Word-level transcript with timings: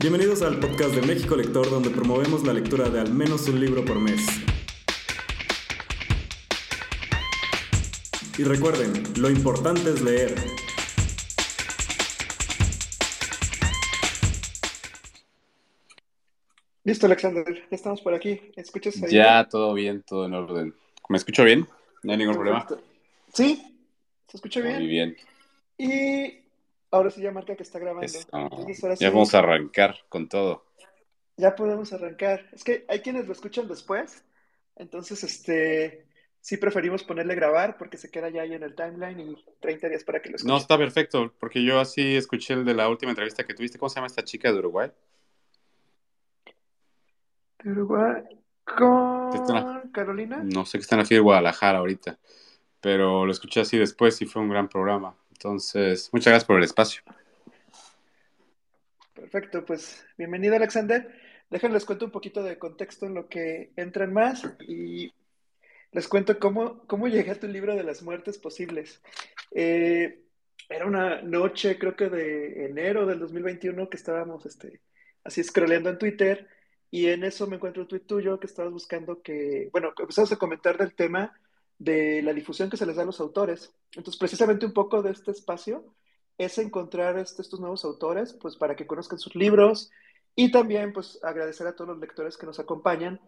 Bienvenidos 0.00 0.40
al 0.40 0.58
podcast 0.58 0.94
de 0.94 1.02
México 1.02 1.36
Lector, 1.36 1.68
donde 1.68 1.90
promovemos 1.90 2.42
la 2.46 2.54
lectura 2.54 2.88
de 2.88 3.00
al 3.00 3.12
menos 3.12 3.46
un 3.48 3.60
libro 3.60 3.84
por 3.84 4.00
mes. 4.00 4.26
Y 8.38 8.44
recuerden, 8.44 9.02
lo 9.18 9.28
importante 9.28 9.90
es 9.90 10.00
leer. 10.00 10.34
Listo, 16.84 17.04
Alexander, 17.04 17.44
ya 17.44 17.76
estamos 17.76 18.00
por 18.00 18.14
aquí. 18.14 18.40
¿Escuchas 18.56 19.02
ahí? 19.02 19.10
Ya, 19.10 19.46
todo 19.50 19.74
bien, 19.74 20.02
todo 20.02 20.24
en 20.24 20.32
orden. 20.32 20.74
¿Me 21.10 21.18
escucho 21.18 21.44
bien? 21.44 21.68
¿No 22.02 22.12
hay 22.12 22.18
ningún 22.18 22.36
problema? 22.36 22.66
Sí, 23.34 23.62
se 24.28 24.38
escucha 24.38 24.62
bien. 24.62 24.76
Muy 24.76 24.86
bien. 24.86 25.14
Y 25.76 26.39
ahora 26.90 27.10
sí 27.10 27.20
ya 27.22 27.32
marca 27.32 27.56
que 27.56 27.62
está 27.62 27.78
grabando. 27.78 28.06
Eso. 28.06 28.26
Entonces, 28.32 28.82
ahora 28.84 28.96
sí, 28.96 29.04
Ya 29.04 29.10
vamos 29.10 29.34
a 29.34 29.38
arrancar 29.38 29.96
con 30.08 30.28
todo. 30.28 30.64
ya 31.36 31.54
podemos 31.54 31.92
arrancar. 31.92 32.48
Es 32.52 32.64
que 32.64 32.84
hay 32.88 33.00
quienes 33.00 33.26
lo 33.26 33.32
escuchan 33.32 33.66
después, 33.68 34.24
entonces 34.76 35.22
este 35.24 36.06
sí 36.42 36.56
preferimos 36.56 37.04
ponerle 37.04 37.34
grabar 37.34 37.76
porque 37.76 37.98
se 37.98 38.10
queda 38.10 38.30
ya 38.30 38.42
ahí 38.42 38.54
en 38.54 38.62
el 38.62 38.74
timeline 38.74 39.20
y 39.20 39.44
30 39.60 39.88
días 39.90 40.04
para 40.04 40.20
que 40.22 40.30
lo 40.30 40.36
escuchen. 40.36 40.52
No, 40.52 40.58
está 40.58 40.78
perfecto, 40.78 41.34
porque 41.38 41.62
yo 41.62 41.78
así 41.80 42.16
escuché 42.16 42.54
el 42.54 42.64
de 42.64 42.74
la 42.74 42.88
última 42.88 43.10
entrevista 43.12 43.44
que 43.44 43.54
tuviste. 43.54 43.78
¿Cómo 43.78 43.90
se 43.90 43.96
llama 43.96 44.06
esta 44.06 44.24
chica 44.24 44.50
de 44.52 44.58
Uruguay? 44.58 44.90
De 47.62 47.72
Uruguay 47.72 48.22
con 48.64 49.90
Carolina. 49.92 50.40
No 50.42 50.64
sé 50.64 50.78
que 50.78 50.82
está 50.82 50.94
en 50.94 51.00
la 51.00 51.04
FIA 51.04 51.18
de 51.18 51.22
Guadalajara 51.22 51.78
ahorita, 51.78 52.18
pero 52.80 53.26
lo 53.26 53.32
escuché 53.32 53.60
así 53.60 53.76
después 53.78 54.20
y 54.22 54.26
fue 54.26 54.40
un 54.42 54.48
gran 54.48 54.68
programa. 54.68 55.14
Entonces, 55.42 56.10
muchas 56.12 56.32
gracias 56.32 56.46
por 56.46 56.58
el 56.58 56.64
espacio. 56.64 57.02
Perfecto, 59.14 59.64
pues 59.64 60.04
bienvenido 60.18 60.54
Alexander. 60.54 61.18
Déjenles 61.48 61.86
cuento 61.86 62.04
un 62.04 62.10
poquito 62.10 62.42
de 62.42 62.58
contexto 62.58 63.06
en 63.06 63.14
lo 63.14 63.26
que 63.26 63.72
entran 63.76 64.12
más 64.12 64.46
y 64.68 65.10
les 65.92 66.08
cuento 66.08 66.38
cómo, 66.38 66.86
cómo 66.86 67.08
llegué 67.08 67.30
a 67.30 67.40
tu 67.40 67.48
libro 67.48 67.74
de 67.74 67.84
las 67.84 68.02
muertes 68.02 68.36
posibles. 68.36 69.00
Eh, 69.52 70.24
era 70.68 70.84
una 70.84 71.22
noche, 71.22 71.78
creo 71.78 71.96
que 71.96 72.10
de 72.10 72.66
enero 72.66 73.06
del 73.06 73.20
2021, 73.20 73.88
que 73.88 73.96
estábamos 73.96 74.44
este, 74.44 74.82
así 75.24 75.42
scrolleando 75.42 75.88
en 75.88 75.96
Twitter 75.96 76.48
y 76.90 77.06
en 77.06 77.24
eso 77.24 77.46
me 77.46 77.56
encuentro 77.56 77.84
un 77.84 77.88
tuit 77.88 78.06
tuyo 78.06 78.38
que 78.38 78.46
estabas 78.46 78.72
buscando 78.72 79.22
que, 79.22 79.70
bueno, 79.72 79.94
empezamos 79.98 80.32
a 80.32 80.36
comentar 80.36 80.76
del 80.76 80.94
tema 80.94 81.32
de 81.80 82.22
la 82.22 82.34
difusión 82.34 82.70
que 82.70 82.76
se 82.76 82.86
les 82.86 82.96
da 82.96 83.02
a 83.02 83.06
los 83.06 83.20
autores. 83.20 83.74
Entonces, 83.96 84.18
precisamente 84.20 84.66
un 84.66 84.74
poco 84.74 85.02
de 85.02 85.12
este 85.12 85.32
espacio 85.32 85.84
es 86.38 86.58
encontrar 86.58 87.18
este- 87.18 87.42
estos 87.42 87.60
nuevos 87.60 87.84
autores, 87.84 88.34
pues 88.34 88.56
para 88.56 88.76
que 88.76 88.86
conozcan 88.86 89.18
sus 89.18 89.34
libros 89.34 89.90
y 90.36 90.52
también 90.52 90.92
pues 90.92 91.18
agradecer 91.24 91.66
a 91.66 91.74
todos 91.74 91.88
los 91.90 91.98
lectores 92.00 92.36
que 92.36 92.46
nos 92.46 92.60
acompañan, 92.60 93.20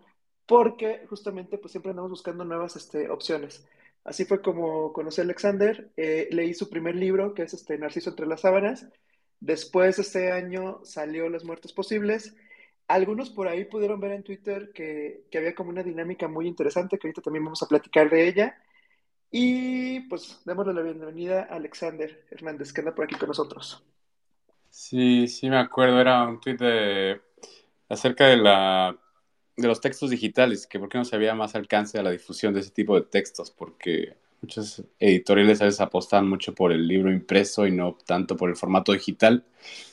porque 0.47 1.06
justamente 1.08 1.58
pues 1.58 1.73
siempre 1.73 1.91
andamos 1.91 2.11
buscando 2.11 2.45
nuevas 2.45 2.77
este, 2.77 3.08
opciones. 3.11 3.67
Así 4.05 4.25
fue 4.27 4.42
como 4.42 4.92
conocí 4.92 5.20
a 5.20 5.25
Alexander, 5.25 5.91
eh, 5.97 6.28
leí 6.33 6.55
su 6.55 6.69
primer 6.69 6.97
libro, 6.97 7.34
que 7.34 7.42
es 7.45 7.55
este 7.55 7.78
Narciso 7.78 8.11
entre 8.11 8.27
las 8.27 8.42
sábanas. 8.42 8.86
Después 9.41 9.98
este 9.98 10.33
año 10.33 10.80
salió 10.84 11.28
Las 11.28 11.45
muertes 11.45 11.73
posibles. 11.73 12.34
Algunos 12.93 13.31
por 13.31 13.48
ahí 13.48 13.65
pudieron 13.65 14.01
ver 14.01 14.12
en 14.12 14.23
Twitter 14.23 14.71
que, 14.75 15.25
que 15.31 15.39
había 15.39 15.55
como 15.55 15.71
una 15.71 15.83
dinámica 15.83 16.29
muy 16.29 16.47
interesante, 16.47 16.98
que 16.98 17.07
ahorita 17.07 17.23
también 17.23 17.43
vamos 17.43 17.62
a 17.62 17.67
platicar 17.67 18.11
de 18.11 18.29
ella. 18.29 18.59
Y 19.31 20.01
pues 20.11 20.43
démosle 20.45 20.75
la 20.75 20.83
bienvenida 20.83 21.48
a 21.48 21.55
Alexander 21.55 22.27
Hernández, 22.31 22.70
que 22.70 22.83
anda 22.83 22.95
por 22.95 23.07
aquí 23.07 23.15
con 23.15 23.29
nosotros. 23.29 23.83
Sí, 24.69 25.27
sí 25.27 25.48
me 25.48 25.57
acuerdo, 25.57 26.03
era 26.03 26.23
un 26.29 26.39
tweet 26.39 26.59
de 26.59 27.20
acerca 27.89 28.27
de 28.27 28.37
la 28.37 28.95
de 29.57 29.69
los 29.69 29.80
textos 29.80 30.11
digitales, 30.11 30.67
que 30.67 30.79
por 30.79 30.91
qué 30.91 30.98
no 30.98 31.07
se 31.07 31.17
había 31.17 31.35
más 31.35 31.55
alcance 31.55 31.98
a 31.98 32.03
la 32.03 32.11
difusión 32.11 32.53
de 32.53 32.61
ese 32.61 32.73
tipo 32.73 32.95
de 32.95 33.07
textos, 33.07 33.51
porque 33.51 34.17
muchos 34.42 34.83
editoriales 34.98 35.63
a 35.63 35.64
veces 35.64 35.80
apostan 35.80 36.29
mucho 36.29 36.55
por 36.55 36.73
el 36.73 36.86
libro 36.86 37.11
impreso 37.11 37.67
y 37.67 37.73
no 37.73 37.97
tanto 38.05 38.36
por 38.36 38.51
el 38.51 38.57
formato 38.57 38.92
digital, 38.92 39.47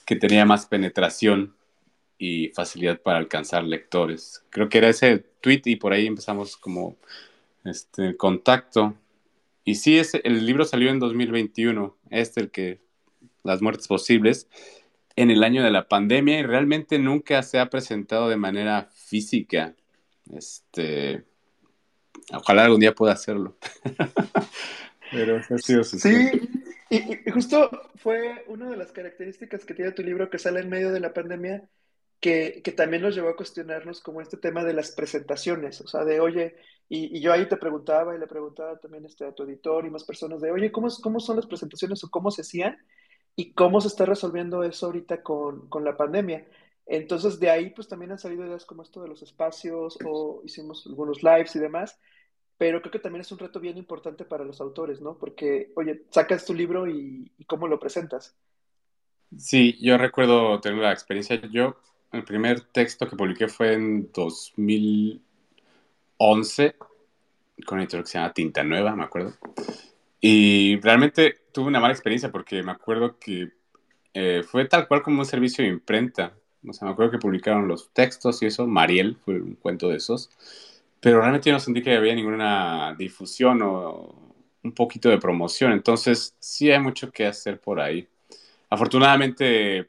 que 0.05 0.17
tenía 0.17 0.43
más 0.43 0.65
penetración 0.65 1.55
y 2.19 2.49
facilidad 2.49 3.01
para 3.01 3.17
alcanzar 3.17 3.63
lectores. 3.63 4.43
Creo 4.51 4.69
que 4.69 4.77
era 4.77 4.89
ese 4.89 5.19
tweet 5.41 5.61
y 5.65 5.77
por 5.77 5.93
ahí 5.93 6.05
empezamos 6.05 6.57
como 6.57 6.97
este 7.65 8.15
contacto. 8.17 8.93
Y 9.63 9.75
sí, 9.75 9.97
ese, 9.97 10.21
el 10.23 10.45
libro 10.45 10.65
salió 10.65 10.89
en 10.91 10.99
2021, 10.99 11.97
este 12.11 12.41
el 12.41 12.51
que 12.51 12.81
las 13.43 13.61
muertes 13.61 13.87
posibles, 13.87 14.47
en 15.15 15.31
el 15.31 15.43
año 15.43 15.63
de 15.63 15.71
la 15.71 15.87
pandemia 15.87 16.39
y 16.39 16.43
realmente 16.43 16.99
nunca 16.99 17.41
se 17.41 17.59
ha 17.59 17.69
presentado 17.69 18.29
de 18.29 18.37
manera 18.37 18.89
física. 18.93 19.75
Este, 20.33 21.23
ojalá 22.33 22.65
algún 22.65 22.79
día 22.81 22.93
pueda 22.95 23.13
hacerlo. 23.13 23.57
Pero 25.11 25.37
esa 25.37 25.55
ha 25.55 25.57
sido 25.57 25.83
su 25.83 25.97
Sí, 25.99 26.29
y- 26.89 27.13
y 27.27 27.31
justo 27.31 27.69
fue 27.95 28.43
una 28.47 28.69
de 28.69 28.77
las 28.77 28.91
características 28.91 29.65
que 29.65 29.73
tiene 29.73 29.91
tu 29.91 30.03
libro 30.03 30.29
que 30.29 30.37
sale 30.37 30.59
en 30.59 30.69
medio 30.69 30.91
de 30.91 30.99
la 30.99 31.13
pandemia, 31.13 31.63
que, 32.19 32.61
que 32.63 32.71
también 32.71 33.01
nos 33.03 33.15
llevó 33.15 33.29
a 33.29 33.35
cuestionarnos 33.35 34.01
como 34.01 34.21
este 34.21 34.37
tema 34.37 34.63
de 34.63 34.73
las 34.73 34.91
presentaciones, 34.91 35.81
o 35.81 35.87
sea, 35.87 36.05
de, 36.05 36.19
oye, 36.19 36.55
y, 36.89 37.17
y 37.17 37.21
yo 37.21 37.33
ahí 37.33 37.47
te 37.47 37.57
preguntaba 37.57 38.15
y 38.15 38.19
le 38.19 38.27
preguntaba 38.27 38.77
también 38.79 39.05
este, 39.05 39.25
a 39.25 39.33
tu 39.33 39.43
editor 39.43 39.85
y 39.85 39.89
más 39.89 40.03
personas 40.03 40.41
de, 40.41 40.51
oye, 40.51 40.71
¿cómo, 40.71 40.89
cómo 41.01 41.19
son 41.19 41.37
las 41.37 41.45
presentaciones 41.47 42.03
o 42.03 42.09
cómo 42.09 42.31
se 42.31 42.41
hacían? 42.41 42.77
y 43.35 43.53
cómo 43.53 43.79
se 43.81 43.87
está 43.87 44.05
resolviendo 44.05 44.63
eso 44.63 44.87
ahorita 44.87 45.23
con, 45.23 45.69
con 45.69 45.85
la 45.85 45.95
pandemia. 45.95 46.45
Entonces, 46.85 47.39
de 47.39 47.49
ahí, 47.49 47.69
pues 47.69 47.87
también 47.87 48.11
han 48.11 48.19
salido 48.19 48.45
ideas 48.45 48.65
como 48.65 48.83
esto 48.83 49.01
de 49.01 49.07
los 49.07 49.21
espacios 49.21 49.97
o 50.05 50.41
hicimos 50.43 50.85
algunos 50.87 51.23
lives 51.23 51.55
y 51.55 51.59
demás, 51.59 51.97
pero 52.57 52.81
creo 52.81 52.91
que 52.91 52.99
también 52.99 53.21
es 53.21 53.31
un 53.31 53.39
reto 53.39 53.61
bien 53.61 53.77
importante 53.77 54.25
para 54.25 54.43
los 54.43 54.59
autores, 54.59 54.99
¿no? 54.99 55.17
Porque, 55.17 55.71
oye, 55.75 56.03
sacas 56.09 56.45
tu 56.45 56.53
libro 56.53 56.87
y, 56.87 57.31
y 57.37 57.45
cómo 57.45 57.67
lo 57.67 57.79
presentas. 57.79 58.35
Sí, 59.37 59.77
yo 59.79 59.97
recuerdo 59.97 60.59
tener 60.59 60.79
la 60.79 60.91
experiencia. 60.91 61.39
Yo, 61.51 61.77
el 62.11 62.23
primer 62.23 62.61
texto 62.61 63.07
que 63.07 63.15
publiqué 63.15 63.47
fue 63.47 63.73
en 63.73 64.09
2011 64.13 66.75
con 67.65 67.77
una 67.77 67.83
editorial 67.83 68.03
que 68.03 68.11
se 68.11 68.17
llama 68.17 68.33
Tinta 68.33 68.63
Nueva, 68.63 68.95
me 68.95 69.03
acuerdo. 69.03 69.33
Y 70.21 70.79
realmente 70.81 71.41
tuve 71.51 71.67
una 71.67 71.79
mala 71.79 71.93
experiencia 71.93 72.31
porque 72.31 72.63
me 72.63 72.71
acuerdo 72.71 73.17
que 73.19 73.51
eh, 74.13 74.43
fue 74.43 74.65
tal 74.65 74.87
cual 74.87 75.01
como 75.01 75.19
un 75.19 75.25
servicio 75.25 75.63
de 75.63 75.69
imprenta. 75.69 76.33
O 76.67 76.73
sea, 76.73 76.87
me 76.87 76.91
acuerdo 76.91 77.11
que 77.11 77.17
publicaron 77.19 77.67
los 77.67 77.91
textos 77.93 78.41
y 78.41 78.47
eso. 78.47 78.67
Mariel 78.67 79.17
fue 79.23 79.41
un 79.41 79.55
cuento 79.55 79.89
de 79.89 79.97
esos. 79.97 80.29
Pero 80.99 81.21
realmente 81.21 81.49
yo 81.49 81.53
no 81.53 81.59
sentí 81.59 81.81
que 81.81 81.95
había 81.95 82.15
ninguna 82.15 82.95
difusión 82.97 83.61
o 83.61 84.13
un 84.63 84.71
poquito 84.73 85.09
de 85.09 85.17
promoción. 85.17 85.71
Entonces, 85.71 86.35
sí 86.39 86.69
hay 86.71 86.79
mucho 86.79 87.11
que 87.11 87.25
hacer 87.25 87.59
por 87.59 87.79
ahí. 87.79 88.07
Afortunadamente, 88.69 89.79
eh, 89.79 89.85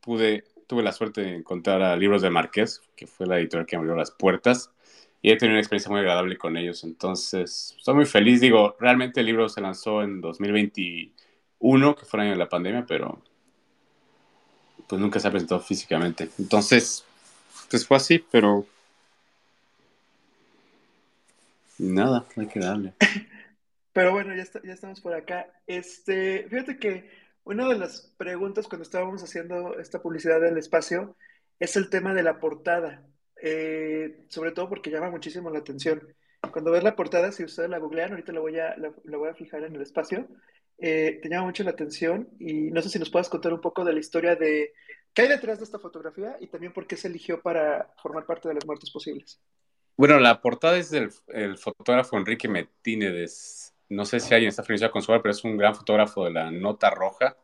pude, 0.00 0.44
tuve 0.66 0.82
la 0.82 0.92
suerte 0.92 1.20
de 1.22 1.34
encontrar 1.36 1.82
a 1.82 1.96
Libros 1.96 2.22
de 2.22 2.30
Marqués, 2.30 2.82
que 2.96 3.06
fue 3.06 3.26
la 3.26 3.38
editorial 3.38 3.66
que 3.66 3.76
abrió 3.76 3.94
las 3.94 4.10
puertas, 4.10 4.70
y 5.22 5.30
he 5.30 5.36
tenido 5.36 5.54
una 5.54 5.60
experiencia 5.60 5.90
muy 5.90 6.00
agradable 6.00 6.36
con 6.36 6.56
ellos. 6.56 6.84
Entonces, 6.84 7.74
estoy 7.78 7.94
muy 7.94 8.06
feliz. 8.06 8.40
Digo, 8.40 8.76
realmente 8.78 9.20
el 9.20 9.26
libro 9.26 9.48
se 9.48 9.60
lanzó 9.60 10.02
en 10.02 10.20
2021, 10.20 11.96
que 11.96 12.04
fue 12.04 12.18
el 12.20 12.22
año 12.26 12.32
de 12.32 12.38
la 12.38 12.48
pandemia, 12.48 12.84
pero 12.86 13.20
pues 14.88 15.00
nunca 15.00 15.18
se 15.18 15.26
ha 15.28 15.30
presentado 15.30 15.60
físicamente. 15.60 16.28
Entonces, 16.38 17.04
pues 17.70 17.86
fue 17.86 17.96
así, 17.96 18.24
pero 18.30 18.66
nada, 21.78 22.24
hay 22.36 22.46
que 22.46 22.60
darle. 22.60 22.92
Pero 23.92 24.12
bueno, 24.12 24.34
ya, 24.36 24.42
está- 24.42 24.60
ya 24.62 24.74
estamos 24.74 25.00
por 25.00 25.14
acá. 25.14 25.46
Este, 25.66 26.46
fíjate 26.50 26.76
que 26.78 27.10
una 27.46 27.68
de 27.68 27.78
las 27.78 28.12
preguntas 28.18 28.66
cuando 28.66 28.82
estábamos 28.82 29.22
haciendo 29.22 29.78
esta 29.78 30.02
publicidad 30.02 30.40
del 30.40 30.58
espacio 30.58 31.16
es 31.60 31.76
el 31.76 31.88
tema 31.88 32.12
de 32.12 32.22
la 32.22 32.38
portada, 32.38 33.02
Eh, 33.42 34.24
sobre 34.28 34.50
todo 34.52 34.66
porque 34.70 34.90
llama 34.90 35.10
muchísimo 35.10 35.50
la 35.50 35.58
atención. 35.58 36.00
Cuando 36.50 36.70
ves 36.70 36.82
la 36.82 36.96
portada, 36.96 37.32
si 37.32 37.44
ustedes 37.44 37.68
la 37.68 37.78
googlean, 37.78 38.12
ahorita 38.12 38.32
la 38.32 38.40
voy 38.40 39.28
a, 39.28 39.34
fijar 39.34 39.62
en 39.64 39.76
el 39.76 39.82
espacio, 39.82 40.26
eh, 40.78 41.18
te 41.22 41.28
llama 41.28 41.44
mucho 41.44 41.62
la 41.62 41.72
atención 41.72 42.30
y 42.40 42.70
no 42.70 42.80
sé 42.80 42.88
si 42.88 42.98
nos 42.98 43.10
puedas 43.10 43.28
contar 43.28 43.52
un 43.52 43.60
poco 43.60 43.84
de 43.84 43.92
la 43.92 44.00
historia 44.00 44.36
de 44.36 44.72
qué 45.12 45.22
hay 45.22 45.28
detrás 45.28 45.58
de 45.58 45.64
esta 45.64 45.78
fotografía 45.78 46.38
y 46.40 46.46
también 46.46 46.72
por 46.72 46.86
qué 46.86 46.96
se 46.96 47.08
eligió 47.08 47.42
para 47.42 47.92
formar 48.02 48.24
parte 48.24 48.48
de 48.48 48.54
las 48.54 48.64
muertes 48.64 48.90
posibles. 48.90 49.38
Bueno, 49.98 50.18
la 50.18 50.40
portada 50.40 50.78
es 50.78 50.90
del 50.90 51.10
el 51.28 51.58
fotógrafo 51.58 52.16
Enrique 52.16 52.48
Metínedes. 52.48 53.75
No 53.88 54.04
sé 54.04 54.20
si 54.20 54.34
alguien 54.34 54.48
está 54.48 54.62
familiarizado 54.62 54.92
con 54.92 55.02
su 55.02 55.12
obra, 55.12 55.22
pero 55.22 55.32
es 55.32 55.44
un 55.44 55.56
gran 55.56 55.74
fotógrafo 55.74 56.24
de 56.24 56.32
la 56.32 56.50
nota 56.50 56.90
roja, 56.90 57.36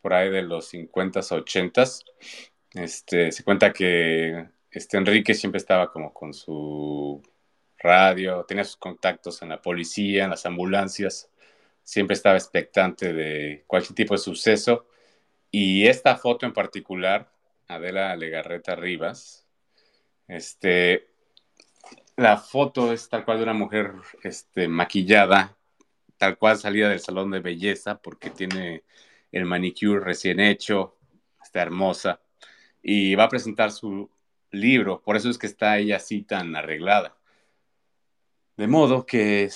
por 0.00 0.14
ahí 0.14 0.30
de 0.30 0.42
los 0.42 0.72
50s, 0.72 1.30
80s. 1.30 2.04
Este, 2.74 3.32
se 3.32 3.44
cuenta 3.44 3.72
que 3.72 4.48
este 4.70 4.96
Enrique 4.96 5.34
siempre 5.34 5.58
estaba 5.58 5.92
como 5.92 6.12
con 6.12 6.32
su 6.34 7.22
radio, 7.78 8.44
tenía 8.44 8.64
sus 8.64 8.76
contactos 8.76 9.42
en 9.42 9.50
la 9.50 9.60
policía, 9.60 10.24
en 10.24 10.30
las 10.30 10.46
ambulancias, 10.46 11.30
siempre 11.84 12.14
estaba 12.14 12.36
expectante 12.36 13.12
de 13.12 13.64
cualquier 13.66 13.94
tipo 13.94 14.14
de 14.14 14.18
suceso. 14.18 14.86
Y 15.50 15.86
esta 15.86 16.16
foto 16.16 16.46
en 16.46 16.52
particular 16.52 17.32
Adela 17.68 18.14
Legarreta 18.16 18.74
Rivas. 18.76 19.46
Este, 20.28 21.08
la 22.16 22.36
foto 22.36 22.92
es 22.92 23.08
tal 23.08 23.24
cual 23.24 23.38
de 23.38 23.44
una 23.44 23.54
mujer 23.54 23.92
este, 24.22 24.68
maquillada, 24.68 25.56
tal 26.22 26.38
cual 26.38 26.56
salida 26.56 26.88
del 26.88 27.00
salón 27.00 27.32
de 27.32 27.40
belleza, 27.40 28.00
porque 28.00 28.30
tiene 28.30 28.84
el 29.32 29.44
manicure 29.44 29.98
recién 29.98 30.38
hecho, 30.38 30.96
está 31.42 31.62
hermosa, 31.62 32.20
y 32.80 33.16
va 33.16 33.24
a 33.24 33.28
presentar 33.28 33.72
su 33.72 34.08
libro, 34.52 35.02
por 35.02 35.16
eso 35.16 35.28
es 35.28 35.36
que 35.36 35.48
está 35.48 35.78
ella 35.78 35.96
así 35.96 36.22
tan 36.22 36.54
arreglada. 36.54 37.16
De 38.56 38.68
modo 38.68 39.04
que 39.04 39.50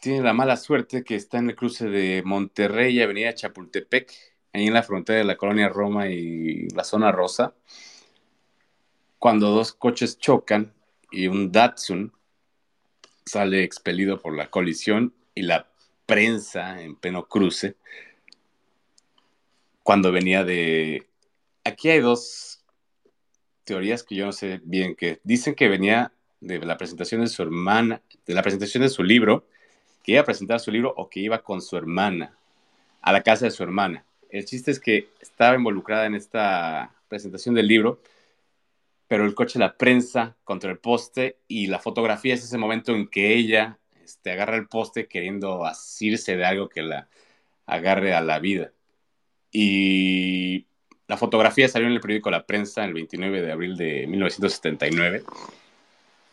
tiene 0.00 0.22
la 0.22 0.32
mala 0.32 0.56
suerte 0.56 1.04
que 1.04 1.14
está 1.14 1.38
en 1.38 1.50
el 1.50 1.54
cruce 1.54 1.88
de 1.88 2.24
Monterrey 2.24 2.96
y 2.96 3.02
Avenida 3.02 3.32
Chapultepec, 3.32 4.10
ahí 4.52 4.66
en 4.66 4.74
la 4.74 4.82
frontera 4.82 5.20
de 5.20 5.24
la 5.24 5.36
colonia 5.36 5.68
Roma 5.68 6.08
y 6.08 6.66
la 6.70 6.82
zona 6.82 7.12
rosa, 7.12 7.54
cuando 9.20 9.50
dos 9.50 9.72
coches 9.72 10.18
chocan 10.18 10.74
y 11.12 11.28
un 11.28 11.52
Datsun 11.52 12.12
sale 13.24 13.62
expelido 13.62 14.20
por 14.20 14.36
la 14.36 14.50
colisión 14.50 15.14
y 15.36 15.42
la 15.42 15.71
prensa 16.06 16.80
en 16.82 16.96
pleno 16.96 17.26
cruce, 17.26 17.76
cuando 19.82 20.12
venía 20.12 20.44
de... 20.44 21.06
Aquí 21.64 21.90
hay 21.90 22.00
dos 22.00 22.64
teorías 23.64 24.02
que 24.02 24.16
yo 24.16 24.26
no 24.26 24.32
sé 24.32 24.60
bien, 24.64 24.94
que 24.94 25.20
dicen 25.24 25.54
que 25.54 25.68
venía 25.68 26.12
de 26.40 26.58
la 26.60 26.76
presentación 26.76 27.20
de 27.20 27.28
su 27.28 27.42
hermana, 27.42 28.02
de 28.26 28.34
la 28.34 28.42
presentación 28.42 28.82
de 28.82 28.88
su 28.88 29.02
libro, 29.02 29.46
que 30.02 30.12
iba 30.12 30.20
a 30.20 30.24
presentar 30.24 30.60
su 30.60 30.70
libro 30.70 30.92
o 30.96 31.08
que 31.08 31.20
iba 31.20 31.42
con 31.42 31.62
su 31.62 31.76
hermana 31.76 32.36
a 33.00 33.12
la 33.12 33.22
casa 33.22 33.44
de 33.44 33.50
su 33.50 33.62
hermana. 33.62 34.04
El 34.30 34.44
chiste 34.44 34.70
es 34.70 34.80
que 34.80 35.08
estaba 35.20 35.56
involucrada 35.56 36.06
en 36.06 36.14
esta 36.14 36.92
presentación 37.08 37.54
del 37.54 37.68
libro, 37.68 38.00
pero 39.06 39.24
el 39.24 39.34
coche 39.34 39.58
la 39.58 39.76
prensa 39.76 40.36
contra 40.44 40.70
el 40.70 40.78
poste 40.78 41.36
y 41.46 41.66
la 41.66 41.78
fotografía 41.78 42.34
es 42.34 42.42
ese 42.42 42.58
momento 42.58 42.92
en 42.92 43.06
que 43.08 43.34
ella 43.34 43.78
este, 44.04 44.32
agarra 44.32 44.56
el 44.56 44.68
poste 44.68 45.06
queriendo 45.06 45.64
asirse 45.64 46.36
de 46.36 46.44
algo 46.44 46.68
que 46.68 46.82
la 46.82 47.08
agarre 47.66 48.14
a 48.14 48.20
la 48.20 48.38
vida. 48.38 48.72
Y 49.50 50.66
la 51.08 51.16
fotografía 51.16 51.68
salió 51.68 51.88
en 51.88 51.94
el 51.94 52.00
periódico 52.00 52.30
La 52.30 52.46
Prensa 52.46 52.84
el 52.84 52.94
29 52.94 53.42
de 53.42 53.52
abril 53.52 53.76
de 53.76 54.06
1979 54.06 55.24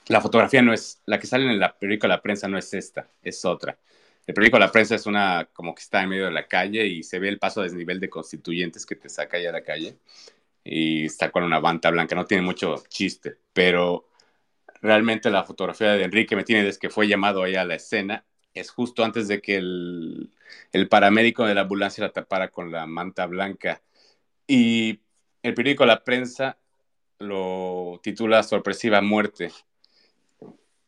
la 0.10 0.22
fotografía 0.22 0.62
no 0.62 0.74
es, 0.74 1.02
la 1.06 1.20
que 1.20 1.28
sale 1.28 1.46
en 1.46 1.52
el 1.52 1.72
periódico 1.80 2.08
la 2.08 2.22
prensa 2.22 2.48
no 2.48 2.58
es 2.58 2.74
esta, 2.74 3.08
es 3.22 3.46
otra. 3.46 3.78
El 4.26 4.34
periódico 4.34 4.58
la 4.60 4.72
prensa 4.72 4.96
es 4.96 5.06
una 5.06 5.48
como 5.54 5.74
que 5.74 5.84
está 5.84 6.02
en 6.02 6.10
medio 6.10 6.26
de 6.26 6.32
la 6.32 6.48
calle 6.48 6.86
y 6.86 7.04
se 7.04 7.20
ve 7.20 7.30
el 7.30 7.38
paso 7.38 7.62
a 7.62 7.64
desnivel 7.64 8.00
de 8.00 8.10
constituyentes 8.10 8.86
que 8.86 8.96
te 8.96 9.08
saca 9.08 9.40
ya 9.40 9.50
a 9.50 9.54
la 9.54 9.64
calle 9.64 9.98
y 10.64 11.06
está 11.06 11.32
con 11.32 11.44
una 11.44 11.60
banda 11.60 11.92
blanca, 11.92 12.16
no 12.16 12.26
tiene 12.26 12.44
mucho 12.44 12.84
chiste, 12.90 13.38
pero 13.54 14.09
realmente 14.82 15.30
la 15.30 15.44
fotografía 15.44 15.94
de 15.94 16.04
Enrique 16.04 16.36
Metínez 16.36 16.78
que 16.78 16.90
fue 16.90 17.08
llamado 17.08 17.44
ahí 17.44 17.56
a 17.56 17.66
la 17.66 17.76
escena 17.76 18.26
es 18.54 18.72
justo 18.72 19.04
antes 19.04 19.28
de 19.28 19.42
que 19.42 19.58
el, 19.58 20.32
el 20.72 20.88
paramédico 20.90 21.46
de 21.46 21.56
la 21.56 21.62
ambulancia 21.62 22.04
la 22.04 22.12
tapara 22.12 22.50
con 22.50 22.72
la 22.72 22.86
manta 22.86 23.26
blanca 23.26 23.82
y 24.48 25.00
el 25.44 25.54
periódico 25.54 25.86
La 25.86 26.04
Prensa 26.04 26.58
lo 27.20 28.00
titula 28.02 28.44
Sorpresiva 28.44 29.02
Muerte 29.02 29.52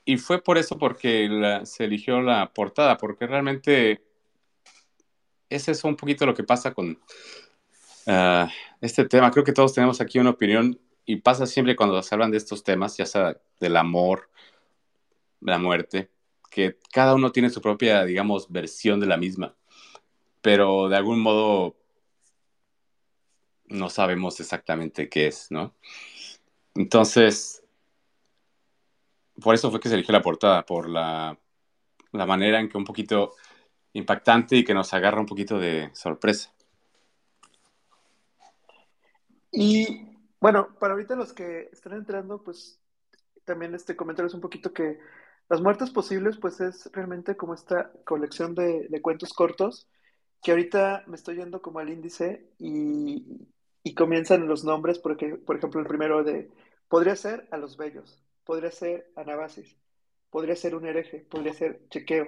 y 0.06 0.18
fue 0.18 0.42
por 0.42 0.58
eso 0.58 0.78
porque 0.78 1.62
se 1.64 1.86
eligió 1.86 2.22
la 2.22 2.52
portada, 2.54 2.98
porque 2.98 3.28
realmente 3.28 4.04
ese 5.50 5.72
es 5.72 5.84
un 5.84 5.96
poquito 5.96 6.26
lo 6.26 6.34
que 6.34 6.44
pasa 6.44 6.74
con 6.74 7.00
ah, 8.08 8.50
este 8.80 9.06
tema. 9.06 9.32
Creo 9.32 9.44
que 9.44 9.54
todos 9.54 9.74
tenemos 9.74 10.02
aquí 10.02 10.18
una 10.20 10.32
opinión 10.32 10.80
y 11.12 11.18
pasa 11.18 11.46
siempre 11.46 11.76
cuando 11.76 12.02
se 12.02 12.16
hablan 12.16 12.32
de 12.32 12.38
estos 12.38 12.64
temas, 12.64 12.96
ya 12.96 13.06
sea 13.06 13.36
del 13.60 13.76
amor, 13.76 14.30
la 15.42 15.58
muerte, 15.58 16.10
que 16.50 16.78
cada 16.90 17.16
uno 17.16 17.34
tiene 17.34 17.50
su 17.50 17.60
propia, 17.60 18.06
digamos, 18.06 18.50
versión 18.50 19.02
de 19.02 19.08
la 19.08 19.18
misma, 19.18 19.54
pero 20.42 20.88
de 20.88 20.96
algún 20.96 21.20
modo 21.20 21.76
no 23.66 23.90
sabemos 23.90 24.40
exactamente 24.40 25.10
qué 25.10 25.28
es, 25.28 25.52
¿no? 25.52 25.76
Entonces, 26.76 27.62
por 29.42 29.54
eso 29.54 29.70
fue 29.70 29.82
que 29.82 29.90
se 29.90 29.96
eligió 29.96 30.14
la 30.14 30.22
portada, 30.22 30.66
por 30.66 30.90
la, 30.90 31.38
manera 32.14 32.62
en 32.62 32.70
que 32.70 32.78
un 32.78 32.86
poquito 32.86 33.36
impactante 33.92 34.56
y 34.56 34.64
que 34.64 34.74
nos 34.74 34.94
agarra 34.94 35.20
un 35.20 35.26
poquito 35.26 35.60
de 35.60 35.90
sorpresa. 35.94 36.54
Y 39.52 40.11
bueno, 40.42 40.76
para 40.80 40.94
ahorita 40.94 41.16
los 41.16 41.34
que 41.34 41.70
están 41.72 41.94
entrando, 41.94 42.44
pues 42.44 42.82
también 43.46 43.76
este 43.76 43.96
comentarles 43.96 44.34
un 44.34 44.42
poquito 44.42 44.74
que 44.74 45.00
Las 45.50 45.62
Muertes 45.62 45.92
Posibles, 45.92 46.38
pues 46.38 46.60
es 46.62 46.90
realmente 46.94 47.38
como 47.38 47.54
esta 47.54 47.92
colección 48.06 48.56
de, 48.56 48.90
cuentos 49.02 49.34
cortos, 49.34 49.88
que 50.44 50.52
ahorita 50.52 51.04
me 51.08 51.16
estoy 51.16 51.38
yendo 51.38 51.62
como 51.62 51.80
al 51.80 51.90
índice 51.90 52.50
y, 52.60 53.48
y 53.84 53.94
comienzan 53.96 54.48
los 54.48 54.64
nombres, 54.64 55.00
porque, 55.00 55.36
por 55.36 55.58
ejemplo, 55.58 55.80
el 55.80 55.88
primero 55.88 56.24
de, 56.24 56.50
podría 56.88 57.16
ser 57.16 57.48
a 57.52 57.58
los 57.58 57.78
bellos, 57.78 58.24
podría 58.44 58.72
ser 58.72 59.12
Anabasis, 59.16 59.78
podría 60.32 60.56
ser 60.56 60.76
un 60.76 60.88
hereje, 60.88 61.20
podría 61.30 61.54
ser 61.54 61.88
chequeo, 61.90 62.28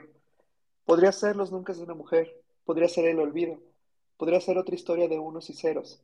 podría 0.85 1.11
ser 1.11 1.35
los 1.35 1.51
nunca 1.51 1.73
de 1.73 1.83
una 1.83 1.95
mujer, 1.95 2.31
podría 2.65 2.89
ser 2.89 3.05
el 3.05 3.19
olvido, 3.19 3.59
podría 4.17 4.39
ser 4.41 4.57
otra 4.59 4.75
historia 4.75 5.07
de 5.07 5.19
unos 5.19 5.49
y 5.49 5.53
ceros, 5.53 6.03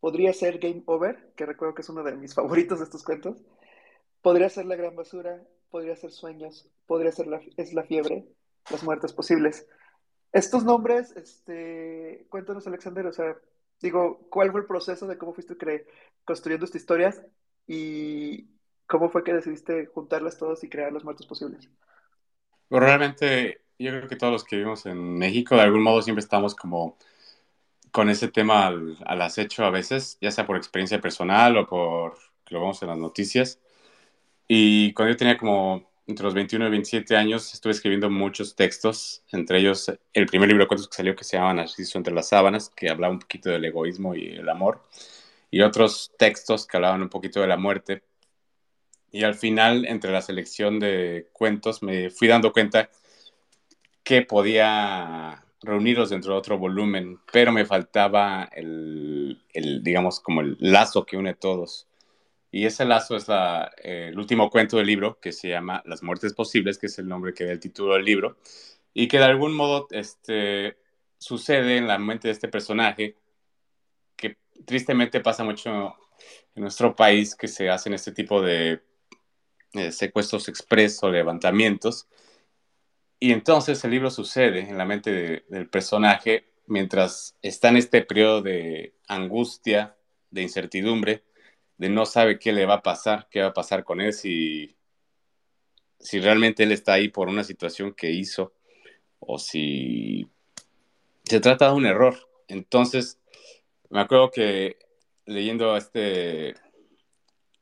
podría 0.00 0.32
ser 0.32 0.58
Game 0.58 0.82
Over, 0.86 1.32
que 1.36 1.46
recuerdo 1.46 1.74
que 1.74 1.82
es 1.82 1.88
uno 1.88 2.02
de 2.02 2.16
mis 2.16 2.34
favoritos 2.34 2.78
de 2.78 2.84
estos 2.84 3.02
cuentos, 3.02 3.36
podría 4.22 4.48
ser 4.48 4.66
La 4.66 4.76
Gran 4.76 4.96
Basura, 4.96 5.42
podría 5.70 5.96
ser 5.96 6.10
Sueños, 6.10 6.68
podría 6.86 7.12
ser 7.12 7.26
la, 7.26 7.40
Es 7.56 7.72
la 7.72 7.84
Fiebre, 7.84 8.26
Las 8.70 8.82
Muertes 8.82 9.12
Posibles. 9.12 9.66
Estos 10.32 10.64
nombres, 10.64 11.16
este, 11.16 12.26
cuéntanos 12.28 12.66
Alexander, 12.66 13.06
o 13.06 13.12
sea, 13.12 13.36
digo, 13.80 14.26
¿cuál 14.30 14.50
fue 14.50 14.60
el 14.60 14.66
proceso 14.66 15.06
de 15.06 15.16
cómo 15.16 15.32
fuiste 15.32 15.56
construyendo 16.24 16.64
estas 16.64 16.80
historias? 16.80 17.22
Y, 17.66 18.48
¿Cómo 18.88 19.10
fue 19.10 19.22
que 19.22 19.34
decidiste 19.34 19.86
juntarlas 19.86 20.38
todas 20.38 20.64
y 20.64 20.68
crear 20.68 20.90
los 20.90 21.04
muertos 21.04 21.26
posibles? 21.26 21.68
Pues 22.68 22.82
realmente 22.82 23.60
yo 23.78 23.90
creo 23.90 24.08
que 24.08 24.16
todos 24.16 24.32
los 24.32 24.44
que 24.44 24.56
vivimos 24.56 24.86
en 24.86 25.18
México 25.18 25.54
de 25.54 25.60
algún 25.60 25.82
modo 25.82 26.00
siempre 26.00 26.22
estamos 26.22 26.54
como 26.54 26.96
con 27.98 28.10
ese 28.10 28.28
tema 28.28 28.68
al, 28.68 29.22
acecho 29.22 29.64
a 29.64 29.70
veces, 29.70 30.18
ya 30.20 30.30
sea 30.30 30.46
por 30.46 30.56
experiencia 30.56 31.00
personal 31.00 31.56
o 31.56 31.66
por 31.66 32.16
que 32.46 32.54
lo 32.54 32.60
vemos 32.60 32.80
en 32.80 32.90
las 32.90 32.96
noticias. 32.96 33.58
Y 34.46 34.92
cuando 34.92 35.14
yo 35.14 35.16
tenía 35.16 35.36
como 35.36 35.90
entre 36.06 36.24
los 36.24 36.32
21 36.32 36.68
y 36.68 36.70
27 36.70 37.16
años 37.16 37.52
estuve 37.52 37.72
escribiendo 37.72 38.08
muchos 38.08 38.54
textos, 38.54 39.24
entre 39.32 39.58
ellos 39.58 39.90
el 40.12 40.26
primer 40.26 40.48
libro 40.48 40.62
de 40.62 40.68
cuentos 40.68 40.88
que 40.88 40.94
salió 40.94 41.16
que 41.16 41.24
se 41.24 41.38
llama 41.38 41.54
Narciso 41.54 41.98
entre 41.98 42.14
las 42.14 42.28
sábanas, 42.28 42.70
que 42.70 42.88
hablaba 42.88 43.12
un 43.12 43.18
poquito 43.18 43.50
del 43.50 43.64
egoísmo 43.64 44.14
y 44.14 44.28
el 44.28 44.48
amor, 44.48 44.80
y 45.50 45.62
otros 45.62 46.12
textos 46.16 46.68
que 46.68 46.76
hablaban 46.76 47.02
un 47.02 47.08
poquito 47.08 47.40
de 47.40 47.48
la 47.48 47.56
muerte, 47.56 48.04
y 49.10 49.24
al 49.24 49.34
final, 49.34 49.86
entre 49.86 50.12
la 50.12 50.22
selección 50.22 50.78
de 50.78 51.30
cuentos, 51.32 51.82
me 51.82 52.10
fui 52.10 52.28
dando 52.28 52.52
cuenta 52.52 52.90
que 54.04 54.22
podía 54.22 55.44
reunirlos 55.60 56.10
dentro 56.10 56.32
de 56.32 56.38
otro 56.38 56.58
volumen, 56.58 57.18
pero 57.32 57.52
me 57.52 57.64
faltaba 57.64 58.48
el, 58.52 59.42
digamos, 59.82 60.20
como 60.20 60.40
el 60.40 60.56
lazo 60.60 61.04
que 61.04 61.16
une 61.16 61.34
todos. 61.34 61.86
Y 62.50 62.64
ese 62.64 62.84
lazo 62.84 63.16
es 63.16 63.28
la, 63.28 63.70
el 63.76 64.18
último 64.18 64.50
cuento 64.50 64.78
del 64.78 64.86
libro 64.86 65.18
que 65.20 65.32
se 65.32 65.48
llama 65.48 65.82
Las 65.84 66.02
muertes 66.02 66.32
posibles, 66.32 66.78
que 66.78 66.86
es 66.86 66.98
el 66.98 67.08
nombre 67.08 67.34
que 67.34 67.44
da 67.44 67.52
el 67.52 67.60
título 67.60 67.94
del 67.94 68.04
libro, 68.04 68.38
y 68.94 69.08
que 69.08 69.18
de 69.18 69.24
algún 69.24 69.54
modo 69.54 69.86
este, 69.90 70.78
sucede 71.18 71.76
en 71.76 71.86
la 71.86 71.98
mente 71.98 72.28
de 72.28 72.32
este 72.32 72.48
personaje, 72.48 73.16
que 74.16 74.38
tristemente 74.64 75.20
pasa 75.20 75.44
mucho 75.44 75.94
en 76.54 76.62
nuestro 76.62 76.96
país, 76.96 77.34
que 77.34 77.48
se 77.48 77.68
hacen 77.68 77.94
este 77.94 78.12
tipo 78.12 78.40
de 78.40 78.80
eh, 79.74 79.92
secuestros 79.92 80.48
expresos, 80.48 81.12
levantamientos. 81.12 82.08
Y 83.20 83.32
entonces 83.32 83.82
el 83.84 83.90
libro 83.90 84.10
sucede 84.10 84.60
en 84.60 84.78
la 84.78 84.84
mente 84.84 85.44
del 85.48 85.68
personaje 85.68 86.46
mientras 86.66 87.36
está 87.42 87.68
en 87.68 87.78
este 87.78 88.02
periodo 88.02 88.42
de 88.42 88.94
angustia, 89.08 89.96
de 90.30 90.42
incertidumbre, 90.42 91.24
de 91.78 91.88
no 91.88 92.06
sabe 92.06 92.38
qué 92.38 92.52
le 92.52 92.66
va 92.66 92.74
a 92.74 92.82
pasar, 92.82 93.28
qué 93.30 93.40
va 93.40 93.48
a 93.48 93.54
pasar 93.54 93.84
con 93.84 94.00
él, 94.00 94.12
si, 94.12 94.76
si 95.98 96.20
realmente 96.20 96.62
él 96.62 96.72
está 96.72 96.94
ahí 96.94 97.08
por 97.08 97.28
una 97.28 97.44
situación 97.44 97.94
que 97.94 98.10
hizo 98.10 98.52
o 99.18 99.38
si 99.38 100.28
se 101.24 101.40
trata 101.40 101.68
de 101.68 101.74
un 101.74 101.86
error. 101.86 102.16
Entonces, 102.48 103.18
me 103.90 104.00
acuerdo 104.00 104.30
que 104.30 104.78
leyendo 105.24 105.76
este 105.76 106.54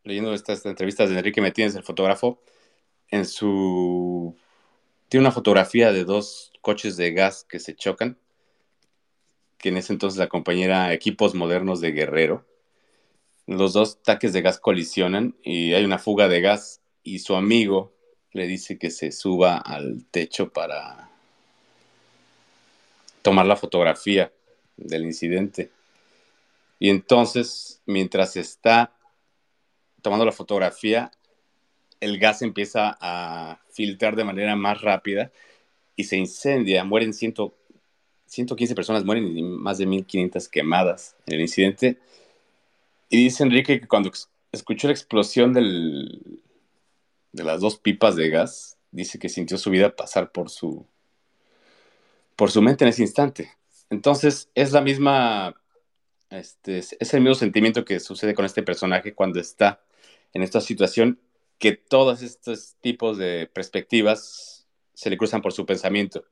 leyendo 0.06 0.32
estas 0.32 0.64
entrevistas 0.64 1.10
de 1.10 1.18
Enrique 1.18 1.40
Metínez, 1.40 1.74
el 1.74 1.82
fotógrafo, 1.82 2.40
en 3.10 3.26
su... 3.26 4.36
Tiene 5.08 5.22
una 5.22 5.32
fotografía 5.32 5.92
de 5.92 6.04
dos 6.04 6.52
coches 6.60 6.96
de 6.96 7.12
gas 7.12 7.44
que 7.48 7.60
se 7.60 7.76
chocan, 7.76 8.18
que 9.58 9.68
en 9.68 9.76
ese 9.76 9.92
entonces 9.92 10.18
la 10.18 10.28
compañera 10.28 10.92
Equipos 10.92 11.34
Modernos 11.34 11.80
de 11.80 11.92
Guerrero. 11.92 12.44
los 13.46 13.72
dos 13.72 14.02
taques 14.02 14.32
de 14.32 14.42
gas 14.42 14.58
colisionan 14.58 15.36
y 15.44 15.74
hay 15.74 15.84
una 15.84 15.98
fuga 15.98 16.26
de 16.26 16.40
gas 16.40 16.80
y 17.04 17.20
su 17.20 17.36
amigo 17.36 17.92
le 18.32 18.48
dice 18.48 18.78
que 18.78 18.90
se 18.90 19.12
suba 19.12 19.56
al 19.58 20.04
techo 20.10 20.48
para 20.50 21.10
tomar 23.22 23.46
la 23.46 23.56
fotografía 23.56 24.32
del 24.76 25.04
incidente. 25.04 25.70
Y 26.80 26.90
entonces, 26.90 27.80
mientras 27.86 28.36
está 28.36 28.92
tomando 30.02 30.24
la 30.24 30.32
fotografía, 30.32 31.10
el 32.00 32.18
gas 32.18 32.42
empieza 32.42 32.96
a 33.00 33.60
filtrar 33.70 34.16
de 34.16 34.24
manera 34.24 34.56
más 34.56 34.82
rápida 34.82 35.30
y 35.96 36.04
se 36.04 36.16
incendia. 36.16 36.84
Mueren 36.84 37.12
115 37.12 38.74
personas, 38.74 39.04
mueren 39.04 39.36
y 39.36 39.42
más 39.42 39.78
de 39.78 39.86
1500 39.86 40.48
quemadas 40.48 41.16
en 41.26 41.34
el 41.34 41.40
incidente. 41.40 41.98
Y 43.08 43.16
dice 43.16 43.42
Enrique 43.42 43.80
que 43.80 43.88
cuando 43.88 44.10
escuchó 44.52 44.88
la 44.88 44.92
explosión 44.92 45.52
del, 45.52 46.40
de 47.32 47.44
las 47.44 47.60
dos 47.60 47.78
pipas 47.78 48.16
de 48.16 48.30
gas, 48.30 48.76
dice 48.90 49.18
que 49.18 49.28
sintió 49.28 49.58
su 49.58 49.70
vida 49.70 49.94
pasar 49.94 50.32
por 50.32 50.50
su, 50.50 50.86
por 52.34 52.50
su 52.50 52.62
mente 52.62 52.84
en 52.84 52.88
ese 52.88 53.02
instante. 53.02 53.52
Entonces, 53.90 54.50
es 54.54 54.72
la 54.72 54.80
misma, 54.80 55.54
este, 56.30 56.78
es 56.78 57.14
el 57.14 57.20
mismo 57.20 57.34
sentimiento 57.34 57.84
que 57.84 58.00
sucede 58.00 58.34
con 58.34 58.44
este 58.44 58.62
personaje 58.62 59.14
cuando 59.14 59.38
está 59.38 59.80
en 60.32 60.42
esta 60.42 60.60
situación, 60.60 61.18
que 61.58 61.72
todos 61.72 62.22
estos 62.22 62.76
tipos 62.80 63.18
de 63.18 63.50
perspectivas 63.52 64.66
se 64.94 65.10
le 65.10 65.16
cruzan 65.16 65.42
por 65.42 65.52
su 65.52 65.66
pensamiento. 65.66 66.24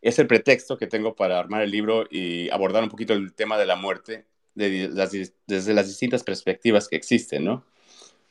Es 0.00 0.18
el 0.18 0.26
pretexto 0.26 0.76
que 0.78 0.86
tengo 0.86 1.16
para 1.16 1.38
armar 1.38 1.62
el 1.62 1.70
libro 1.70 2.06
y 2.10 2.48
abordar 2.50 2.82
un 2.82 2.88
poquito 2.88 3.14
el 3.14 3.34
tema 3.34 3.58
de 3.58 3.66
la 3.66 3.76
muerte 3.76 4.26
desde 4.54 5.74
las 5.74 5.86
distintas 5.86 6.24
perspectivas 6.24 6.88
que 6.88 6.96
existen, 6.96 7.44
¿no? 7.44 7.64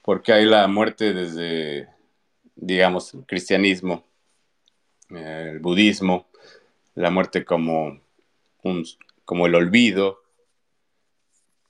Porque 0.02 0.34
hay 0.34 0.46
la 0.46 0.68
muerte 0.68 1.14
desde, 1.14 1.90
digamos, 2.56 3.14
el 3.14 3.26
cristianismo, 3.26 4.06
el 5.10 5.60
budismo, 5.60 6.28
la 6.96 7.12
muerte 7.12 7.46
como, 7.46 8.02
un, 8.64 8.86
como 9.26 9.48
el 9.48 9.56
olvido. 9.56 10.24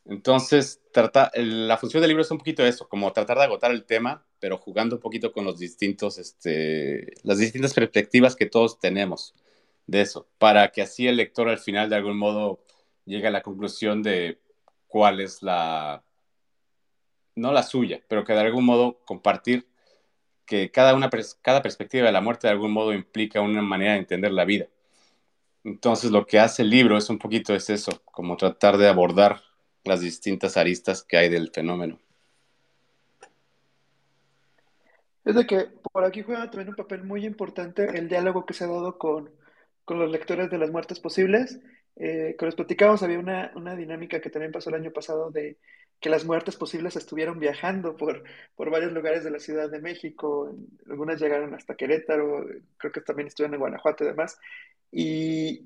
Entonces, 0.10 0.82
la 1.36 1.78
función 1.78 2.02
del 2.02 2.10
libro 2.10 2.22
es 2.22 2.32
un 2.32 2.38
poquito 2.38 2.66
eso, 2.66 2.88
como 2.88 3.12
tratar 3.12 3.38
de 3.38 3.44
agotar 3.44 3.72
el 3.72 3.84
tema, 3.84 4.26
pero 4.40 4.58
jugando 4.58 4.96
un 4.96 5.02
poquito 5.02 5.34
con 5.34 5.44
los 5.44 5.60
distintos, 5.60 6.18
este, 6.18 7.14
las 7.24 7.40
distintas 7.40 7.74
perspectivas 7.74 8.36
que 8.36 8.46
todos 8.46 8.80
tenemos 8.80 9.36
de 9.86 10.02
eso, 10.02 10.28
para 10.38 10.70
que 10.72 10.82
así 10.82 11.08
el 11.08 11.18
lector 11.18 11.50
al 11.50 11.60
final 11.60 11.90
de 11.90 11.98
algún 11.98 12.18
modo 12.18 12.64
llegue 13.06 13.28
a 13.28 13.32
la 13.32 13.42
conclusión 13.42 14.02
de 14.02 14.40
cuál 14.88 15.20
es 15.20 15.44
la, 15.44 16.04
no 17.36 17.52
la 17.52 17.64
suya, 17.64 18.02
pero 18.08 18.24
que 18.24 18.34
de 18.34 18.40
algún 18.40 18.66
modo 18.66 19.00
compartir 19.06 19.68
que 20.46 20.72
cada, 20.72 20.96
una, 20.96 21.10
cada 21.42 21.62
perspectiva 21.62 22.06
de 22.06 22.14
la 22.14 22.22
muerte 22.22 22.48
de 22.48 22.54
algún 22.54 22.72
modo 22.72 22.94
implica 22.94 23.42
una 23.42 23.62
manera 23.62 23.94
de 23.94 24.00
entender 24.00 24.32
la 24.32 24.46
vida. 24.46 24.68
Entonces 25.66 26.12
lo 26.12 26.26
que 26.26 26.40
hace 26.40 26.62
el 26.62 26.70
libro 26.70 26.98
es 26.98 27.10
un 27.10 27.20
poquito 27.20 27.54
es 27.54 27.70
eso, 27.70 28.02
como 28.06 28.38
tratar 28.38 28.78
de 28.78 28.88
abordar 28.88 29.42
las 29.84 30.02
distintas 30.02 30.58
aristas 30.58 31.04
que 31.04 31.18
hay 31.18 31.30
del 31.30 31.52
fenómeno. 31.52 32.00
Es 35.26 35.36
de 35.36 35.46
que 35.46 35.68
por 35.92 36.06
aquí 36.06 36.22
juega 36.24 36.50
también 36.50 36.70
un 36.70 36.76
papel 36.76 37.04
muy 37.04 37.26
importante 37.26 37.86
el 37.98 38.08
diálogo 38.08 38.46
que 38.46 38.54
se 38.54 38.64
ha 38.64 38.68
dado 38.68 38.98
con, 38.98 39.30
con 39.84 40.00
los 40.00 40.10
lectores 40.10 40.50
de 40.50 40.58
las 40.58 40.72
muertes 40.72 41.00
posibles 41.00 41.60
eh, 42.00 42.36
les 42.40 42.56
platicábamos, 42.56 43.02
había 43.02 43.18
una, 43.18 43.52
una, 43.56 43.76
dinámica 43.76 44.22
que 44.22 44.30
también 44.30 44.52
pasó 44.52 44.70
el 44.70 44.76
año 44.76 44.92
pasado 44.92 45.32
de 45.32 45.58
que 46.00 46.10
las 46.10 46.26
muertes 46.26 46.56
posibles 46.56 46.96
estuvieron 46.96 47.40
viajando 47.40 47.98
por, 47.98 48.24
por 48.56 48.70
varios 48.70 48.92
lugares 48.92 49.24
de 49.24 49.32
la 49.32 49.40
Ciudad 49.40 49.68
de 49.70 49.80
México, 49.82 50.56
algunas 50.88 51.20
llegaron 51.20 51.56
hasta 51.56 51.76
Querétaro, 51.76 52.46
creo 52.78 52.92
que 52.92 53.02
también 53.02 53.28
estuvieron 53.28 53.56
en 53.56 53.62
Guanajuato 53.62 54.04
y 54.04 54.08
demás, 54.08 54.40
y 54.92 55.66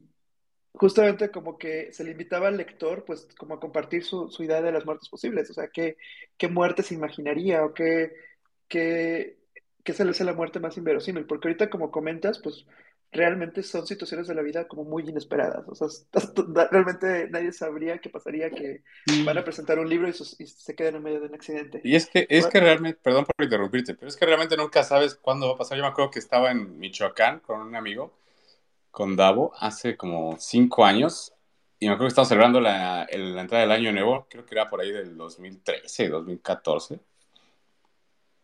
justamente 0.74 1.30
como 1.32 1.58
que 1.58 1.92
se 1.94 2.04
le 2.04 2.12
invitaba 2.12 2.48
al 2.48 2.58
lector 2.58 3.04
pues 3.06 3.28
como 3.38 3.56
a 3.56 3.60
compartir 3.60 4.04
su, 4.04 4.30
su 4.30 4.44
idea 4.44 4.62
de 4.62 4.72
las 4.72 4.86
muertes 4.86 5.10
posibles, 5.10 5.50
o 5.50 5.54
sea, 5.54 5.68
qué, 5.68 5.98
qué 6.38 6.48
muerte 6.48 6.84
se 6.84 6.96
imaginaría 6.96 7.66
o 7.66 7.74
qué, 7.74 8.14
qué, 8.68 9.38
qué 9.84 9.94
se 9.94 10.06
le 10.06 10.12
hace 10.12 10.24
la 10.24 10.34
muerte 10.34 10.60
más 10.60 10.78
inverosímil, 10.78 11.26
porque 11.26 11.48
ahorita 11.48 11.70
como 11.70 11.92
comentas, 11.92 12.40
pues 12.40 12.66
realmente 13.12 13.62
son 13.62 13.86
situaciones 13.86 14.28
de 14.28 14.36
la 14.36 14.42
vida 14.42 14.68
como 14.68 14.84
muy 14.84 15.04
inesperadas. 15.04 15.66
O 15.68 15.76
sea, 15.76 15.88
realmente 16.72 17.28
nadie 17.30 17.52
sabría 17.52 17.98
qué 17.98 18.10
pasaría 18.10 18.50
que 18.50 18.84
van 19.26 19.38
a 19.38 19.44
presentar 19.44 19.80
un 19.80 19.90
libro 19.90 20.08
y, 20.08 20.14
se 20.14 20.76
queden 20.76 20.96
en 20.96 21.04
medio 21.04 21.20
de 21.20 21.28
un 21.28 21.36
accidente. 21.36 21.82
Y 21.84 21.96
es 21.96 22.08
que, 22.08 22.26
es 22.30 22.48
que 22.48 22.60
realmente, 22.60 23.00
perdón 23.04 23.26
por 23.26 23.44
interrumpirte, 23.44 23.96
pero 23.96 24.08
es 24.08 24.16
que 24.16 24.26
realmente 24.26 24.56
nunca 24.56 24.84
sabes 24.84 25.16
cuándo 25.16 25.48
va 25.48 25.56
a 25.56 25.58
pasar. 25.58 25.78
Yo 25.78 25.84
me 25.84 25.90
acuerdo 25.90 26.12
que 26.12 26.20
estaba 26.20 26.52
en 26.52 26.80
Michoacán 26.80 27.40
con 27.40 27.60
un 27.62 27.76
amigo, 27.76 28.14
con 28.92 29.16
Davo, 29.16 29.54
hace 29.58 29.98
como 29.98 30.38
cinco 30.40 30.86
años. 30.86 31.34
Y 31.80 31.88
me 31.88 31.94
acuerdo 31.94 32.08
que 32.08 32.10
estábamos 32.10 32.30
celebrando 32.30 32.62
la, 32.62 33.08
entrada 33.10 33.62
del 33.62 33.72
año 33.72 33.92
nuevo, 33.92 34.28
creo 34.30 34.46
que 34.46 34.54
era 34.54 34.70
por 34.70 34.82
ahí 34.82 34.92
del 34.92 35.18
2013, 35.18 36.10
2014. 36.10 37.00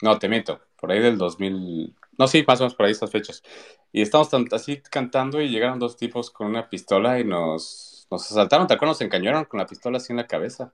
No, 0.01 0.17
te 0.19 0.29
miento, 0.29 0.61
por 0.79 0.91
ahí 0.91 0.99
del 0.99 1.17
2000, 1.17 1.95
no, 2.17 2.27
sí, 2.27 2.43
menos 2.47 2.75
por 2.75 2.85
ahí 2.85 2.91
estas 2.91 3.11
fechas. 3.11 3.43
Y 3.91 4.01
estábamos 4.01 4.33
así 4.53 4.81
cantando 4.81 5.41
y 5.41 5.49
llegaron 5.49 5.79
dos 5.79 5.97
tipos 5.97 6.31
con 6.31 6.47
una 6.47 6.69
pistola 6.69 7.19
y 7.19 7.23
nos, 7.23 8.07
nos 8.09 8.31
asaltaron, 8.31 8.67
tal 8.67 8.77
cual 8.77 8.89
nos 8.89 9.01
encañaron 9.01 9.45
con 9.45 9.59
la 9.59 9.65
pistola 9.67 9.97
así 9.97 10.13
en 10.13 10.17
la 10.17 10.27
cabeza. 10.27 10.73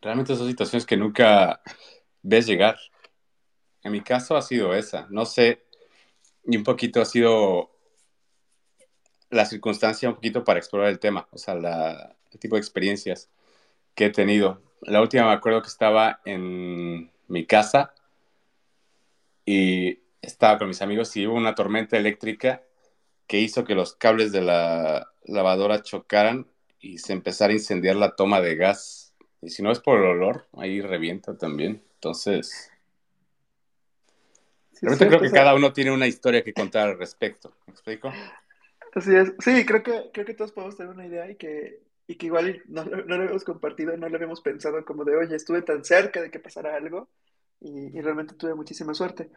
Realmente 0.00 0.36
son 0.36 0.48
situaciones 0.48 0.86
que 0.86 0.96
nunca 0.96 1.60
ves 2.22 2.46
llegar. 2.46 2.78
En 3.82 3.92
mi 3.92 4.00
caso 4.00 4.36
ha 4.36 4.42
sido 4.42 4.74
esa, 4.74 5.06
no 5.10 5.24
sé, 5.26 5.64
y 6.44 6.56
un 6.56 6.64
poquito 6.64 7.00
ha 7.00 7.04
sido 7.04 7.73
la 9.34 9.44
circunstancia 9.44 10.08
un 10.08 10.14
poquito 10.14 10.44
para 10.44 10.58
explorar 10.58 10.88
el 10.88 10.98
tema, 10.98 11.28
o 11.30 11.38
sea, 11.38 11.54
la, 11.54 12.14
el 12.32 12.38
tipo 12.38 12.56
de 12.56 12.60
experiencias 12.60 13.28
que 13.94 14.06
he 14.06 14.10
tenido. 14.10 14.62
La 14.82 15.00
última 15.00 15.26
me 15.26 15.32
acuerdo 15.32 15.62
que 15.62 15.68
estaba 15.68 16.20
en 16.24 17.10
mi 17.28 17.46
casa 17.46 17.94
y 19.44 20.00
estaba 20.20 20.58
con 20.58 20.68
mis 20.68 20.82
amigos 20.82 21.16
y 21.16 21.26
hubo 21.26 21.36
una 21.36 21.54
tormenta 21.54 21.96
eléctrica 21.96 22.62
que 23.26 23.40
hizo 23.40 23.64
que 23.64 23.74
los 23.74 23.94
cables 23.94 24.32
de 24.32 24.42
la 24.42 25.12
lavadora 25.24 25.82
chocaran 25.82 26.46
y 26.80 26.98
se 26.98 27.12
empezara 27.12 27.50
a 27.50 27.54
incendiar 27.54 27.96
la 27.96 28.14
toma 28.14 28.40
de 28.40 28.56
gas. 28.56 29.14
Y 29.40 29.50
si 29.50 29.62
no 29.62 29.72
es 29.72 29.80
por 29.80 29.98
el 29.98 30.06
olor, 30.06 30.46
ahí 30.56 30.80
revienta 30.80 31.36
también. 31.36 31.82
Entonces, 31.94 32.70
realmente 34.80 35.08
creo 35.08 35.20
que 35.20 35.30
cada 35.30 35.54
uno 35.54 35.72
tiene 35.72 35.92
una 35.92 36.06
historia 36.06 36.44
que 36.44 36.52
contar 36.52 36.88
al 36.90 36.98
respecto. 36.98 37.54
¿Me 37.66 37.72
explico? 37.72 38.12
Así 38.94 39.14
es. 39.14 39.32
Sí, 39.40 39.66
creo 39.66 39.82
que, 39.82 40.10
creo 40.12 40.26
que 40.26 40.34
todos 40.34 40.52
podemos 40.52 40.76
tener 40.76 40.92
una 40.92 41.06
idea 41.06 41.28
y 41.30 41.36
que, 41.36 41.82
y 42.06 42.16
que 42.16 42.26
igual 42.26 42.62
no, 42.66 42.84
no 42.84 43.02
lo 43.02 43.14
habíamos 43.16 43.44
compartido, 43.44 43.96
no 43.96 44.08
lo 44.08 44.16
habíamos 44.16 44.40
pensado 44.40 44.84
como 44.84 45.04
de, 45.04 45.16
oye, 45.16 45.34
estuve 45.34 45.62
tan 45.62 45.84
cerca 45.84 46.22
de 46.22 46.30
que 46.30 46.38
pasara 46.38 46.76
algo 46.76 47.08
y, 47.60 48.00
realmente 48.00 48.34
tuve 48.34 48.54
muchísima 48.54 48.94
suerte. 48.94 49.30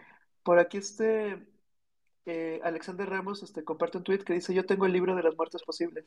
Por 0.43 0.59
aquí 0.59 0.77
este 0.77 1.47
eh, 2.25 2.59
Alexander 2.63 3.09
Ramos 3.09 3.43
este, 3.43 3.63
comparte 3.63 3.97
un 3.97 4.03
tweet 4.03 4.19
que 4.19 4.33
dice, 4.33 4.53
yo 4.53 4.65
tengo 4.65 4.85
el 4.85 4.93
libro 4.93 5.15
de 5.15 5.23
las 5.23 5.35
muertes 5.35 5.63
posibles. 5.63 6.05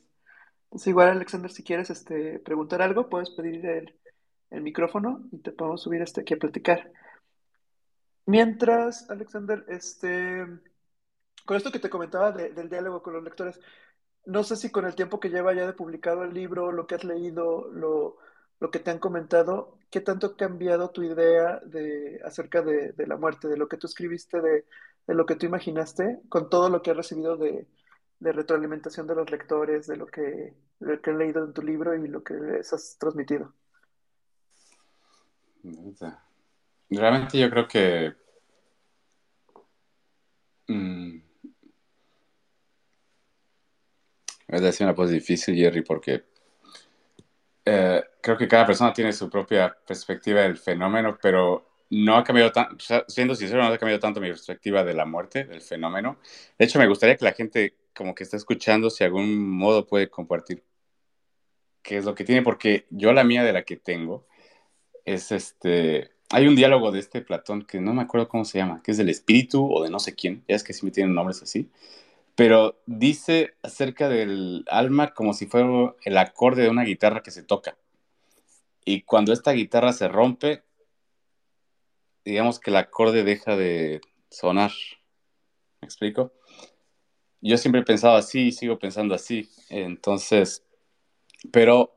Entonces 0.65 0.89
igual 0.89 1.09
Alexander, 1.11 1.51
si 1.51 1.65
quieres 1.65 1.91
este, 1.91 2.39
preguntar 2.41 2.83
algo, 2.83 3.09
puedes 3.09 3.31
pedir 3.31 3.67
el, 3.67 3.95
el 4.51 4.63
micrófono 4.63 5.29
y 5.33 5.39
te 5.39 5.53
podemos 5.53 5.83
subir 5.83 6.03
este, 6.03 6.21
aquí 6.23 6.35
a 6.35 6.39
platicar. 6.39 6.93
Mientras, 8.27 9.11
Alexander, 9.11 9.65
este, 9.69 10.47
con 11.51 11.57
esto 11.57 11.73
que 11.73 11.81
te 11.81 11.91
comentaba 11.91 12.31
del 12.31 12.69
diálogo 12.69 13.03
con 13.03 13.13
los 13.13 13.25
lectores, 13.25 13.59
no 14.25 14.45
sé 14.45 14.55
si 14.55 14.71
con 14.71 14.85
el 14.85 14.95
tiempo 14.95 15.19
que 15.19 15.31
lleva 15.31 15.53
ya 15.53 15.67
de 15.67 15.73
publicado 15.73 16.23
el 16.23 16.33
libro, 16.33 16.71
lo 16.71 16.87
que 16.87 16.95
has 16.95 17.03
leído, 17.03 17.69
lo, 17.73 18.19
que 18.71 18.79
te 18.79 18.93
han 18.93 19.01
comentado, 19.01 19.77
¿qué 19.91 20.01
tanto 20.01 20.29
ha 20.29 20.37
cambiado 20.37 20.91
tu 20.91 21.03
idea 21.03 21.59
de, 21.67 22.21
acerca 22.25 22.63
de, 22.63 22.95
la 23.05 23.17
muerte, 23.17 23.49
de 23.49 23.57
lo 23.57 23.67
que 23.67 23.79
tú 23.79 23.89
escribiste, 23.89 24.41
de, 24.41 24.65
lo 25.09 25.27
que 25.27 25.35
tú 25.35 25.47
imaginaste, 25.47 26.21
con 26.29 26.49
todo 26.49 26.71
lo 26.71 26.83
que 26.83 26.93
has 26.93 26.97
recibido 26.97 27.37
de, 27.37 27.67
retroalimentación 28.21 29.09
de 29.09 29.17
los 29.17 29.29
lectores, 29.29 29.89
de 29.89 29.97
lo 29.97 30.07
que, 30.07 30.55
lo 30.79 31.01
han 31.05 31.19
leído 31.19 31.45
en 31.45 31.53
tu 31.53 31.63
libro 31.63 31.97
y 31.97 32.07
lo 32.07 32.23
que 32.23 32.35
les 32.35 32.73
has 32.73 32.97
transmitido? 32.97 33.53
Realmente 36.89 37.41
yo 37.41 37.51
creo 37.51 37.67
que 37.67 38.15
mm, 40.69 41.30
es 44.51 44.61
decir 44.61 44.87
una 44.87 44.95
cosa 44.95 45.13
difícil, 45.13 45.55
Jerry, 45.55 45.83
porque 45.83 46.25
eh, 47.65 48.03
creo 48.21 48.37
que 48.37 48.49
cada 48.49 48.67
persona 48.67 48.93
tiene 48.93 49.13
su 49.13 49.31
propia 49.31 49.77
perspectiva 49.87 50.43
del 50.43 50.57
fenómeno, 50.57 51.19
pero 51.21 51.71
no 51.91 52.17
ha 52.17 52.25
cambiado 52.25 52.53
tanto, 52.53 52.77
siendo 53.09 53.35
sincero, 53.35 53.63
no 53.63 53.69
ha 53.69 53.79
cambiado 53.79 54.01
tanto 54.01 54.21
mi 54.21 54.29
perspectiva 54.29 54.85
de 54.85 54.95
la 54.95 55.05
muerte, 55.07 55.45
del 55.45 55.61
fenómeno. 55.61 56.19
De 56.59 56.65
hecho, 56.65 56.79
me 56.79 56.87
gustaría 56.87 57.17
que 57.17 57.25
la 57.25 57.33
gente 57.33 57.75
como 57.95 58.15
que 58.15 58.25
está 58.25 58.37
escuchando, 58.37 58.91
si 58.91 59.01
de 59.01 59.07
algún 59.07 59.39
modo 59.39 59.87
puede 59.87 60.09
compartir 60.09 60.65
qué 61.83 61.97
es 61.99 62.05
lo 62.05 62.15
que 62.15 62.25
tiene, 62.25 62.43
porque 62.43 62.87
yo 62.91 63.13
la 63.13 63.25
mía 63.25 63.43
de 63.45 63.53
la 63.53 63.65
que 63.65 63.77
tengo, 63.77 64.27
es 65.05 65.33
este, 65.33 66.13
hay 66.31 66.47
un 66.47 66.57
diálogo 66.57 66.93
de 66.93 67.01
este 67.01 67.21
Platón 67.23 67.63
que 67.63 67.81
no 67.81 67.93
me 67.95 68.03
acuerdo 68.03 68.29
cómo 68.29 68.45
se 68.45 68.59
llama, 68.59 68.83
que 68.83 68.93
es 68.93 68.99
del 68.99 69.09
espíritu 69.09 69.69
o 69.73 69.83
de 69.83 69.91
no 69.91 69.99
sé 69.99 70.15
quién, 70.15 70.45
ya 70.49 70.57
es 70.57 70.65
que 70.65 70.73
sí 70.73 70.85
me 70.85 70.93
tienen 70.93 71.15
nombres 71.15 71.43
así, 71.43 71.71
pero 72.41 72.81
dice 72.87 73.53
acerca 73.63 74.09
del 74.09 74.65
alma 74.71 75.13
como 75.13 75.35
si 75.35 75.45
fuera 75.45 75.95
el 76.07 76.17
acorde 76.17 76.63
de 76.63 76.71
una 76.71 76.85
guitarra 76.85 77.23
que 77.23 77.31
se 77.31 77.43
toca. 77.43 77.77
Y 78.83 79.03
cuando 79.03 79.35
esta 79.35 79.53
guitarra 79.53 79.93
se 79.93 80.09
rompe, 80.09 80.63
digamos 82.25 82.59
que 82.59 82.71
el 82.71 82.77
acorde 82.77 83.25
deja 83.25 83.57
de 83.57 84.01
sonar. 84.31 84.71
¿Me 85.83 85.87
explico? 85.87 86.33
Yo 87.43 87.59
siempre 87.59 87.83
he 87.83 87.85
pensado 87.85 88.17
así 88.17 88.47
y 88.47 88.53
sigo 88.53 88.79
pensando 88.79 89.15
así. 89.15 89.51
Entonces, 89.69 90.65
pero 91.53 91.93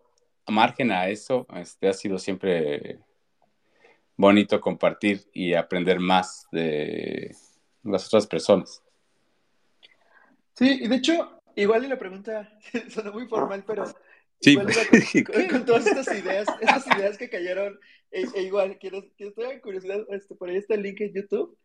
a 0.46 0.52
margen 0.52 0.92
a 0.92 1.08
eso, 1.08 1.48
este 1.56 1.88
ha 1.88 1.94
sido 1.94 2.20
siempre 2.20 3.00
bonito 4.18 4.60
compartir 4.60 5.24
y 5.32 5.54
aprender 5.54 6.02
más 6.02 6.48
de 6.52 7.34
las 7.82 8.08
otras 8.08 8.28
personas. 8.28 8.83
Sí, 10.56 10.80
y 10.82 10.88
de 10.88 10.96
hecho, 10.96 11.42
igual 11.56 11.86
y 11.86 11.88
la 11.88 11.98
pregunta 11.98 12.58
suena 12.90 13.12
muy 13.12 13.28
formal, 13.28 13.64
pero 13.66 13.86
sí. 14.40 14.56
con, 15.50 15.66
todas 15.66 15.88
estas 15.88 16.08
ideas, 16.18 16.48
estas 16.62 16.88
ideas 16.98 17.18
que 17.18 17.30
cayeron, 17.30 17.80
e, 18.12 18.26
e 18.36 18.42
igual, 18.44 18.78
quiero, 18.80 19.04
quiero 19.18 19.34
tener 19.34 19.62
curiosidad, 19.62 20.06
este, 20.10 20.36
por 20.36 20.50
ahí 20.50 20.58
está 20.58 20.76
el 20.76 20.84
link 20.84 21.02
en 21.02 21.14
YouTube, 21.14 21.58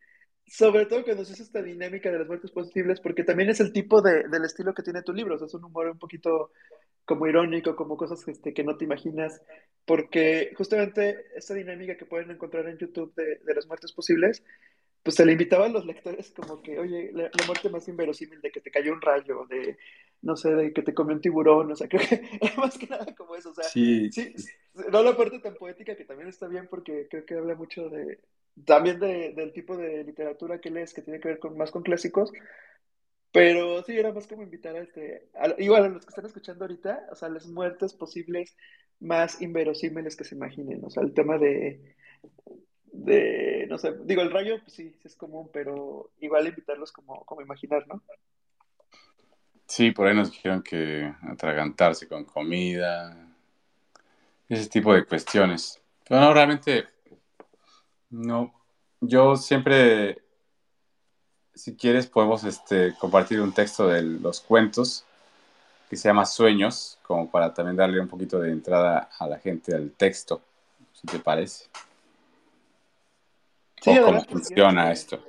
sobre 0.46 0.86
todo 0.86 1.04
cuando 1.04 1.24
se 1.24 1.42
esta 1.42 1.62
dinámica 1.62 2.10
de 2.10 2.18
las 2.18 2.26
muertes 2.26 2.50
posibles, 2.50 3.00
porque 3.00 3.24
también 3.24 3.50
es 3.50 3.60
el 3.60 3.72
tipo 3.72 4.00
de, 4.00 4.26
del 4.28 4.44
estilo 4.44 4.72
que 4.72 4.82
tiene 4.82 5.02
tu 5.02 5.12
libro, 5.12 5.34
o 5.34 5.38
sea, 5.38 5.46
es 5.46 5.54
un 5.54 5.64
humor 5.64 5.88
un 5.88 5.98
poquito 5.98 6.52
como 7.04 7.26
irónico, 7.26 7.76
como 7.76 7.96
cosas 7.96 8.26
este, 8.28 8.54
que 8.54 8.64
no 8.64 8.76
te 8.76 8.84
imaginas, 8.84 9.42
porque 9.84 10.52
justamente 10.56 11.26
esta 11.34 11.54
dinámica 11.54 11.96
que 11.96 12.06
pueden 12.06 12.30
encontrar 12.30 12.68
en 12.68 12.78
YouTube 12.78 13.14
de, 13.14 13.40
de 13.44 13.54
las 13.54 13.66
muertes 13.66 13.92
posibles, 13.92 14.42
pues 15.02 15.16
se 15.16 15.24
le 15.24 15.32
invitaba 15.32 15.66
a 15.66 15.70
los 15.70 15.86
lectores 15.86 16.30
como 16.30 16.62
que, 16.62 16.78
oye, 16.78 17.10
la, 17.12 17.30
muerte 17.46 17.70
más 17.70 17.88
inverosímil 17.88 18.40
de 18.40 18.50
que 18.50 18.60
te 18.60 18.70
cayó 18.70 18.92
un 18.92 19.00
rayo, 19.00 19.46
de, 19.48 19.76
no 20.22 20.36
sé, 20.36 20.50
de 20.54 20.72
que 20.72 20.82
te 20.82 20.94
comió 20.94 21.14
un 21.14 21.20
tiburón, 21.20 21.72
o 21.72 21.76
sea, 21.76 21.88
creo 21.88 22.02
que 22.06 22.22
más 22.56 22.76
que 22.76 22.86
nada 22.86 23.14
como 23.14 23.36
eso, 23.36 23.50
o 23.50 23.54
sea, 23.54 23.64
sí. 23.64 24.10
sí, 24.12 24.34
no 24.92 25.02
la 25.02 25.16
parte 25.16 25.38
tan 25.38 25.54
poética 25.54 25.96
que 25.96 26.04
también 26.04 26.28
está 26.28 26.48
bien 26.48 26.66
porque 26.68 27.06
creo 27.08 27.24
que 27.24 27.34
habla 27.34 27.54
mucho 27.54 27.88
de, 27.88 28.20
también 28.64 28.98
de, 28.98 29.32
del 29.32 29.52
tipo 29.52 29.76
de 29.76 30.04
literatura 30.04 30.60
que 30.60 30.70
lees, 30.70 30.92
que 30.92 31.02
tiene 31.02 31.20
que 31.20 31.28
ver 31.28 31.38
con, 31.38 31.56
más 31.56 31.70
con 31.70 31.82
clásicos, 31.82 32.32
pero 33.30 33.82
sí, 33.84 33.96
era 33.96 34.12
más 34.12 34.26
como 34.26 34.42
invitar 34.42 34.74
a 34.76 34.82
este, 34.82 35.28
igual 35.58 35.84
a 35.84 35.88
los 35.88 36.04
que 36.04 36.10
están 36.10 36.26
escuchando 36.26 36.64
ahorita, 36.64 37.08
o 37.12 37.14
sea, 37.14 37.28
las 37.28 37.46
muertes 37.46 37.94
posibles 37.94 38.56
más 39.00 39.40
inverosímiles 39.40 40.16
que 40.16 40.24
se 40.24 40.34
imaginen, 40.34 40.84
o 40.84 40.90
sea, 40.90 41.02
el 41.02 41.14
tema 41.14 41.38
de, 41.38 41.94
de 43.04 43.66
no 43.68 43.78
sé, 43.78 43.94
digo, 44.04 44.22
el 44.22 44.30
rayo, 44.30 44.58
pues 44.60 44.72
sí, 44.72 44.94
sí 45.00 45.08
es 45.08 45.16
común, 45.16 45.50
pero 45.52 46.10
igual 46.20 46.46
invitarlos 46.46 46.92
como, 46.92 47.24
como 47.24 47.40
imaginar, 47.40 47.86
¿no? 47.86 48.02
Sí, 49.66 49.90
por 49.90 50.06
ahí 50.06 50.16
nos 50.16 50.30
dijeron 50.30 50.62
que 50.62 51.12
atragantarse 51.22 52.08
con 52.08 52.24
comida, 52.24 53.16
ese 54.48 54.68
tipo 54.68 54.94
de 54.94 55.04
cuestiones. 55.04 55.80
Pero 56.08 56.20
no, 56.20 56.32
realmente, 56.32 56.86
no. 58.10 58.54
Yo 59.00 59.36
siempre 59.36 60.22
si 61.58 61.74
quieres, 61.74 62.06
podemos 62.06 62.44
este, 62.44 62.94
compartir 63.00 63.40
un 63.40 63.52
texto 63.52 63.88
de 63.88 64.02
los 64.02 64.40
cuentos 64.40 65.04
que 65.90 65.96
se 65.96 66.08
llama 66.08 66.24
Sueños, 66.24 66.98
como 67.02 67.28
para 67.28 67.52
también 67.52 67.76
darle 67.76 68.00
un 68.00 68.06
poquito 68.06 68.38
de 68.38 68.52
entrada 68.52 69.10
a 69.18 69.26
la 69.26 69.38
gente 69.38 69.74
al 69.74 69.90
texto, 69.90 70.40
si 70.92 71.06
te 71.08 71.18
parece. 71.18 71.66
Sí, 73.80 73.98
o 73.98 74.04
cómo 74.04 74.24
funciona 74.24 74.92
esto. 74.92 75.22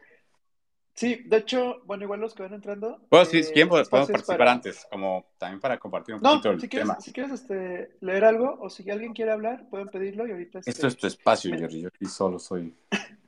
Sí, 0.99 1.23
de 1.25 1.37
hecho, 1.37 1.81
bueno, 1.85 2.03
igual 2.03 2.19
los 2.19 2.33
que 2.33 2.43
van 2.43 2.55
entrando. 2.55 2.99
Bueno, 3.09 3.23
sí, 3.23 3.41
si 3.41 3.53
quieren 3.53 3.69
podemos 3.69 3.87
participar 3.87 4.49
antes, 4.49 4.85
como 4.91 5.31
también 5.37 5.61
para 5.61 5.79
compartir 5.79 6.15
un 6.15 6.21
poquito 6.21 6.51
el 6.51 6.59
si 6.59 6.67
quieres, 6.67 6.89
tema. 6.89 6.99
Si 6.99 7.13
quieres 7.13 7.31
este, 7.31 7.95
leer 8.01 8.25
algo 8.25 8.57
o 8.59 8.69
si 8.69 8.89
alguien 8.89 9.13
quiere 9.13 9.31
hablar, 9.31 9.69
pueden 9.69 9.87
pedirlo 9.87 10.27
y 10.27 10.31
ahorita. 10.31 10.59
Esto 10.65 10.87
es 10.87 10.97
tu 10.97 11.07
espacio, 11.07 11.57
Jerry, 11.57 11.83
yo 11.83 11.87
aquí 11.87 12.05
solo 12.05 12.37
soy. 12.37 12.75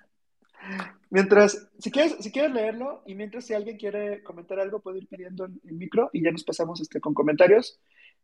Mientras, 1.09 1.69
si 1.79 1.91
quieres, 1.91 2.17
si 2.19 2.31
quieres 2.31 2.51
leerlo 2.51 3.03
y 3.05 3.15
mientras 3.15 3.45
si 3.45 3.53
alguien 3.53 3.77
quiere 3.77 4.21
comentar 4.21 4.59
algo, 4.59 4.79
puede 4.79 4.99
ir 4.99 5.07
pidiendo 5.07 5.45
el, 5.45 5.59
micro 5.73 6.09
y 6.13 6.23
ya 6.23 6.31
nos 6.31 6.43
pasamos 6.43 6.79
este, 6.81 6.99
con 6.99 7.13
comentarios. 7.13 7.79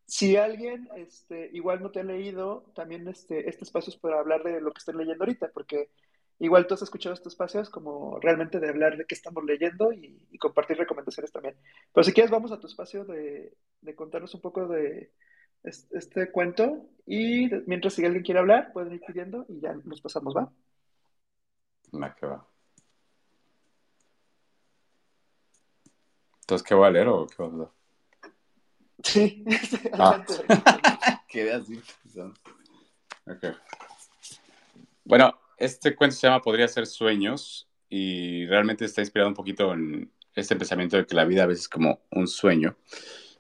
Si 0.06 0.38
alguien 0.38 0.88
este, 0.96 1.50
igual 1.54 1.82
no 1.82 1.92
te 1.92 2.02
ha 2.02 2.04
leído, 2.04 2.72
también 2.76 3.08
este, 3.08 3.50
este 3.50 3.64
espacio 3.64 3.92
es 3.92 4.00
para 4.00 4.20
hablar 4.20 4.44
de 4.44 4.62
lo 4.62 4.72
que 4.72 4.80
estén 4.80 4.98
leyendo 4.98 5.24
ahorita, 5.24 5.52
porque 5.54 5.90
igual 6.40 6.68
tú 6.68 6.74
has 6.76 6.82
escuchado 6.82 7.14
estos 7.14 7.34
espacios 7.34 7.70
como 7.70 8.20
realmente 8.20 8.60
de 8.60 8.70
hablar 8.70 8.98
de 8.98 9.06
qué 9.06 9.16
estamos 9.16 9.44
leyendo 9.44 9.92
y, 9.94 10.38
compartir 10.40 10.78
recomendaciones 10.78 11.32
también. 11.32 11.56
Pero 11.94 12.04
si 12.04 12.14
quieres, 12.14 12.30
vamos 12.30 12.52
a 12.52 12.60
tu 12.60 12.68
espacio 12.68 13.06
de, 13.06 13.54
de 13.82 13.96
contarnos 13.96 14.36
un 14.36 14.42
poco 14.42 14.68
de 14.68 15.12
este, 15.64 16.32
cuento 16.32 16.86
y 17.06 17.50
mientras 17.66 17.94
si 17.94 18.06
alguien 18.06 18.24
quiere 18.24 18.40
hablar, 18.40 18.72
pueden 18.74 18.94
ir 18.94 19.02
pidiendo 19.02 19.46
y 19.50 19.60
ya 19.60 19.74
nos 19.84 20.02
pasamos, 20.02 20.36
¿va? 20.36 20.52
Me 21.92 22.14
que 22.16 22.26
va. 22.26 22.46
Entonces, 26.42 26.68
¿qué 26.68 26.76
voy 26.76 26.88
a 26.88 26.92
leer 26.92 27.08
o 27.08 27.28
qué 27.28 27.44
vas 27.44 27.52
a 27.52 27.56
hacer? 27.56 27.68
Sí, 29.04 29.46
ah. 29.94 30.24
Quedé 31.28 31.54
así. 31.54 31.82
Okay. 33.26 33.52
Bueno, 35.04 35.38
este 35.58 35.96
cuento 35.96 36.16
se 36.16 36.28
llama 36.28 36.42
Podría 36.42 36.68
ser 36.68 36.86
sueños 36.86 37.68
y 37.90 38.46
realmente 38.46 38.86
está 38.86 39.02
inspirado 39.02 39.30
un 39.30 39.36
poquito 39.36 39.74
en 39.74 40.12
este 40.36 40.56
pensamiento 40.56 40.98
de 40.98 41.06
que 41.06 41.16
la 41.16 41.26
vida 41.26 41.44
a 41.44 41.48
veces 41.48 41.64
es 41.64 41.70
como 41.70 42.02
un 42.12 42.28
sueño. 42.28 42.78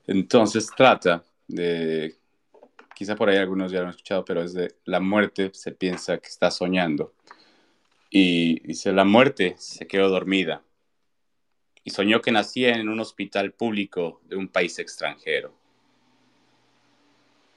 Entonces 0.07 0.69
trata 0.75 1.23
de, 1.47 2.15
quizá 2.95 3.15
por 3.15 3.29
ahí 3.29 3.37
algunos 3.37 3.71
ya 3.71 3.79
lo 3.79 3.85
han 3.85 3.91
escuchado, 3.91 4.25
pero 4.25 4.41
es 4.41 4.53
de 4.53 4.75
la 4.85 4.99
muerte 4.99 5.51
se 5.53 5.71
piensa 5.71 6.17
que 6.17 6.27
está 6.27 6.49
soñando. 6.49 7.13
Y 8.09 8.61
dice, 8.61 8.91
la 8.93 9.03
muerte 9.03 9.55
se 9.59 9.85
quedó 9.85 10.09
dormida 10.09 10.63
y 11.83 11.91
soñó 11.91 12.21
que 12.21 12.31
nacía 12.31 12.75
en 12.75 12.89
un 12.89 12.99
hospital 12.99 13.51
público 13.51 14.21
de 14.25 14.37
un 14.37 14.47
país 14.47 14.79
extranjero. 14.79 15.53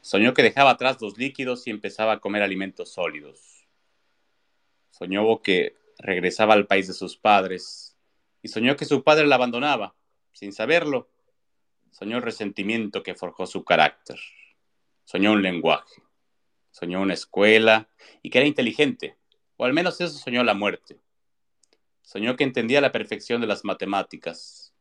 Soñó 0.03 0.35
que 0.35 0.43
dejaba 0.43 0.71
atrás 0.71 1.01
los 1.01 1.19
líquidos 1.19 1.67
y 1.67 1.71
empezaba 1.71 2.13
a 2.13 2.21
comer 2.21 2.43
alimentos 2.43 2.91
sólidos. 2.91 3.50
Soñó 4.91 5.43
que 5.43 5.77
regresaba 5.99 6.55
al 6.55 6.67
país 6.67 6.87
de 6.87 6.95
sus 6.95 7.17
padres 7.17 7.97
y 8.43 8.49
soñó 8.49 8.77
que 8.77 8.85
su 8.85 9.03
padre 9.03 9.27
la 9.27 9.37
abandonaba, 9.37 9.95
sin 10.33 10.53
saberlo. 10.53 11.11
Soñó 11.91 12.17
el 12.17 12.23
resentimiento 12.23 13.03
que 13.03 13.15
forjó 13.15 13.47
su 13.47 13.65
carácter. 13.65 14.19
Soñó 15.05 15.33
un 15.33 15.43
lenguaje. 15.43 16.03
Soñó 16.71 17.01
una 17.01 17.15
escuela 17.15 17.89
y 18.23 18.31
que 18.31 18.39
era 18.39 18.47
inteligente, 18.47 19.17
o 19.57 19.65
al 19.65 19.73
menos 19.73 20.01
eso 20.01 20.17
soñó 20.17 20.45
la 20.45 20.55
muerte. 20.55 21.01
Soñó 22.03 22.37
que 22.37 22.45
entendía 22.45 22.81
la 22.81 22.93
perfección 22.93 23.41
de 23.41 23.47
las 23.47 23.65
matemáticas. 23.65 24.73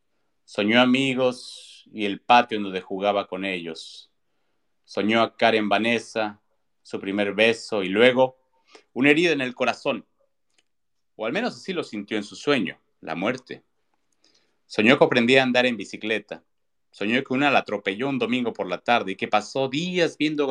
Soñó 0.46 0.82
amigos 0.82 1.88
y 1.92 2.06
el 2.06 2.22
patio 2.22 2.58
en 2.58 2.64
donde 2.64 2.82
jugaba 2.82 3.28
con 3.28 3.44
ellos. 3.44 4.12
Soñó 4.86 5.22
a 5.22 5.36
Karen 5.36 5.70
Vanessa, 5.70 6.42
su 6.82 7.00
primer 7.00 7.34
beso 7.34 7.84
y 7.84 7.90
luego 7.90 8.39
una 8.94 9.10
herida 9.12 9.32
en 9.32 9.42
el 9.42 9.56
corazón. 9.56 10.06
O 11.16 11.26
al 11.26 11.34
menos 11.34 11.56
así 11.56 11.74
lo 11.74 11.84
sintió 11.84 12.18
en 12.18 12.24
su 12.24 12.36
sueño, 12.36 12.80
la 13.02 13.16
muerte. 13.16 13.64
Soñó 14.66 14.98
que 14.98 15.06
aprendía 15.06 15.42
a 15.42 15.44
andar 15.44 15.66
en 15.66 15.78
bicicleta. 15.78 16.44
Soñó 16.92 17.24
que 17.24 17.34
una 17.34 17.52
la 17.52 17.60
atropelló 17.60 18.10
un 18.10 18.20
domingo 18.20 18.54
por 18.54 18.68
la 18.68 18.80
tarde 18.80 19.12
y 19.12 19.16
que 19.16 19.28
pasó 19.28 19.68
días 19.68 20.18
viendo 20.18 20.48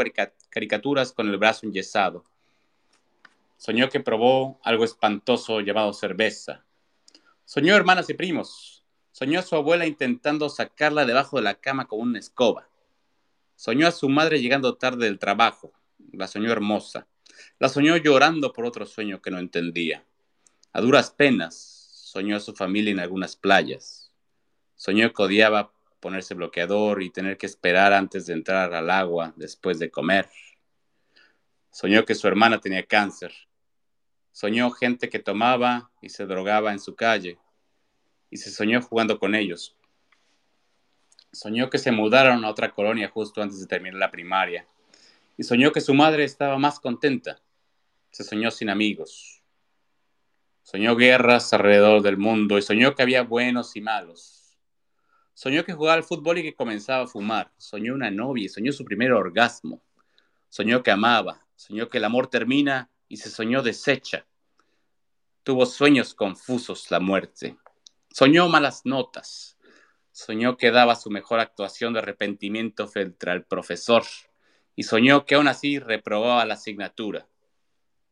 caricaturas 0.51 1.13
con 1.13 1.29
el 1.29 1.37
brazo 1.37 1.67
enyesado. 1.67 2.25
Soñó 3.57 3.89
que 3.89 4.01
probó 4.01 4.61
algo 4.63 4.85
espantoso 4.85 5.61
llamado 5.61 5.93
cerveza. 5.93 6.65
Soñó 7.45 7.75
hermanas 7.75 8.09
y 8.09 8.15
primos. 8.15 8.85
Soñó 9.11 9.41
a 9.41 9.43
su 9.43 9.57
abuela 9.57 9.87
intentando 9.87 10.49
sacarla 10.49 11.07
debajo 11.07 11.39
de 11.39 11.43
la 11.43 11.55
cama 11.55 11.87
con 11.87 12.01
una 12.01 12.21
escoba. 12.21 12.69
Soñó 13.57 13.89
a 13.89 13.91
su 13.91 14.09
madre 14.09 14.41
llegando 14.41 14.77
tarde 14.77 15.07
del 15.07 15.19
trabajo. 15.19 15.73
La 16.13 16.29
soñó 16.29 16.53
hermosa. 16.53 17.09
La 17.59 17.69
soñó 17.69 17.97
llorando 17.97 18.53
por 18.53 18.65
otro 18.65 18.87
sueño 18.87 19.21
que 19.21 19.31
no 19.31 19.39
entendía. 19.39 20.05
A 20.73 20.81
duras 20.81 21.11
penas, 21.11 21.55
soñó 21.93 22.37
a 22.37 22.41
su 22.41 22.55
familia 22.55 22.93
en 22.93 23.01
algunas 23.01 23.37
playas. 23.37 24.13
Soñó 24.77 25.13
que 25.13 25.23
odiaba 25.23 25.73
ponerse 26.01 26.35
bloqueador 26.35 27.03
y 27.03 27.11
tener 27.11 27.37
que 27.37 27.47
esperar 27.47 27.93
antes 27.93 28.27
de 28.27 28.35
entrar 28.35 28.73
al 28.75 28.91
agua 28.91 29.33
después 29.37 29.79
de 29.79 29.91
comer. 29.91 30.29
Soñó 31.71 32.05
que 32.05 32.15
su 32.15 32.27
hermana 32.29 32.61
tenía 32.61 32.87
cáncer 32.87 33.33
Soñó 34.39 34.71
gente 34.71 35.09
que 35.09 35.19
tomaba 35.19 35.91
y 36.01 36.11
se 36.11 36.25
drogaba 36.25 36.71
en 36.71 36.79
su 36.79 36.95
calle 36.95 37.41
y 38.31 38.37
se 38.37 38.53
soñó 38.53 38.81
jugando 38.81 39.19
con 39.19 39.35
ellos. 39.35 39.77
Soñó 41.33 41.69
que 41.69 41.79
se 41.79 41.91
mudaron 41.91 42.45
a 42.45 42.49
otra 42.49 42.71
colonia 42.71 43.09
justo 43.09 43.43
antes 43.43 43.59
de 43.59 43.67
terminar 43.67 43.99
la 43.99 44.13
primaria 44.13 44.69
y 45.39 45.45
soñó 45.45 45.73
que 45.73 45.81
su 45.81 45.95
madre 45.95 46.25
estaba 46.25 46.59
más 46.59 46.81
contenta. 46.81 47.41
se 48.11 48.25
soñó 48.25 48.51
sin 48.51 48.71
amigos. 48.71 49.43
Soñó 50.63 50.97
guerras 50.97 51.53
alrededor 51.53 52.03
del 52.03 52.19
mundo 52.19 52.59
y 52.59 52.63
soñó 52.63 52.95
que 52.95 53.03
había 53.03 53.23
buenos 53.23 53.77
y 53.77 53.81
malos. 53.81 54.59
Soñó 55.35 55.65
que 55.65 55.75
jugaba 55.75 55.95
al 55.95 56.03
fútbol 56.03 56.39
y 56.39 56.43
que 56.43 56.55
comenzaba 56.55 57.05
a 57.05 57.07
fumar. 57.07 57.53
Soñó 57.57 57.95
una 57.95 58.11
novia 58.11 58.47
y 58.47 58.49
soñó 58.49 58.73
su 58.73 58.85
primer 58.85 59.13
orgasmo. 59.13 59.81
Soñó 60.49 60.83
que 60.83 60.91
amaba. 60.91 61.47
Soñó 61.55 61.89
que 61.89 61.99
el 61.99 62.05
amor 62.05 62.27
termina 62.27 62.91
y 63.07 63.19
se 63.19 63.31
soñó 63.31 63.63
deshecha. 63.63 64.27
Tuvo 65.45 65.67
sueños 65.67 66.15
confusos 66.15 66.91
la 66.91 66.99
muerte. 66.99 67.57
Soñó 68.11 68.49
malas 68.49 68.85
notas. 68.85 69.57
Soñó 70.11 70.57
que 70.57 70.73
daba 70.73 70.97
su 70.97 71.11
mejor 71.11 71.39
actuación 71.39 71.93
de 71.93 72.01
arrepentimiento 72.01 72.89
frente 72.89 73.31
al 73.31 73.45
profesor 73.45 74.03
y 74.79 74.85
soñó 74.85 75.27
que 75.27 75.35
aún 75.35 75.49
así 75.49 75.81
reprobaba 75.81 76.45
la 76.45 76.55
asignatura. 76.55 77.27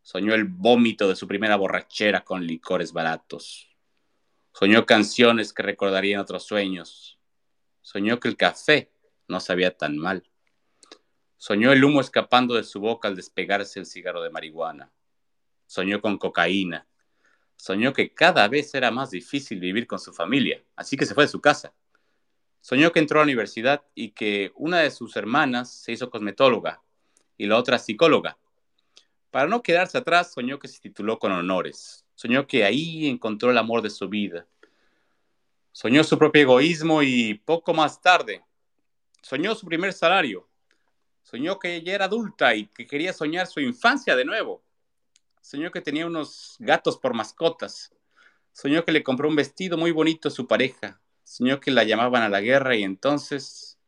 Soñó 0.02 0.34
el 0.34 0.42
vómito 0.42 1.08
de 1.08 1.14
su 1.14 1.28
primera 1.28 1.54
borrachera 1.54 2.24
con 2.24 2.44
licores 2.44 2.92
baratos. 2.92 3.68
Soñó 4.52 4.84
canciones 4.84 5.52
que 5.52 5.62
recordaría 5.62 6.16
en 6.16 6.20
otros 6.22 6.42
sueños. 6.42 7.20
Soñó 7.82 8.18
que 8.18 8.26
el 8.26 8.36
café 8.36 8.90
no 9.28 9.38
sabía 9.38 9.76
tan 9.76 9.96
mal. 9.96 10.28
Soñó 11.36 11.70
el 11.70 11.84
humo 11.84 12.00
escapando 12.00 12.56
de 12.56 12.64
su 12.64 12.80
boca 12.80 13.06
al 13.06 13.14
despegarse 13.14 13.78
el 13.78 13.86
cigarro 13.86 14.20
de 14.24 14.30
marihuana. 14.30 14.90
Soñó 15.66 16.00
con 16.00 16.18
cocaína. 16.18 16.88
Soñó 17.54 17.92
que 17.92 18.12
cada 18.12 18.48
vez 18.48 18.74
era 18.74 18.90
más 18.90 19.12
difícil 19.12 19.60
vivir 19.60 19.86
con 19.86 20.00
su 20.00 20.12
familia, 20.12 20.60
así 20.74 20.96
que 20.96 21.06
se 21.06 21.14
fue 21.14 21.26
de 21.26 21.30
su 21.30 21.40
casa. 21.40 21.72
Soñó 22.66 22.90
que 22.90 22.98
entró 22.98 23.20
a 23.20 23.22
la 23.22 23.26
universidad 23.26 23.84
y 23.94 24.10
que 24.10 24.50
una 24.56 24.80
de 24.80 24.90
sus 24.90 25.14
hermanas 25.14 25.72
se 25.72 25.92
hizo 25.92 26.10
cosmetóloga 26.10 26.82
y 27.36 27.46
la 27.46 27.58
otra 27.58 27.78
psicóloga. 27.78 28.38
Para 29.30 29.46
no 29.46 29.62
quedarse 29.62 29.98
atrás, 29.98 30.32
soñó 30.32 30.58
que 30.58 30.66
se 30.66 30.80
tituló 30.80 31.20
con 31.20 31.30
honores. 31.30 32.04
Soñó 32.16 32.48
que 32.48 32.64
ahí 32.64 33.06
encontró 33.06 33.52
el 33.52 33.58
amor 33.58 33.82
de 33.82 33.90
su 33.90 34.08
vida. 34.08 34.48
Soñó 35.70 36.02
su 36.02 36.18
propio 36.18 36.42
egoísmo 36.42 37.04
y 37.04 37.34
poco 37.34 37.72
más 37.72 38.00
tarde, 38.00 38.42
soñó 39.22 39.54
su 39.54 39.64
primer 39.64 39.92
salario. 39.92 40.48
Soñó 41.22 41.60
que 41.60 41.76
ella 41.76 41.94
era 41.94 42.06
adulta 42.06 42.52
y 42.56 42.66
que 42.66 42.84
quería 42.84 43.12
soñar 43.12 43.46
su 43.46 43.60
infancia 43.60 44.16
de 44.16 44.24
nuevo. 44.24 44.60
Soñó 45.40 45.70
que 45.70 45.82
tenía 45.82 46.04
unos 46.04 46.56
gatos 46.58 46.98
por 46.98 47.14
mascotas. 47.14 47.94
Soñó 48.50 48.84
que 48.84 48.90
le 48.90 49.04
compró 49.04 49.28
un 49.28 49.36
vestido 49.36 49.78
muy 49.78 49.92
bonito 49.92 50.26
a 50.26 50.32
su 50.32 50.48
pareja. 50.48 51.00
Soñó 51.26 51.58
que 51.58 51.72
la 51.72 51.82
llamaban 51.82 52.22
a 52.22 52.28
la 52.28 52.40
guerra 52.40 52.76
y 52.76 52.84
entonces 52.84 53.80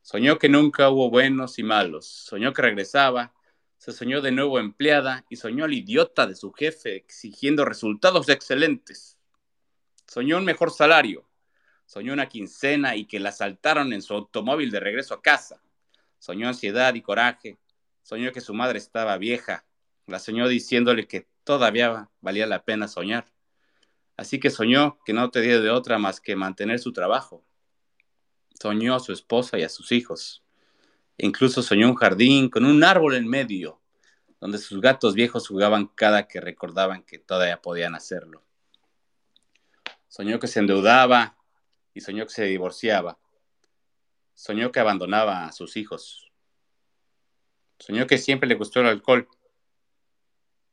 soñó 0.00 0.38
que 0.38 0.48
nunca 0.48 0.88
hubo 0.88 1.10
buenos 1.10 1.58
y 1.58 1.62
malos. 1.64 2.06
Soñó 2.06 2.54
que 2.54 2.62
regresaba, 2.62 3.34
se 3.76 3.92
soñó 3.92 4.22
de 4.22 4.32
nuevo 4.32 4.58
empleada 4.58 5.26
y 5.28 5.36
soñó 5.36 5.66
al 5.66 5.74
idiota 5.74 6.26
de 6.26 6.34
su 6.34 6.50
jefe 6.50 6.96
exigiendo 6.96 7.66
resultados 7.66 8.30
excelentes. 8.30 9.18
Soñó 10.06 10.38
un 10.38 10.46
mejor 10.46 10.70
salario. 10.70 11.28
Soñó 11.84 12.14
una 12.14 12.30
quincena 12.30 12.96
y 12.96 13.04
que 13.04 13.20
la 13.20 13.28
asaltaron 13.28 13.92
en 13.92 14.00
su 14.00 14.14
automóvil 14.14 14.70
de 14.70 14.80
regreso 14.80 15.12
a 15.12 15.20
casa. 15.20 15.60
Soñó 16.18 16.48
ansiedad 16.48 16.94
y 16.94 17.02
coraje. 17.02 17.58
Soñó 18.02 18.32
que 18.32 18.40
su 18.40 18.54
madre 18.54 18.78
estaba 18.78 19.18
vieja. 19.18 19.66
La 20.06 20.20
soñó 20.20 20.48
diciéndole 20.48 21.06
que 21.06 21.28
todavía 21.44 22.08
valía 22.22 22.46
la 22.46 22.64
pena 22.64 22.88
soñar. 22.88 23.35
Así 24.16 24.40
que 24.40 24.50
soñó 24.50 24.98
que 25.04 25.12
no 25.12 25.30
tenía 25.30 25.60
de 25.60 25.70
otra 25.70 25.98
más 25.98 26.20
que 26.20 26.36
mantener 26.36 26.78
su 26.78 26.92
trabajo. 26.92 27.44
Soñó 28.60 28.94
a 28.94 29.00
su 29.00 29.12
esposa 29.12 29.58
y 29.58 29.62
a 29.62 29.68
sus 29.68 29.92
hijos. 29.92 30.42
Incluso 31.18 31.62
soñó 31.62 31.88
un 31.88 31.94
jardín 31.94 32.48
con 32.48 32.64
un 32.64 32.82
árbol 32.82 33.14
en 33.14 33.28
medio, 33.28 33.80
donde 34.40 34.58
sus 34.58 34.80
gatos 34.80 35.14
viejos 35.14 35.48
jugaban 35.48 35.86
cada 35.88 36.26
que 36.28 36.40
recordaban 36.40 37.02
que 37.02 37.18
todavía 37.18 37.60
podían 37.60 37.94
hacerlo. 37.94 38.42
Soñó 40.08 40.38
que 40.38 40.46
se 40.46 40.60
endeudaba 40.60 41.36
y 41.92 42.00
soñó 42.00 42.24
que 42.24 42.32
se 42.32 42.44
divorciaba. 42.44 43.18
Soñó 44.34 44.72
que 44.72 44.80
abandonaba 44.80 45.46
a 45.46 45.52
sus 45.52 45.76
hijos. 45.76 46.32
Soñó 47.78 48.06
que 48.06 48.16
siempre 48.16 48.48
le 48.48 48.54
gustó 48.54 48.80
el 48.80 48.86
alcohol 48.86 49.28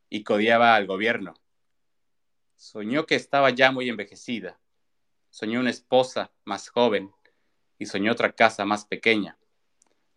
y 0.10 0.23
codiaba 0.23 0.75
al 0.75 0.88
gobierno. 0.88 1.34
Soñó 2.56 3.06
que 3.06 3.16
estaba 3.16 3.50
ya 3.50 3.72
muy 3.72 3.89
envejecida. 3.89 4.60
Soñó 5.30 5.60
una 5.60 5.70
esposa 5.70 6.32
más 6.46 6.70
joven 6.70 7.12
y 7.80 7.86
soñó 7.86 8.12
otra 8.12 8.34
casa 8.34 8.66
más 8.66 8.86
pequeña. 8.86 9.38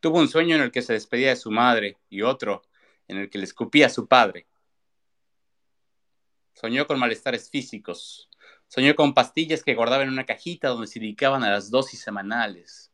Tuvo 0.01 0.19
un 0.19 0.29
sueño 0.29 0.57
en 0.57 0.63
el 0.63 0.71
que 0.71 0.83
se 0.83 0.93
despedía 0.93 1.31
de 1.31 1.37
su 1.37 1.51
madre 1.51 1.99
y 2.09 2.23
otro 2.23 2.63
en 3.09 3.19
el 3.19 3.31
que 3.31 3.39
le 3.39 3.45
escupía 3.45 3.87
a 3.87 3.91
su 3.91 4.07
padre. 4.07 4.47
Soñó 6.53 6.87
con 6.87 6.99
malestares 6.99 7.51
físicos. 7.51 8.31
Soñó 8.69 8.95
con 8.95 9.15
pastillas 9.15 9.63
que 9.63 9.75
guardaba 9.75 10.03
en 10.03 10.09
una 10.09 10.27
cajita 10.27 10.69
donde 10.69 10.87
se 10.87 10.99
indicaban 10.99 11.45
a 11.45 11.51
las 11.51 11.71
dosis 11.71 12.01
semanales. 12.01 12.93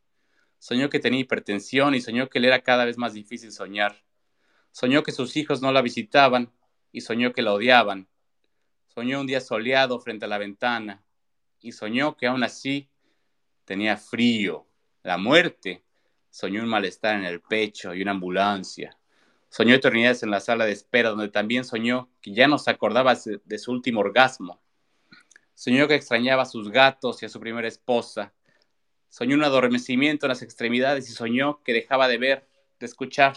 Soñó 0.59 0.90
que 0.90 1.00
tenía 1.00 1.20
hipertensión 1.20 1.94
y 1.94 2.00
soñó 2.00 2.28
que 2.28 2.40
le 2.40 2.48
era 2.48 2.62
cada 2.62 2.85
vez 2.85 2.98
más 2.98 3.14
difícil 3.14 3.52
soñar. 3.52 4.05
Soñó 4.70 5.02
que 5.02 5.12
sus 5.12 5.37
hijos 5.37 5.61
no 5.61 5.72
la 5.72 5.83
visitaban 5.83 6.52
y 6.92 7.00
soñó 7.00 7.33
que 7.33 7.42
la 7.42 7.52
odiaban. 7.52 8.09
Soñó 8.94 9.20
un 9.22 9.26
día 9.26 9.40
soleado 9.40 9.98
frente 10.00 10.26
a 10.26 10.28
la 10.28 10.37
ventana 10.37 11.02
y 11.61 11.72
soñó 11.72 12.14
que 12.14 12.26
aún 12.26 12.44
así 12.44 12.90
tenía 13.64 13.96
frío, 13.96 14.66
la 15.02 15.16
muerte. 15.16 15.83
Soñó 16.28 16.62
un 16.62 16.68
malestar 16.68 17.16
en 17.16 17.24
el 17.24 17.40
pecho 17.40 17.94
y 17.94 18.02
una 18.02 18.11
ambulancia. 18.11 18.98
Soñó 19.48 19.74
eternidades 19.74 20.22
en 20.22 20.31
la 20.31 20.40
sala 20.40 20.66
de 20.66 20.72
espera, 20.72 21.09
donde 21.09 21.31
también 21.31 21.64
soñó 21.64 22.11
que 22.20 22.35
ya 22.35 22.46
no 22.48 22.59
se 22.59 22.70
acordaba 22.70 23.14
de 23.14 23.59
su 23.59 23.72
último 23.72 24.00
orgasmo. 24.00 24.61
Soñó 25.55 25.88
que 25.88 25.94
extrañaba 25.94 26.42
a 26.42 26.46
sus 26.46 26.70
gatos 26.70 27.22
y 27.22 27.26
a 27.26 27.31
su 27.31 27.40
primera 27.40 27.68
esposa. 27.68 28.35
Soñó 29.09 29.37
un 29.37 29.44
adormecimiento 29.44 30.26
en 30.26 30.31
las 30.31 30.42
extremidades 30.42 31.09
y 31.09 31.12
soñó 31.12 31.62
que 31.62 31.72
dejaba 31.72 32.09
de 32.09 32.18
ver, 32.18 32.48
de 32.78 32.85
escuchar. 32.85 33.37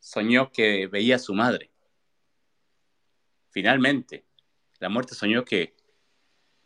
Soñó 0.00 0.52
que 0.52 0.86
veía 0.86 1.16
a 1.16 1.20
su 1.20 1.34
madre. 1.34 1.72
Finalmente, 3.58 4.24
la 4.78 4.88
muerte 4.88 5.16
soñó 5.16 5.44
que, 5.44 5.74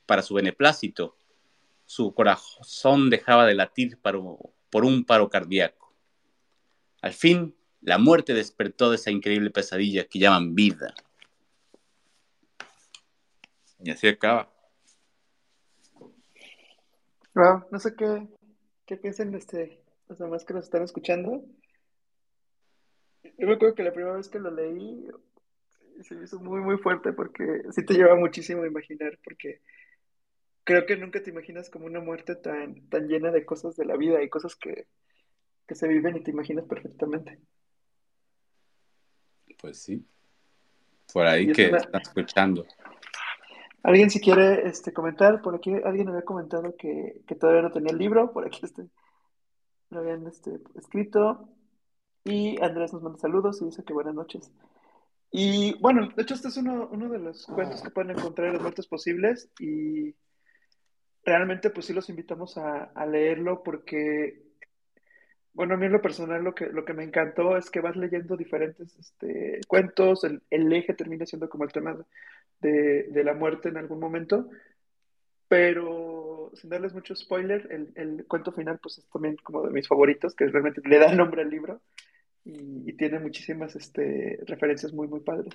para 0.04 0.20
su 0.20 0.34
beneplácito, 0.34 1.16
su 1.86 2.12
corazón 2.12 3.08
dejaba 3.08 3.46
de 3.46 3.54
latir 3.54 3.98
por 3.98 4.84
un 4.84 5.02
paro 5.06 5.30
cardíaco. 5.30 5.94
Al 7.00 7.14
fin, 7.14 7.56
la 7.80 7.96
muerte 7.96 8.34
despertó 8.34 8.90
de 8.90 8.96
esa 8.96 9.10
increíble 9.10 9.48
pesadilla 9.48 10.04
que 10.06 10.18
llaman 10.18 10.54
vida. 10.54 10.92
Y 13.82 13.90
así 13.90 14.06
acaba. 14.08 14.52
no 17.34 17.78
sé 17.78 17.96
qué, 17.96 18.28
qué 18.84 18.98
piensan 18.98 19.34
este, 19.34 19.82
los 20.10 20.18
demás 20.18 20.44
que 20.44 20.52
nos 20.52 20.64
están 20.64 20.82
escuchando. 20.82 21.42
Yo 23.38 23.46
me 23.46 23.54
acuerdo 23.54 23.76
que 23.76 23.82
la 23.82 23.94
primera 23.94 24.16
vez 24.16 24.28
que 24.28 24.38
lo 24.38 24.50
leí, 24.50 25.08
se 26.02 26.14
me 26.14 26.24
hizo 26.24 26.40
muy, 26.40 26.60
muy 26.60 26.78
fuerte 26.78 27.12
porque 27.12 27.62
sí 27.70 27.84
te 27.84 27.94
lleva 27.94 28.16
muchísimo 28.16 28.62
a 28.62 28.66
imaginar, 28.66 29.18
porque 29.22 29.60
creo 30.64 30.86
que 30.86 30.96
nunca 30.96 31.22
te 31.22 31.30
imaginas 31.30 31.70
como 31.70 31.86
una 31.86 32.00
muerte 32.00 32.36
tan, 32.36 32.88
tan 32.88 33.08
llena 33.08 33.30
de 33.30 33.44
cosas 33.44 33.76
de 33.76 33.84
la 33.84 33.96
vida 33.96 34.22
y 34.22 34.28
cosas 34.28 34.56
que, 34.56 34.86
se 35.68 35.88
viven 35.88 36.16
y 36.16 36.20
te 36.20 36.30
imaginas 36.30 36.66
perfectamente. 36.66 37.40
Pues 39.58 39.82
sí. 39.82 40.06
Por 41.14 41.26
ahí 41.26 41.50
que 41.50 41.70
estás 41.70 42.02
escuchando. 42.02 42.66
¿Alguien 43.82 44.10
si 44.10 44.20
quiere 44.20 44.68
este, 44.68 44.92
comentar? 44.92 45.40
Por 45.40 45.54
aquí 45.54 45.72
alguien 45.82 46.08
había 46.08 46.26
comentado 46.26 46.76
que, 46.76 47.22
todavía 47.40 47.62
no 47.62 47.72
tenía 47.72 47.92
el 47.92 47.98
libro, 47.98 48.32
por 48.32 48.46
aquí 48.46 48.60
este, 48.62 48.86
lo 49.88 50.00
habían 50.00 50.26
este, 50.26 50.60
escrito. 50.74 51.48
Y 52.24 52.62
Andrés 52.62 52.92
nos 52.92 53.02
manda 53.02 53.18
saludos 53.18 53.62
y 53.62 53.64
dice 53.64 53.82
que 53.82 53.94
buenas 53.94 54.14
noches. 54.14 54.52
Y 55.34 55.78
bueno, 55.80 56.10
de 56.14 56.22
hecho 56.22 56.34
este 56.34 56.48
es 56.48 56.58
uno, 56.58 56.90
de 57.08 57.18
los 57.18 57.46
cuentos 57.46 57.82
que 57.82 57.90
pueden 57.90 58.10
encontrar 58.10 58.48
en 58.48 58.52
los 58.52 58.62
muertos 58.62 58.86
posibles 58.86 59.50
y 59.58 60.14
realmente 61.24 61.70
pues 61.70 61.86
sí 61.86 61.94
los 61.94 62.10
invitamos 62.10 62.58
a, 62.58 63.06
leerlo 63.06 63.62
porque, 63.62 64.42
bueno, 65.54 65.72
a 65.72 65.76
mí 65.78 65.86
en 65.86 65.92
lo 65.92 66.02
personal 66.02 66.44
lo 66.44 66.54
que, 66.54 66.66
lo 66.66 66.84
que 66.84 66.92
me 66.92 67.02
encantó 67.02 67.56
es 67.56 67.70
que 67.70 67.80
vas 67.80 67.96
leyendo 67.96 68.36
diferentes 68.36 68.94
este, 68.98 69.62
cuentos, 69.66 70.22
el, 70.24 70.72
eje 70.74 70.92
termina 70.92 71.24
siendo 71.24 71.48
como 71.48 71.64
el 71.64 71.72
tema 71.72 71.96
de, 72.60 73.22
la 73.24 73.32
muerte 73.32 73.70
en 73.70 73.78
algún 73.78 74.00
momento, 74.00 74.50
pero 75.48 76.50
sin 76.52 76.68
darles 76.68 76.92
mucho 76.92 77.16
spoiler, 77.16 77.68
el, 77.70 77.90
el 77.94 78.26
cuento 78.26 78.52
final 78.52 78.78
pues 78.82 78.98
es 78.98 79.08
también 79.08 79.36
como 79.42 79.62
de 79.62 79.72
mis 79.72 79.88
favoritos, 79.88 80.34
que 80.34 80.46
realmente 80.46 80.82
le 80.84 80.98
da 80.98 81.14
nombre 81.14 81.40
al 81.40 81.48
libro 81.48 81.80
y, 82.44 82.92
tiene 82.94 83.18
muchísimas 83.18 83.76
este, 83.76 84.38
referencias 84.46 84.92
muy, 84.92 85.08
muy 85.08 85.20
padres. 85.20 85.54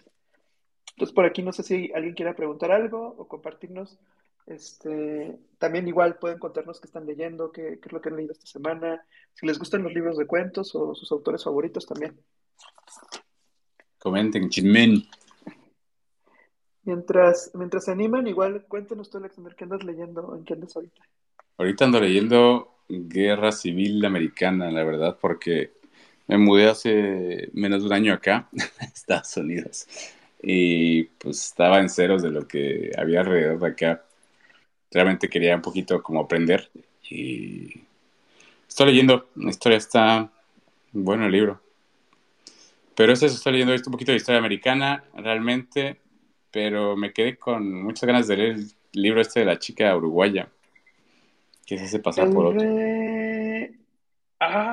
Entonces, 0.91 1.13
por 1.13 1.25
aquí 1.25 1.43
no 1.43 1.51
sé 1.51 1.63
si 1.63 1.91
alguien 1.93 2.15
quiera 2.15 2.35
preguntar 2.35 2.71
algo 2.71 3.15
o 3.17 3.27
compartirnos. 3.27 3.99
Este, 4.45 5.37
también 5.57 5.87
igual 5.87 6.17
pueden 6.17 6.39
contarnos 6.39 6.79
qué 6.79 6.87
están 6.87 7.05
leyendo, 7.05 7.51
qué, 7.51 7.79
qué, 7.81 7.87
es 7.87 7.91
lo 7.91 8.01
que 8.01 8.09
han 8.09 8.15
leído 8.15 8.31
esta 8.31 8.47
semana, 8.47 9.05
si 9.33 9.45
les 9.45 9.59
gustan 9.59 9.83
los 9.83 9.93
libros 9.93 10.17
de 10.17 10.25
cuentos 10.25 10.73
o 10.73 10.95
sus 10.95 11.11
autores 11.11 11.43
favoritos 11.43 11.85
también. 11.85 12.17
Comenten, 13.99 14.49
chismen. 14.49 15.03
Mientras, 16.83 17.51
mientras 17.53 17.83
se 17.83 17.91
animan, 17.91 18.25
igual 18.27 18.63
cuéntanos 18.69 19.09
tú, 19.09 19.17
Alexander, 19.17 19.53
¿qué 19.53 19.65
andas 19.65 19.83
leyendo? 19.83 20.33
¿En 20.33 20.45
qué 20.45 20.53
andas 20.53 20.73
ahorita? 20.77 21.01
Ahorita 21.57 21.83
ando 21.83 21.99
leyendo 21.99 22.77
Guerra 22.87 23.51
Civil 23.51 24.05
Americana, 24.05 24.71
la 24.71 24.85
verdad, 24.85 25.17
porque 25.19 25.73
me 26.27 26.37
mudé 26.37 26.69
hace 26.69 27.49
menos 27.53 27.81
de 27.81 27.87
un 27.87 27.93
año 27.93 28.13
acá, 28.13 28.49
Estados 28.93 29.35
Unidos, 29.37 29.87
y 30.41 31.03
pues 31.03 31.45
estaba 31.45 31.79
en 31.79 31.89
ceros 31.89 32.21
de 32.21 32.31
lo 32.31 32.47
que 32.47 32.91
había 32.97 33.21
alrededor 33.21 33.59
de 33.59 33.67
acá. 33.67 34.03
Realmente 34.91 35.29
quería 35.29 35.55
un 35.55 35.61
poquito 35.61 36.01
como 36.01 36.21
aprender 36.21 36.69
y 37.09 37.81
estoy 38.67 38.87
leyendo, 38.87 39.29
la 39.35 39.49
historia 39.49 39.77
está 39.77 40.29
bueno 40.91 41.25
el 41.25 41.31
libro. 41.31 41.61
Pero 42.95 43.13
es 43.13 43.21
eso, 43.21 43.35
estoy 43.35 43.53
leyendo 43.53 43.73
un 43.73 43.91
poquito 43.91 44.11
de 44.11 44.17
historia 44.17 44.39
americana, 44.39 45.03
realmente, 45.15 45.97
pero 46.51 46.95
me 46.97 47.13
quedé 47.13 47.37
con 47.37 47.83
muchas 47.83 48.07
ganas 48.07 48.27
de 48.27 48.37
leer 48.37 48.51
el 48.53 48.71
libro 48.93 49.21
este 49.21 49.41
de 49.41 49.45
la 49.45 49.59
chica 49.59 49.95
uruguaya, 49.95 50.49
que 51.65 51.77
se 51.77 51.85
hace 51.85 51.99
pasar 51.99 52.31
por 52.31 52.47
otro. 52.47 52.96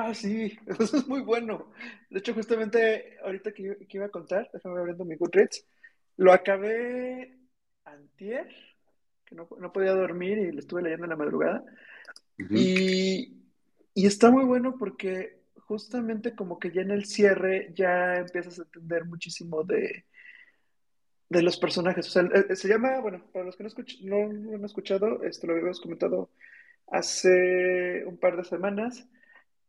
Ah, 0.05 0.13
sí, 0.13 0.55
eso 0.67 0.97
es 0.97 1.07
muy 1.07 1.21
bueno. 1.21 1.71
De 2.11 2.19
hecho, 2.19 2.33
justamente 2.33 3.17
ahorita 3.23 3.51
que, 3.53 3.77
iba 3.89 4.05
a 4.05 4.09
contar, 4.09 4.47
déjame 4.53 4.79
abriendo 4.79 5.03
mi 5.03 5.15
Goodreads, 5.15 5.65
lo 6.17 6.31
acabé 6.31 7.39
antier, 7.85 8.47
que 9.25 9.33
no, 9.35 9.47
podía 9.47 9.93
dormir 9.93 10.37
y 10.37 10.51
lo 10.51 10.59
estuve 10.59 10.83
leyendo 10.83 11.05
en 11.05 11.09
la 11.09 11.15
madrugada. 11.15 11.63
y, 12.37 13.35
y 13.95 14.05
está 14.05 14.29
muy 14.29 14.43
bueno 14.43 14.75
porque 14.77 15.41
justamente 15.55 16.35
como 16.35 16.59
que 16.59 16.71
ya 16.71 16.81
en 16.81 16.91
el 16.91 17.05
cierre 17.05 17.71
ya 17.73 18.17
empiezas 18.17 18.59
a 18.59 18.63
entender 18.63 19.05
muchísimo 19.05 19.63
de, 19.63 20.05
de 21.29 21.41
los 21.41 21.57
personajes. 21.57 22.07
O 22.07 22.11
sea, 22.11 22.29
eh, 22.31 22.55
se 22.55 22.67
llama, 22.67 22.99
bueno, 22.99 23.23
para 23.33 23.45
los 23.45 23.55
que 23.55 23.63
no, 24.03 24.27
no 24.31 24.51
lo 24.51 24.57
han 24.57 24.65
escuchado, 24.65 25.23
esto 25.23 25.47
lo 25.47 25.53
habíamos 25.53 25.81
comentado 25.81 26.29
hace 26.87 28.05
un 28.05 28.17
par 28.17 28.37
de 28.37 28.43
semanas. 28.43 29.07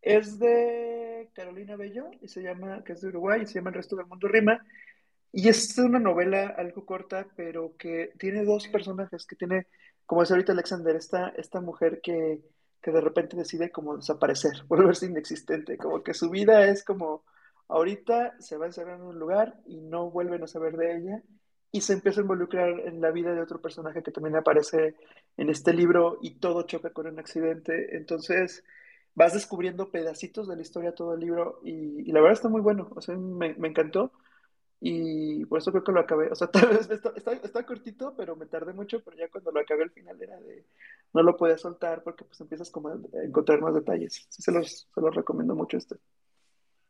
Es 0.06 0.38
de 0.38 1.30
Carolina 1.34 1.74
Bello 1.74 2.12
y 2.22 2.28
se 2.28 2.40
llama, 2.40 2.84
que 2.84 2.92
es 2.92 3.00
de 3.00 3.08
Uruguay, 3.08 3.42
y 3.42 3.46
se 3.46 3.54
llama 3.54 3.70
El 3.70 3.74
resto 3.74 3.96
del 3.96 4.06
mundo 4.06 4.28
rima. 4.28 4.64
Y 5.32 5.48
es 5.48 5.76
una 5.78 5.98
novela 5.98 6.54
algo 6.56 6.86
corta, 6.86 7.26
pero 7.34 7.74
que 7.76 8.12
tiene 8.16 8.44
dos 8.44 8.68
personajes, 8.68 9.26
que 9.26 9.34
tiene, 9.34 9.66
como 10.06 10.20
dice 10.20 10.34
ahorita 10.34 10.52
Alexander, 10.52 10.94
esta, 10.94 11.30
esta 11.30 11.60
mujer 11.60 12.00
que, 12.00 12.38
que 12.80 12.92
de 12.92 13.00
repente 13.00 13.36
decide 13.36 13.72
como 13.72 13.96
desaparecer, 13.96 14.52
volverse 14.68 15.06
inexistente, 15.06 15.76
como 15.76 16.04
que 16.04 16.14
su 16.14 16.30
vida 16.30 16.68
es 16.68 16.84
como, 16.84 17.24
ahorita 17.66 18.36
se 18.38 18.56
va 18.58 18.66
a 18.66 18.68
encerrar 18.68 19.00
en 19.00 19.06
un 19.06 19.18
lugar 19.18 19.56
y 19.66 19.80
no 19.80 20.08
vuelven 20.08 20.44
a 20.44 20.46
saber 20.46 20.76
de 20.76 20.98
ella, 20.98 21.22
y 21.72 21.80
se 21.80 21.94
empieza 21.94 22.20
a 22.20 22.22
involucrar 22.22 22.78
en 22.78 23.00
la 23.00 23.10
vida 23.10 23.34
de 23.34 23.40
otro 23.40 23.60
personaje 23.60 24.04
que 24.04 24.12
también 24.12 24.36
aparece 24.36 24.94
en 25.36 25.50
este 25.50 25.72
libro 25.72 26.20
y 26.22 26.38
todo 26.38 26.62
choca 26.62 26.90
con 26.90 27.08
un 27.08 27.18
accidente. 27.18 27.96
Entonces, 27.96 28.62
vas 29.16 29.32
descubriendo 29.32 29.90
pedacitos 29.90 30.46
de 30.46 30.54
la 30.54 30.62
historia 30.62 30.94
todo 30.94 31.14
el 31.14 31.20
libro 31.20 31.58
y, 31.64 32.12
la 32.12 32.20
verdad 32.20 32.34
está 32.34 32.48
muy 32.48 32.60
bueno, 32.60 32.88
o 32.94 33.00
sea, 33.00 33.16
me, 33.16 33.56
encantó 33.64 34.12
y 34.78 35.44
por 35.46 35.58
eso 35.58 35.72
creo 35.72 35.82
que 35.82 35.92
lo 35.92 36.00
acabé, 36.00 36.30
o 36.30 36.34
sea, 36.34 36.48
tal 36.52 36.68
vez 36.68 36.88
está, 36.90 37.66
cortito, 37.66 38.14
pero 38.14 38.36
me 38.36 38.46
tardé 38.46 38.74
mucho, 38.74 39.02
pero 39.02 39.16
ya 39.16 39.28
cuando 39.28 39.50
lo 39.50 39.60
acabé 39.60 39.84
al 39.84 39.90
final 39.90 40.22
era 40.22 40.38
de, 40.38 40.66
no 41.14 41.22
lo 41.22 41.36
podía 41.36 41.56
soltar 41.56 42.02
porque 42.02 42.24
pues 42.24 42.38
empiezas 42.40 42.70
como 42.70 42.90
a 42.90 42.98
encontrar 43.24 43.60
más 43.62 43.74
detalles, 43.74 44.28
sí, 44.28 44.42
se 44.42 44.52
los, 44.52 44.86
se 44.94 45.00
los 45.00 45.14
recomiendo 45.14 45.56
mucho 45.56 45.78
este. 45.78 45.96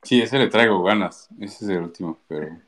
Sí, 0.03 0.21
ese 0.21 0.39
le 0.39 0.49
traigo 0.49 0.83
ganas, 0.83 1.29
ese 1.41 1.65
es 1.65 1.71
el 1.71 1.79
último, 1.79 2.19
pero... 2.27 2.59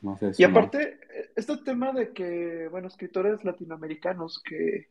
No 0.00 0.16
sé 0.16 0.30
y 0.38 0.44
aparte, 0.44 1.00
este 1.34 1.56
tema 1.56 1.92
de 1.92 2.12
que, 2.12 2.68
bueno, 2.68 2.86
escritores 2.86 3.44
latinoamericanos 3.44 4.40
que 4.44 4.90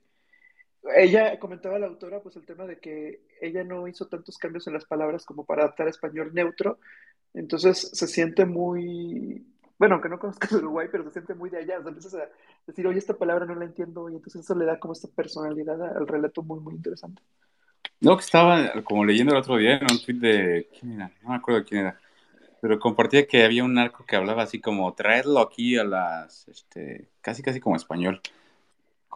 ella 0.95 1.39
comentaba 1.39 1.80
la 1.80 1.88
autora, 1.88 2.21
pues 2.21 2.36
el 2.36 2.45
tema 2.45 2.65
de 2.65 2.80
que 2.80 3.21
ella 3.41 3.63
no 3.63 3.88
hizo 3.88 4.08
tantos 4.08 4.38
cambios 4.38 4.67
en 4.67 4.73
las 4.73 4.86
palabras 4.86 5.26
como 5.26 5.45
para 5.45 5.63
adaptar 5.63 5.88
a 5.88 5.91
español 5.91 6.32
neutro, 6.34 6.80
entonces 7.34 7.91
se 7.93 8.08
siente 8.08 8.45
muy, 8.45 9.45
bueno, 9.78 9.95
aunque 9.95 10.10
no 10.10 10.19
conozcas 10.19 10.52
Uruguay, 10.54 10.88
pero 10.91 11.04
se 11.04 11.12
siente 11.12 11.34
muy 11.34 11.50
de 11.50 11.58
allá, 11.58 11.80
o 11.80 11.82
sea, 11.82 11.89
empiezas 11.89 12.13
a 12.15 12.30
decir, 12.65 12.88
oye, 12.88 13.00
esta 13.00 13.17
palabra 13.17 13.45
no 13.45 13.56
la 13.56 13.65
entiendo, 13.65 14.10
y 14.10 14.15
entonces 14.15 14.41
eso 14.41 14.56
le 14.56 14.65
da 14.65 14.80
como 14.80 14.93
esta 14.93 15.08
personalidad 15.08 15.82
al 15.97 16.08
relato 16.08 16.43
muy, 16.43 16.60
muy 16.60 16.76
interesante. 16.76 17.21
No, 18.00 18.15
que 18.15 18.23
estaba 18.23 18.84
como 18.84 19.06
leyendo 19.06 19.34
el 19.34 19.39
otro 19.39 19.58
día 19.58 19.78
en 19.78 19.84
un 19.91 20.04
tweet 20.04 20.19
de, 20.19 20.69
¿quién 20.80 20.93
era? 20.93 21.12
No 21.23 21.30
me 21.30 21.36
acuerdo 21.36 21.63
quién 21.63 21.82
era, 21.82 22.00
pero 22.62 22.80
compartía 22.80 23.28
que 23.28 23.43
había 23.43 23.63
un 23.63 23.73
narco 23.73 24.06
que 24.06 24.15
hablaba 24.15 24.43
así 24.43 24.60
como, 24.60 24.93
traedlo 24.93 25.39
aquí 25.39 25.78
a 25.78 25.84
las, 25.84 26.47
este, 26.47 27.10
casi, 27.21 27.41
casi 27.41 27.60
como 27.60 27.76
español 27.76 28.21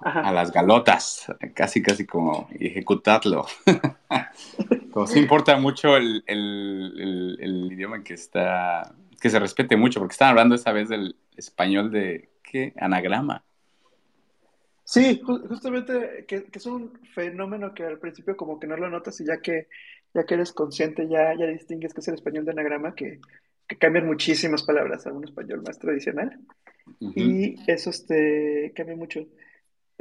a 0.03 0.31
las 0.31 0.51
galotas, 0.51 1.31
casi, 1.53 1.81
casi 1.81 2.05
como 2.05 2.47
ejecutarlo. 2.51 3.45
como 4.91 5.07
sí 5.07 5.19
importa 5.19 5.57
mucho 5.57 5.95
el, 5.95 6.23
idioma 7.71 7.97
en 7.97 8.03
que 8.03 8.15
está, 8.15 8.93
que 9.19 9.29
se 9.29 9.39
respete 9.39 9.77
mucho, 9.77 9.99
porque 9.99 10.13
están 10.13 10.29
hablando 10.29 10.55
esta 10.55 10.71
vez 10.71 10.89
del 10.89 11.15
español 11.35 11.91
de, 11.91 12.29
¿qué? 12.43 12.73
Anagrama. 12.77 13.43
Sí, 14.83 15.21
justamente 15.23 16.25
que, 16.27 16.47
es 16.51 16.65
un 16.65 16.99
fenómeno 17.13 17.73
que 17.73 17.85
al 17.85 17.99
principio 17.99 18.35
como 18.35 18.59
que 18.59 18.67
no 18.67 18.75
lo 18.75 18.89
notas 18.89 19.21
y 19.21 19.25
ya 19.25 19.37
que, 19.37 19.67
ya 20.13 20.25
que 20.25 20.33
eres 20.33 20.51
consciente, 20.51 21.07
ya, 21.07 21.33
ya 21.37 21.45
distingues 21.45 21.93
que 21.93 22.01
es 22.01 22.07
el 22.09 22.15
español 22.15 22.43
de 22.43 22.51
anagrama, 22.51 22.93
que, 22.93 23.21
que 23.67 23.77
cambian 23.77 24.05
muchísimas 24.05 24.63
palabras 24.63 25.07
a 25.07 25.13
un 25.13 25.23
español 25.23 25.61
más 25.65 25.79
tradicional. 25.79 26.37
Y 26.99 27.55
eso 27.71 27.89
este, 27.89 28.73
cambia 28.75 28.97
mucho. 28.97 29.25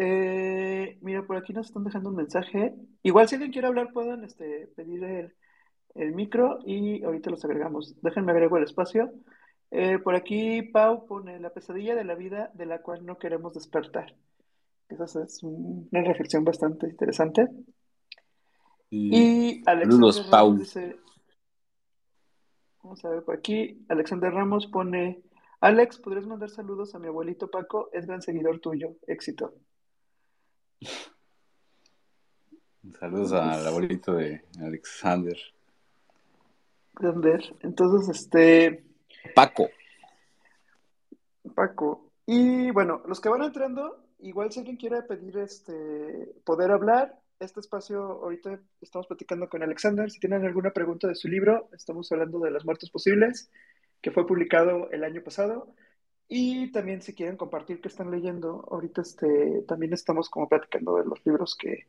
Eh, 0.03 0.97
mira, 1.03 1.27
por 1.27 1.37
aquí 1.37 1.53
nos 1.53 1.67
están 1.67 1.85
dejando 1.85 2.09
un 2.09 2.17
mensaje. 2.17 2.75
Igual 3.03 3.29
si 3.29 3.35
alguien 3.35 3.53
quiere 3.53 3.69
hablar, 3.69 3.93
pueden 3.93 4.25
este, 4.25 4.73
pedir 4.75 5.05
el, 5.95 6.15
micro 6.15 6.59
y 6.65 7.05
ahorita 7.05 7.29
los 7.29 7.45
agregamos. 7.45 8.01
Déjenme 8.01 8.33
agregar 8.33 8.57
el 8.57 8.65
espacio. 8.65 9.13
Eh, 9.71 9.99
por 9.99 10.15
aquí 10.15 10.63
Pau 10.63 11.05
pone 11.07 11.39
la 11.39 11.51
pesadilla 11.51 11.95
de 11.95 12.05
la 12.05 12.15
vida 12.15 12.51
de 12.55 12.65
la 12.65 12.81
cual 12.81 13.05
no 13.05 13.19
queremos 13.19 13.53
despertar. 13.53 14.17
Esa 14.89 15.23
es 15.23 15.43
una 15.43 16.03
reflexión 16.03 16.45
bastante 16.45 16.89
interesante. 16.89 17.47
Y, 18.89 19.63
Alexander 19.67 20.31
Pau. 20.31 20.57
dice, 20.57 20.97
vamos 22.83 23.05
a 23.05 23.11
ver 23.11 23.23
por 23.23 23.37
aquí, 23.37 23.85
Alexander 23.91 24.33
Ramos 24.33 24.67
pone, 24.67 25.23
Alex, 25.61 25.99
¿podrías 25.99 26.27
mandar 26.27 26.49
saludos 26.49 26.95
a 26.95 26.99
mi 26.99 27.09
abuelito 27.09 27.51
Paco? 27.51 27.91
Es 27.93 28.07
gran 28.07 28.23
seguidor 28.23 28.61
tuyo. 28.61 28.97
Éxito. 29.07 29.53
Saludos 32.99 33.33
al 33.33 33.67
abuelito 33.67 34.15
de 34.15 34.43
Alexander. 34.61 35.37
Alexander. 36.97 37.57
Entonces, 37.61 38.09
este. 38.17 38.85
Paco. 39.35 39.69
Paco. 41.55 42.11
Y 42.27 42.71
bueno, 42.71 43.03
los 43.07 43.21
que 43.21 43.29
van 43.29 43.43
entrando, 43.43 44.05
igual 44.21 44.53
si 44.53 44.61
alguien 44.61 44.77
quiere 44.77 45.03
pedir 45.03 45.37
este 45.39 46.33
poder 46.45 46.71
hablar, 46.71 47.19
este 47.41 47.61
espacio 47.61 48.03
ahorita 48.23 48.61
estamos 48.81 49.07
platicando 49.07 49.49
con 49.49 49.63
Alexander. 49.63 50.11
Si 50.11 50.21
tienen 50.21 50.45
alguna 50.45 50.71
pregunta 50.71 51.09
de 51.09 51.15
su 51.15 51.29
libro, 51.29 51.69
estamos 51.73 52.11
hablando 52.13 52.39
de 52.39 52.51
las 52.51 52.65
muertes 52.65 52.91
posibles, 52.91 53.51
que 54.01 54.11
fue 54.11 54.27
publicado 54.27 54.91
el 54.91 55.05
año 55.05 55.23
pasado. 55.23 55.75
Y 56.33 56.71
también 56.71 57.03
si 57.03 57.13
quieren 57.13 57.37
compartir 57.37 57.81
qué 57.81 57.89
están 57.89 58.13
leyendo, 58.13 58.65
ahorita 58.71 59.03
este, 59.03 59.63
también 59.67 59.93
estamos 59.93 60.31
como 60.31 60.49
platicando 60.49 60.95
de 60.95 61.05
los 61.05 61.27
libros 61.27 61.57
que, 61.57 61.89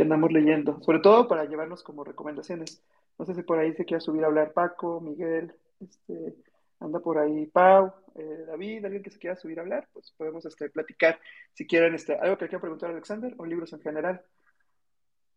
andamos 0.00 0.32
leyendo, 0.32 0.82
sobre 0.82 0.98
todo 0.98 1.28
para 1.28 1.44
llevarnos 1.44 1.84
como 1.84 2.02
recomendaciones. 2.02 2.82
No 3.16 3.24
sé 3.24 3.34
si 3.36 3.44
por 3.44 3.60
ahí 3.60 3.72
se 3.74 3.84
quiere 3.84 4.00
subir 4.00 4.24
a 4.24 4.26
hablar 4.26 4.52
Paco, 4.52 5.00
Miguel, 5.00 5.54
este, 5.80 6.34
anda 6.80 6.98
por 6.98 7.16
ahí 7.16 7.46
Pau, 7.46 7.94
eh, 8.16 8.44
David, 8.48 8.84
alguien 8.84 9.04
que 9.04 9.10
se 9.10 9.20
quiera 9.20 9.36
subir 9.36 9.60
a 9.60 9.62
hablar, 9.62 9.88
pues 9.92 10.10
podemos 10.18 10.44
este, 10.44 10.68
platicar 10.68 11.20
si 11.54 11.64
quieren 11.64 11.94
este, 11.94 12.16
algo 12.16 12.36
que 12.36 12.48
quieran 12.48 12.62
preguntar 12.62 12.90
a 12.90 12.92
Alexander 12.92 13.34
o 13.38 13.46
libros 13.46 13.72
en 13.72 13.80
general. 13.82 14.20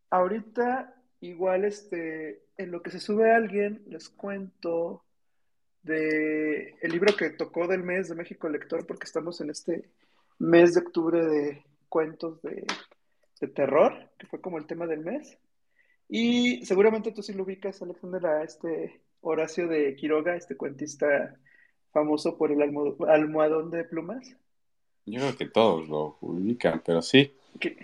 Ahorita, 0.09 0.95
igual, 1.19 1.65
este, 1.65 2.45
en 2.57 2.71
lo 2.71 2.81
que 2.81 2.89
se 2.89 2.99
sube 2.99 3.31
alguien, 3.31 3.83
les 3.85 4.09
cuento 4.09 5.03
de 5.83 6.75
el 6.81 6.91
libro 6.91 7.15
que 7.15 7.29
tocó 7.29 7.67
del 7.67 7.83
mes 7.83 8.09
de 8.09 8.15
México 8.15 8.49
Lector, 8.49 8.85
porque 8.85 9.05
estamos 9.05 9.39
en 9.41 9.49
este 9.49 9.89
mes 10.37 10.73
de 10.73 10.81
octubre 10.81 11.25
de 11.25 11.63
cuentos 11.87 12.41
de, 12.41 12.65
terror, 13.55 13.93
que 14.17 14.27
fue 14.27 14.41
como 14.41 14.57
el 14.57 14.67
tema 14.67 14.85
del 14.85 14.99
mes. 14.99 15.37
Y 16.09 16.65
seguramente 16.65 17.11
tú 17.11 17.23
sí 17.23 17.33
lo 17.33 17.43
ubicas, 17.43 17.81
Alexander, 17.81 18.25
a 18.25 18.43
este 18.43 19.01
Horacio 19.21 19.67
de 19.67 19.95
Quiroga, 19.95 20.35
este 20.35 20.57
cuentista 20.57 21.37
famoso 21.91 22.37
por 22.37 22.51
el 22.51 22.61
almohadón 22.61 23.71
de 23.71 23.83
plumas. 23.85 24.35
Yo 25.05 25.21
creo 25.21 25.37
que 25.37 25.47
todos 25.47 25.87
lo 25.87 26.17
ubican, 26.21 26.81
pero 26.85 27.01
sí. 27.01 27.33
Que, 27.59 27.77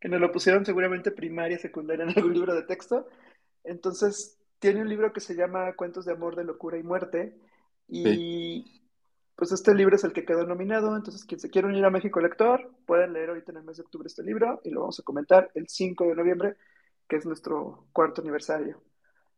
que 0.00 0.08
nos 0.08 0.20
lo 0.20 0.32
pusieron 0.32 0.64
seguramente 0.64 1.10
primaria, 1.10 1.58
secundaria 1.58 2.04
en 2.04 2.16
algún 2.16 2.32
libro 2.32 2.54
de 2.54 2.62
texto. 2.62 3.06
Entonces, 3.64 4.38
tiene 4.62 4.80
un 4.80 4.88
libro 4.88 5.12
que 5.12 5.18
se 5.18 5.34
llama 5.34 5.74
Cuentos 5.74 6.04
de 6.04 6.12
Amor, 6.12 6.36
de 6.36 6.44
Locura 6.44 6.78
y 6.78 6.84
Muerte, 6.84 7.36
Y 7.88 8.80
pues 9.34 9.50
este 9.50 9.74
libro 9.74 9.96
es 9.96 10.04
el 10.04 10.12
que 10.12 10.24
quedó 10.24 10.46
nominado, 10.46 10.96
entonces 10.96 11.24
quien 11.24 11.40
se 11.40 11.50
quiera 11.50 11.66
unir 11.66 11.84
a 11.84 11.90
México 11.90 12.20
Lector, 12.20 12.70
pueden 12.86 13.12
leer 13.12 13.30
ahorita 13.30 13.50
en 13.50 13.58
el 13.58 13.64
mes 13.64 13.78
de 13.78 13.82
octubre 13.82 14.06
este 14.06 14.22
libro 14.22 14.60
y 14.64 14.70
lo 14.70 14.82
vamos 14.82 15.00
a 15.00 15.02
comentar 15.02 15.50
el 15.56 15.68
5 15.68 16.04
de 16.04 16.14
noviembre, 16.14 16.56
que 17.08 17.16
es 17.16 17.26
nuestro 17.26 17.86
cuarto 17.92 18.20
aniversario. 18.20 18.80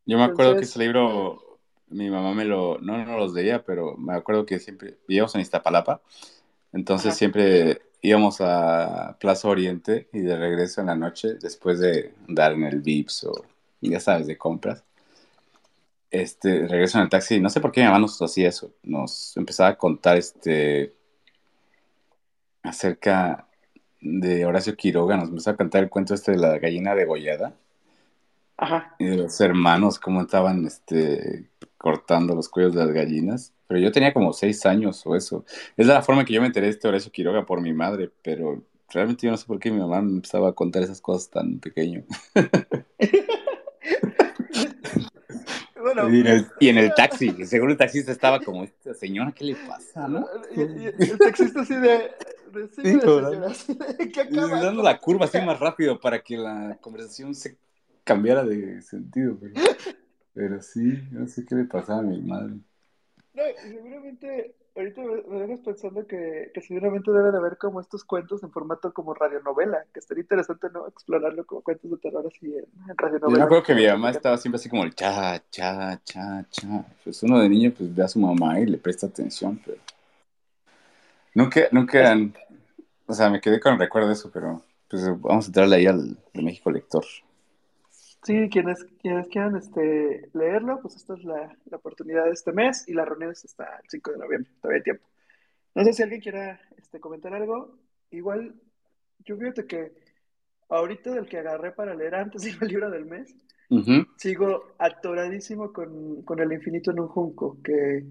Yo 0.05 0.19
me 0.19 0.25
acuerdo 0.25 0.57
que 0.57 0.65
ese 0.65 0.79
libro, 0.79 1.59
mi 1.89 2.11
mamá 2.11 2.35
me 2.35 2.45
lo, 2.45 2.79
no, 2.81 3.03
no 3.03 3.17
los 3.17 3.33
leía, 3.33 3.65
pero 3.65 3.97
me 3.97 4.15
acuerdo 4.15 4.45
que 4.45 4.59
siempre 4.59 4.99
vivíamos 5.09 5.35
en 5.35 5.41
Iztapalapa, 5.41 6.03
entonces 6.71 7.15
siempre 7.15 7.81
íbamos 8.03 8.43
a 8.43 9.17
Plaza 9.19 9.49
Oriente 9.49 10.11
y 10.13 10.21
de 10.21 10.37
regreso 10.37 10.83
en 10.83 10.89
la 10.89 10.97
noche, 10.97 11.37
después 11.41 11.81
de 11.81 12.13
andar 12.29 12.53
en 12.53 12.65
el 12.65 12.83
Vips 12.83 13.25
o, 13.25 13.33
ya 13.81 14.01
sabes, 14.01 14.27
de 14.27 14.37
compras, 14.37 14.85
este, 16.15 16.69
regreso 16.69 16.99
en 16.99 17.05
el 17.05 17.11
taxi, 17.11 17.41
no 17.41 17.51
sé 17.51 17.61
por 17.61 17.73
qué 17.73 17.81
mi 17.81 17.87
mamá 17.87 17.99
nos 17.99 18.23
hacía 18.23 18.49
eso, 18.49 18.73
nos 18.85 19.37
empezaba 19.37 19.71
a 19.71 19.79
contar 19.79 20.17
este 20.17 20.95
acerca 22.63 23.49
de 24.01 24.47
Horacio 24.47 24.77
Quiroga, 24.77 25.17
nos 25.17 25.29
empezó 25.29 25.51
a 25.51 25.57
contar 25.57 25.83
el 25.83 25.91
cuento 25.91 26.15
este 26.15 26.33
de 26.33 26.39
la 26.39 26.59
gallina 26.59 26.95
degollada. 26.95 27.55
Ajá. 28.57 28.95
Y 28.99 29.07
de 29.07 29.17
los 29.17 29.41
hermanos, 29.41 29.99
cómo 29.99 30.23
estaban 30.23 30.65
este, 30.65 31.51
cortando 31.77 32.35
los 32.37 32.49
cuellos 32.49 32.75
de 32.75 32.85
las 32.85 32.93
gallinas. 32.93 33.53
Pero 33.67 33.81
yo 33.81 33.91
tenía 33.91 34.15
como 34.15 34.33
seis 34.33 34.65
años 34.67 35.05
o 35.07 35.17
eso. 35.17 35.45
Es 35.77 35.89
la 35.89 36.03
forma 36.03 36.25
que 36.25 36.33
yo 36.33 36.41
me 36.41 36.47
enteré 36.47 36.67
de 36.67 36.73
este 36.73 36.87
Horacio 36.87 37.11
Quiroga 37.11 37.45
por 37.45 37.61
mi 37.61 37.73
madre, 37.73 38.11
pero 38.23 38.63
realmente 38.89 39.27
yo 39.27 39.33
no 39.33 39.37
sé 39.37 39.47
por 39.47 39.59
qué 39.59 39.71
mi 39.71 39.81
mamá 39.81 40.01
me 40.01 40.13
empezaba 40.13 40.51
a 40.51 40.53
contar 40.53 40.83
esas 40.85 41.01
cosas 41.01 41.29
tan 41.29 41.59
pequeño. 41.59 42.05
y, 46.61 46.69
en 46.69 46.79
el, 46.79 46.95
taxi, 46.95 47.47
seguro 47.47 47.73
el 47.73 47.79
taxista 47.79 48.13
estaba 48.13 48.41
como, 48.41 48.65
esta 48.65 48.95
señora, 48.95 49.33
¿qué 49.33 49.45
le 49.45 49.57
pasa? 49.57 50.09
¿no? 50.09 50.27
el 50.55 51.19
taxista 51.19 51.61
así 51.63 51.75
de, 51.75 52.11
de, 52.53 52.69
sí, 52.69 54.31
Y 54.31 54.37
dando 54.37 54.83
la 54.83 54.99
curva 54.99 55.27
así 55.27 55.41
más 55.41 55.59
rápido 55.59 55.99
para 56.01 56.23
que 56.23 56.37
la 56.37 56.79
conversación 56.81 57.35
se 57.35 57.57
cambiara 58.05 58.45
de 58.45 58.83
sentido. 58.83 59.37
Pero, 59.41 59.55
pero 60.35 60.63
sí, 60.63 61.03
no 61.11 61.27
sé 61.27 61.45
qué 61.45 61.55
le 61.55 61.65
pasaba 61.65 62.01
a 62.01 62.03
mi 62.03 62.21
madre. 62.21 62.55
No, 63.33 63.43
y 63.43 63.69
seguramente, 63.69 64.55
ahorita 64.77 65.03
me, 65.03 65.41
dejas 65.41 65.61
pensando 65.61 66.07
que, 66.07 66.51
que, 66.53 66.61
seguramente 66.61 67.11
debe 67.11 67.31
de 67.31 67.39
haber 67.39 67.57
como 67.59 67.81
estos 67.81 68.05
cuentos 68.05 68.43
en 68.43 68.51
formato 68.51 68.93
como 68.93 69.15
radionovela, 69.15 69.85
que 69.93 70.01
estaría 70.01 70.23
interesante, 70.23 70.69
¿no? 70.73 70.87
Explorarlo 70.89 71.45
como 71.47 71.63
cuentos 71.63 71.91
de 71.91 71.97
terror 71.99 72.25
así 72.27 72.47
en, 72.47 72.67
en 72.91 72.97
radionovela. 72.97 73.33
Yo 73.33 73.39
me 73.39 73.45
acuerdo 73.45 73.63
que 73.63 73.75
mi 73.75 73.87
mamá 73.87 74.11
estaba 74.11 74.37
siempre 74.37 74.57
así 74.57 74.69
como 74.69 74.85
el 74.85 74.95
cha, 74.95 75.43
cha, 75.51 76.01
cha, 76.05 76.47
cha. 76.51 76.85
Pues 77.03 77.23
uno 77.23 77.41
de 77.41 77.49
niño 77.49 77.73
pues 77.77 77.95
ve 77.95 78.03
a 78.03 78.09
su 78.09 78.19
mamá 78.19 78.61
y 78.61 78.67
le 78.67 78.79
presta 78.79 79.07
atención, 79.07 79.61
pero... 79.65 79.79
Nunca, 81.35 81.63
nunca 81.73 81.99
eran... 81.99 82.35
O 83.07 83.13
sea, 83.13 83.29
me 83.29 83.41
quedé 83.41 83.61
con 83.61 83.75
el 83.75 83.79
recuerdo 83.79 84.09
de 84.09 84.15
eso, 84.15 84.31
pero 84.33 84.63
pues 84.89 85.05
vamos 85.21 85.45
a 85.45 85.49
entrarle 85.49 85.77
ahí 85.77 85.87
al 85.87 86.17
de 86.33 86.43
México 86.43 86.71
Lector. 86.71 87.05
Sí, 88.25 88.49
quienes, 88.49 88.87
quienes 89.03 89.29
quieran 89.29 89.55
este, 89.57 90.31
leerlo, 90.33 90.81
pues 90.81 90.97
esta 90.97 91.13
es 91.15 91.25
la, 91.25 91.55
oportunidad 91.73 92.25
de 92.25 92.31
este 92.31 92.53
mes 92.53 92.89
y 92.89 92.95
la 92.95 93.05
reunión 93.05 93.33
es 93.33 93.45
hasta 93.45 93.65
el 93.83 93.91
5 93.91 94.13
de 94.13 94.19
noviembre, 94.19 94.51
todavía 94.63 94.79
hay 94.79 94.83
tiempo. 94.83 95.07
No 95.75 95.85
sé 95.85 95.93
si 95.93 96.03
alguien 96.03 96.23
quiera 96.23 96.59
este, 96.79 97.01
comentar 97.01 97.35
algo. 97.35 97.79
Igual, 98.11 98.55
yo 99.19 99.37
fíjate 99.37 99.67
que 99.67 99.93
ahorita 100.71 101.11
del 101.13 101.27
que 101.27 101.39
agarré 101.39 101.73
para 101.73 101.95
leer 101.95 102.15
antes 102.15 102.43
del 102.59 102.69
libro 102.69 102.91
del 102.91 103.05
mes, 103.05 103.37
sigo 104.17 104.75
atoradísimo 104.79 105.73
con, 105.73 106.23
con, 106.23 106.39
El 106.39 106.53
infinito 106.53 106.93
en 106.93 107.01
un 107.01 107.09
junco, 107.09 107.61
que, 107.63 108.07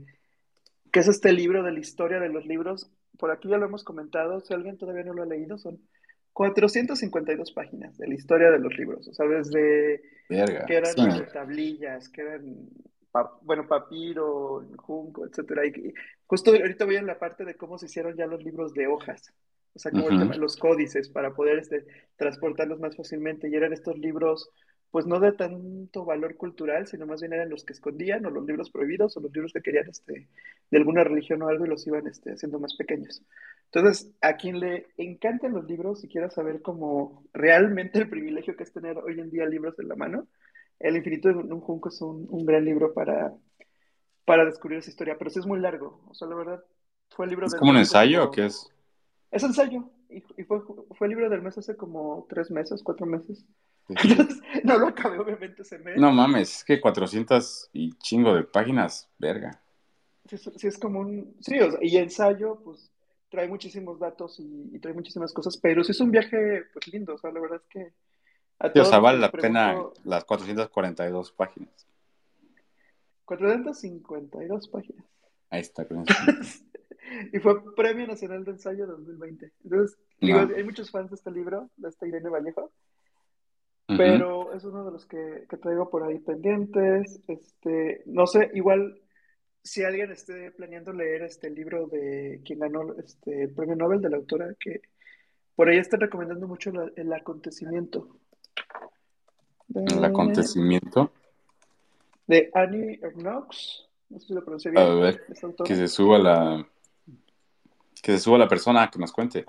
que 0.92 1.00
es 1.00 1.08
este 1.08 1.34
libro 1.34 1.64
de 1.64 1.72
la 1.72 1.80
historia 1.80 2.20
de 2.20 2.30
los 2.30 2.46
libros. 2.46 2.92
Por 3.18 3.32
aquí 3.32 3.50
ya 3.50 3.58
lo 3.58 3.66
hemos 3.66 3.84
comentado, 3.84 4.42
si 4.42 4.54
alguien 4.54 4.78
todavía 4.78 5.04
no 5.04 5.14
lo 5.14 5.24
ha 5.24 5.26
leído, 5.28 5.58
son 5.58 5.80
452 6.34 7.52
páginas 7.52 7.98
de 7.98 8.08
la 8.08 8.16
historia 8.16 8.50
de 8.50 8.60
los 8.60 8.76
libros, 8.78 9.08
o 9.08 9.14
sea, 9.14 9.28
desde 9.28 10.02
que 10.28 10.76
eran 10.76 11.28
tablillas, 11.32 12.10
que 12.10 12.22
eran, 12.22 12.70
bueno, 13.42 13.68
papiro, 13.68 14.66
junco, 14.78 15.26
etcétera. 15.26 15.66
Y 15.66 15.94
justo 16.26 16.52
ahorita 16.52 16.86
voy 16.86 16.96
en 16.96 17.06
la 17.06 17.20
parte 17.20 17.46
de 17.46 17.56
cómo 17.56 17.78
se 17.78 17.86
hicieron 17.86 18.16
ya 18.16 18.26
los 18.26 18.44
libros 18.44 18.74
de 18.74 18.88
hojas, 18.88 19.32
o 19.76 19.80
sea, 19.80 19.92
como 19.92 20.10
los 20.10 20.58
códices 20.58 21.10
para 21.10 21.34
poder 21.34 21.60
este, 21.60 21.86
transportarlos 22.16 22.80
más 22.80 22.96
fácilmente. 22.96 23.48
Y 23.50 23.56
eran 23.56 23.74
estos 23.74 23.98
libros 23.98 24.50
pues 24.94 25.08
no 25.08 25.20
de 25.20 25.32
tanto 25.32 26.06
valor 26.06 26.38
cultural, 26.38 26.86
sino 26.86 27.08
más 27.08 27.20
bien 27.20 27.34
eran 27.34 27.50
los 27.50 27.66
que 27.66 27.74
escondían, 27.74 28.28
o 28.28 28.30
los 28.30 28.46
libros 28.46 28.70
prohibidos, 28.70 29.18
o 29.18 29.22
los 29.22 29.34
libros 29.34 29.52
que 29.52 29.64
querían 29.64 29.90
este, 29.90 30.28
de 30.70 30.78
alguna 30.78 31.04
religión 31.04 31.42
o 31.42 31.48
algo 31.48 31.66
y 31.66 31.70
los 31.70 31.88
iban 31.88 32.06
este, 32.06 32.34
haciendo 32.34 32.60
más 32.60 32.76
pequeños. 32.76 33.24
Entonces, 33.72 34.12
a 34.22 34.38
quien 34.38 34.60
le 34.60 34.86
encantan 34.98 35.54
los 35.54 35.66
libros 35.66 36.04
y 36.04 36.10
quiera 36.10 36.30
saber 36.30 36.62
cómo 36.62 37.24
realmente 37.34 37.98
el 37.98 38.08
privilegio 38.08 38.56
que 38.56 38.62
es 38.62 38.72
tener 38.72 39.00
hoy 39.00 39.20
en 39.20 39.32
día 39.32 39.48
libros 39.48 39.80
en 39.80 39.88
la 39.88 39.96
mano, 39.96 40.28
El 40.80 40.96
infinito 40.96 41.30
de 41.30 41.38
un 41.38 41.62
junco 41.62 41.90
es 41.90 42.00
un, 42.00 42.46
gran 42.46 42.64
libro 42.64 42.94
para, 42.94 43.34
para 44.26 44.46
descubrir 44.46 44.78
esa 44.78 44.92
historia, 44.92 45.18
pero 45.18 45.32
sí 45.32 45.40
es 45.40 45.48
muy 45.48 45.60
largo, 45.60 46.04
o 46.08 46.14
sea, 46.14 46.28
la 46.28 46.36
verdad, 46.36 46.64
fue 47.10 47.26
el 47.26 47.32
libro... 47.32 47.48
¿Es 47.48 47.56
como 47.56 47.72
un 47.72 47.78
ensayo 47.78 48.26
o 48.26 48.30
qué 48.30 48.46
es? 48.46 48.70
Es 49.32 49.42
ensayo, 49.42 49.90
y, 50.08 50.22
fue, 50.44 50.62
fue 50.92 51.08
el 51.08 51.10
libro 51.10 51.32
del 51.32 51.42
mes 51.42 51.58
hace 51.58 51.76
como 51.76 52.28
tres 52.30 52.52
meses, 52.52 52.84
cuatro 52.84 53.08
meses. 53.08 53.44
no 54.64 54.78
lo 54.78 54.88
acabé, 54.88 55.20
obviamente, 55.20 55.62
ese 55.62 55.80
mes. 55.80 55.98
No 55.98 56.12
mames, 56.12 56.58
es 56.58 56.64
que 56.64 56.80
400 56.80 57.70
y 57.74 57.92
chingo 57.98 58.34
de 58.36 58.44
páginas, 58.44 59.10
verga. 59.18 59.62
Sí, 60.28 60.68
es 60.68 60.78
como 60.78 61.00
un. 61.00 61.36
Sí, 61.42 61.60
o 61.60 61.72
sea, 61.72 61.80
y 61.82 61.98
ensayo, 61.98 62.60
pues 62.64 62.90
trae 63.30 63.48
muchísimos 63.48 64.00
datos 64.00 64.40
y, 64.40 64.80
trae 64.80 64.94
muchísimas 64.94 65.34
cosas, 65.34 65.58
pero 65.58 65.84
sí 65.84 65.92
es 65.92 66.00
un 66.00 66.12
viaje, 66.12 66.66
pues 66.72 66.88
lindo, 66.88 67.16
o 67.16 67.18
sea, 67.18 67.32
la 67.32 67.40
verdad 67.40 67.62
es 67.62 67.68
que. 67.68 67.94
sí, 68.74 68.80
o 68.80 68.86
sea, 68.86 69.00
vale 69.00 69.20
la 69.20 69.32
pena 69.32 69.76
las 70.06 70.24
442 70.24 71.32
páginas. 71.34 71.88
452 73.26 74.68
páginas. 74.68 75.06
Ahí 75.50 75.62
está, 75.62 75.86
Y 77.34 77.40
fue 77.40 77.76
Premio 77.76 78.08
Nacional 78.08 78.44
de 78.46 78.52
Ensayo 78.52 78.88
2020. 78.88 79.52
Entonces, 79.64 79.98
hay 80.22 80.64
muchos 80.64 80.90
fans 80.90 81.10
de 81.10 81.16
este 81.16 81.32
libro, 81.32 81.70
de 81.78 81.90
esta 81.90 82.08
Irene 82.08 82.30
Vallejo. 82.30 82.72
Pero 83.98 84.54
es 84.54 84.64
uno 84.64 84.86
de 84.86 84.92
los 84.92 85.06
que, 85.06 85.46
traigo 85.62 85.90
por 85.90 86.04
ahí 86.04 86.20
pendientes. 86.20 87.20
Este, 87.28 88.04
no 88.06 88.28
sé, 88.28 88.52
igual 88.54 89.00
si 89.64 89.84
alguien 89.84 90.12
esté 90.12 90.52
planeando 90.52 90.92
leer 90.92 91.24
este 91.24 91.50
libro 91.50 91.88
de 91.88 92.42
quien 92.46 92.60
ganó 92.60 92.94
este, 92.98 93.44
el 93.44 93.54
premio 93.54 93.76
Nobel 93.76 94.02
de 94.02 94.10
la 94.10 94.18
autora, 94.18 94.54
que 94.60 94.82
por 95.56 95.70
ahí 95.70 95.78
están 95.78 96.02
recomendando 96.02 96.48
mucho 96.48 96.72
el 96.96 97.14
acontecimiento. 97.14 98.18
¿El 99.74 100.04
acontecimiento? 100.04 101.12
De 102.28 102.50
Annie 102.54 103.00
Ernaux. 103.02 103.90
No 104.10 104.20
sé 104.20 104.28
si 104.28 104.34
lo 104.34 104.44
pronuncié 104.44 104.72
bien. 104.72 104.84
A 104.84 104.94
ver, 104.94 105.26
que 105.66 105.76
se 105.76 105.88
suba 105.88 106.20
la. 106.20 106.68
Que 108.02 108.12
se 108.14 108.20
suba 108.20 108.38
la 108.38 108.48
persona 108.48 108.90
que 108.92 109.00
nos 109.00 109.12
cuente. 109.12 109.46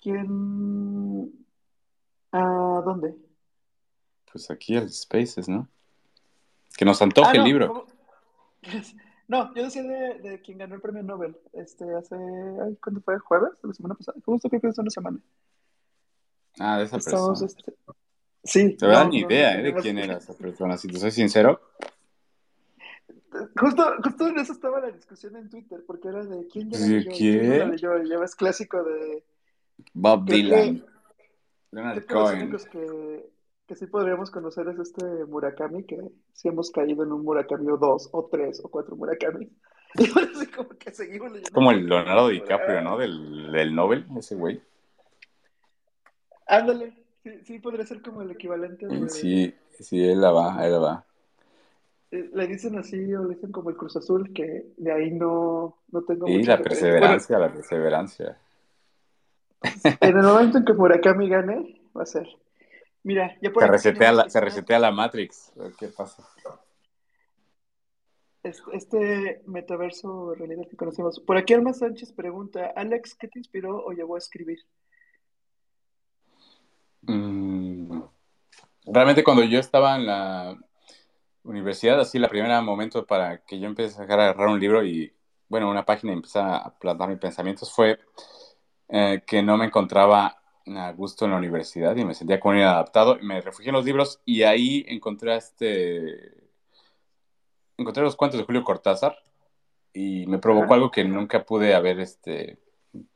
¿Quién? 0.00 0.97
¿A 2.32 2.82
dónde? 2.84 3.14
Pues 4.30 4.50
aquí 4.50 4.76
al 4.76 4.90
Spaces, 4.90 5.48
¿no? 5.48 5.68
Que 6.76 6.84
nos 6.84 7.00
antoje 7.02 7.30
ah, 7.30 7.40
el 7.40 7.44
libro. 7.44 7.86
No, 9.28 9.54
yo 9.54 9.64
decía 9.64 9.82
de, 9.82 10.20
de, 10.20 10.40
quien 10.40 10.56
ganó 10.56 10.76
el 10.76 10.80
premio 10.80 11.02
Nobel. 11.02 11.36
Este, 11.52 11.84
hace. 11.94 12.16
¿Cuándo 12.82 13.02
fue? 13.02 13.18
¿Jueves? 13.18 13.50
¿La 13.62 13.74
semana 13.74 13.94
pasada? 13.94 14.18
Justo 14.24 14.48
creo 14.48 14.62
que 14.62 14.80
una 14.80 14.90
semana. 14.90 15.20
Ah, 16.58 16.78
de 16.78 16.84
esa 16.84 16.96
persona. 16.96 17.46
Este... 17.46 17.74
Sí. 18.42 18.74
Te 18.74 18.86
no, 18.86 19.08
ni 19.08 19.18
idea, 19.20 19.60
¿eh? 19.60 19.64
De 19.64 19.74
quién 19.74 19.98
era 19.98 20.16
esa 20.16 20.32
persona, 20.32 20.78
si 20.78 20.88
te 20.88 20.98
soy 20.98 21.10
sincero. 21.10 21.60
Justo, 23.54 23.84
justo 24.02 24.28
en 24.28 24.38
eso 24.38 24.54
estaba 24.54 24.80
la 24.80 24.90
discusión 24.90 25.36
en 25.36 25.50
Twitter, 25.50 25.84
porque 25.86 26.08
era 26.08 26.24
de 26.24 26.48
quién 26.48 26.70
ya 26.70 26.78
leyó. 26.78 27.10
¿Quién? 27.14 27.76
Ya 27.76 28.18
ves 28.18 28.34
clásico 28.34 28.82
de. 28.82 29.24
Bob 29.92 30.24
Dylan. 30.24 30.86
Leonard 31.70 32.04
Cohen. 32.06 32.50
Los 32.50 32.66
que, 32.66 33.30
que 33.66 33.76
sí 33.76 33.86
podríamos 33.86 34.30
conocer 34.30 34.68
es 34.68 34.78
este 34.78 35.04
Murakami, 35.26 35.84
que 35.84 35.98
sí 36.32 36.48
hemos 36.48 36.70
caído 36.70 37.04
en 37.04 37.12
un 37.12 37.24
Murakami 37.24 37.68
o 37.70 37.76
dos, 37.76 38.08
o 38.12 38.28
tres, 38.30 38.60
o 38.64 38.68
cuatro 38.68 38.96
Murakami. 38.96 39.48
Y 39.98 40.46
como 40.48 40.68
que 40.70 40.90
seguimos 40.90 41.30
leyendo. 41.32 41.50
Como 41.52 41.70
el 41.70 41.86
Leonardo 41.86 42.28
DiCaprio, 42.28 42.82
¿no? 42.82 42.98
Del, 42.98 43.50
del 43.52 43.74
Nobel, 43.74 44.06
ese 44.18 44.34
güey. 44.34 44.60
Ándale, 46.46 46.92
sí, 47.22 47.30
sí 47.44 47.58
podría 47.58 47.86
ser 47.86 48.02
como 48.02 48.22
el 48.22 48.30
equivalente 48.30 48.86
de... 48.86 49.08
Sí, 49.08 49.54
sí, 49.80 50.02
él 50.02 50.20
la 50.20 50.30
va, 50.30 50.64
él 50.64 50.72
la 50.72 50.78
va. 50.78 51.04
Eh, 52.10 52.30
le 52.32 52.46
dicen 52.46 52.78
así, 52.78 53.14
o 53.14 53.24
le 53.24 53.34
dicen 53.34 53.52
como 53.52 53.70
el 53.70 53.76
Cruz 53.76 53.96
Azul, 53.96 54.32
que 54.32 54.72
de 54.76 54.92
ahí 54.92 55.10
no, 55.10 55.76
no 55.92 56.02
tengo 56.02 56.26
Y 56.26 56.42
la 56.42 56.58
perseverancia, 56.58 57.38
la 57.38 57.52
perseverancia. 57.52 58.38
En 60.00 60.16
el 60.16 60.24
momento 60.24 60.58
en 60.58 60.64
que 60.64 60.72
Murakami 60.72 61.28
gane, 61.28 61.80
va 61.96 62.02
a 62.02 62.06
ser. 62.06 62.28
Mira, 63.02 63.36
ya 63.40 63.50
se 63.52 63.66
resetea, 63.66 64.12
la, 64.12 64.28
se 64.28 64.40
resetea 64.40 64.78
la 64.78 64.90
Matrix. 64.90 65.52
¿Qué 65.78 65.88
pasa? 65.88 66.28
este 68.72 69.42
metaverso 69.46 70.34
realidad 70.34 70.66
que 70.68 70.76
conocemos. 70.76 71.20
Por 71.20 71.36
aquí 71.36 71.54
Alma 71.54 71.72
Sánchez 71.72 72.12
pregunta, 72.12 72.72
Alex, 72.76 73.14
¿qué 73.14 73.28
te 73.28 73.38
inspiró 73.38 73.84
o 73.84 73.92
llevó 73.92 74.14
a 74.14 74.18
escribir? 74.18 74.60
Mm, 77.02 78.00
realmente 78.86 79.24
cuando 79.24 79.44
yo 79.44 79.58
estaba 79.58 79.96
en 79.96 80.06
la 80.06 80.56
universidad, 81.42 82.00
así 82.00 82.18
la 82.18 82.28
primera 82.28 82.60
momento 82.60 83.06
para 83.06 83.38
que 83.44 83.58
yo 83.58 83.66
empecé 83.66 84.00
a 84.00 84.04
agarrar 84.04 84.48
un 84.48 84.60
libro 84.60 84.84
y, 84.84 85.12
bueno, 85.48 85.70
una 85.70 85.84
página 85.84 86.12
y 86.12 86.16
empezar 86.16 86.48
a 86.48 86.78
plantar 86.78 87.08
mis 87.08 87.18
pensamientos 87.18 87.72
fue 87.72 87.98
eh, 88.88 89.22
que 89.26 89.42
no 89.42 89.56
me 89.56 89.66
encontraba 89.66 90.38
a 90.66 90.92
gusto 90.92 91.24
en 91.24 91.30
la 91.30 91.38
universidad 91.38 91.96
y 91.96 92.04
me 92.04 92.14
sentía 92.14 92.40
como 92.40 92.54
inadaptado 92.54 93.18
y 93.18 93.24
me 93.24 93.40
refugié 93.40 93.70
en 93.70 93.76
los 93.76 93.84
libros 93.84 94.20
y 94.24 94.42
ahí 94.42 94.84
encontré 94.88 95.34
este 95.36 96.34
encontré 97.78 98.02
los 98.02 98.16
cuentos 98.16 98.38
de 98.38 98.44
Julio 98.44 98.64
Cortázar 98.64 99.18
y 99.92 100.26
me 100.26 100.38
provocó 100.38 100.74
algo 100.74 100.90
que 100.90 101.04
nunca 101.04 101.44
pude 101.44 101.74
haber 101.74 102.00
este 102.00 102.58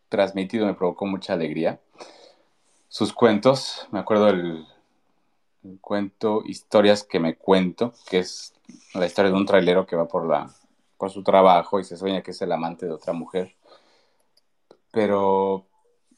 transmitido, 0.09 0.67
me 0.67 0.75
provocó 0.75 1.07
mucha 1.07 1.33
alegría. 1.33 1.81
Sus 2.89 3.13
cuentos, 3.13 3.89
me 3.91 3.99
acuerdo 3.99 4.29
el, 4.29 4.67
cuento 5.81 6.43
Historias 6.45 7.05
que 7.05 7.21
me 7.21 7.37
cuento, 7.37 7.93
que 8.11 8.19
es 8.19 8.53
la 8.95 9.07
historia 9.07 9.31
de 9.31 9.37
un 9.37 9.47
trailero 9.47 9.87
que 9.87 9.97
va 9.97 10.07
por 10.07 10.29
la 10.29 10.51
por 10.97 11.11
su 11.11 11.25
trabajo 11.25 11.81
y 11.81 11.85
se 11.85 11.97
sueña 11.97 12.23
que 12.23 12.31
es 12.31 12.41
el 12.43 12.53
amante 12.53 12.87
de 12.87 12.93
otra 12.93 13.13
mujer. 13.13 13.57
Pero 14.93 15.67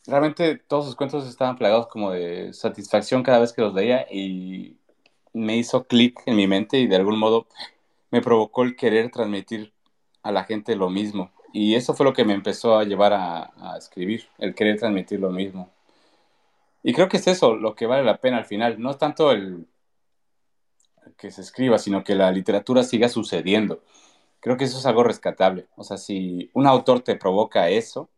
realmente 0.07 0.57
todos 0.57 0.85
sus 0.85 0.97
cuentos 0.97 1.27
estaban 1.27 1.57
plagados 1.57 1.87
como 1.89 2.11
de 2.11 2.53
satisfacción 2.53 3.23
cada 3.23 3.39
vez 3.39 3.53
que 3.55 3.63
los 3.63 3.75
leía 3.75 4.07
y 4.13 4.77
me 5.33 5.57
hizo 5.57 5.85
clic 5.87 6.21
en 6.27 6.37
mi 6.37 6.47
mente 6.47 6.79
y 6.79 6.87
de 6.87 6.97
algún 6.97 7.19
modo 7.19 7.47
me 8.11 8.21
provocó 8.21 8.63
el 8.63 8.77
querer 8.77 9.11
transmitir 9.11 9.73
a 10.23 10.33
la 10.33 10.45
gente 10.45 10.77
lo 10.77 10.91
mismo. 10.91 11.33
Y 11.53 11.77
eso 11.77 11.95
fue 11.95 12.05
lo 12.05 12.13
que 12.13 12.25
me 12.25 12.35
empezó 12.35 12.77
a 12.77 12.85
llevar 12.85 13.13
a, 13.13 13.77
escribir, 13.79 14.29
el 14.39 14.55
querer 14.55 14.79
transmitir 14.79 15.21
lo 15.21 15.31
mismo. 15.31 15.71
Y 16.83 16.93
creo 16.93 17.09
que 17.09 17.19
es 17.19 17.27
eso 17.27 17.55
lo 17.55 17.75
que 17.75 17.87
vale 17.87 18.05
la 18.05 18.19
pena 18.19 18.39
al 18.39 18.45
final. 18.45 18.81
No 18.81 18.91
es 18.91 18.99
tanto 18.99 19.31
el, 19.33 19.67
que 21.17 21.31
se 21.31 21.41
escriba, 21.41 21.79
sino 21.79 22.05
que 22.05 22.15
la 22.15 22.31
literatura 22.31 22.83
siga 22.83 23.09
sucediendo. 23.09 23.83
Creo 24.41 24.57
que 24.57 24.65
eso 24.65 24.79
es 24.79 24.87
algo 24.87 25.03
rescatable. 25.05 25.67
O 25.77 25.85
sea, 25.85 25.97
si 25.97 26.51
un 26.55 26.67
autor 26.67 27.01
te 27.01 27.17
provoca 27.17 27.69
eso, 27.69 28.11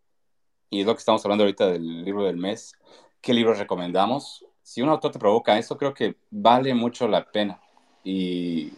y 0.71 0.81
es 0.81 0.87
lo 0.87 0.95
que 0.95 1.01
estamos 1.01 1.25
hablando 1.25 1.45
ahorita 1.45 1.67
del 1.69 2.05
libro 2.05 2.25
del 2.25 2.37
mes, 2.37 2.75
¿qué 3.21 3.33
libros 3.33 3.59
recomendamos? 3.59 4.45
Si 4.63 4.83
un 4.83 4.89
autor 4.89 5.13
te 5.13 5.19
provoca 5.19 5.59
eso, 5.59 5.77
creo 5.77 5.95
que 5.95 6.17
vale 6.31 6.75
mucho 6.75 7.07
la 7.09 7.25
pena. 7.25 7.61
Y, 8.03 8.73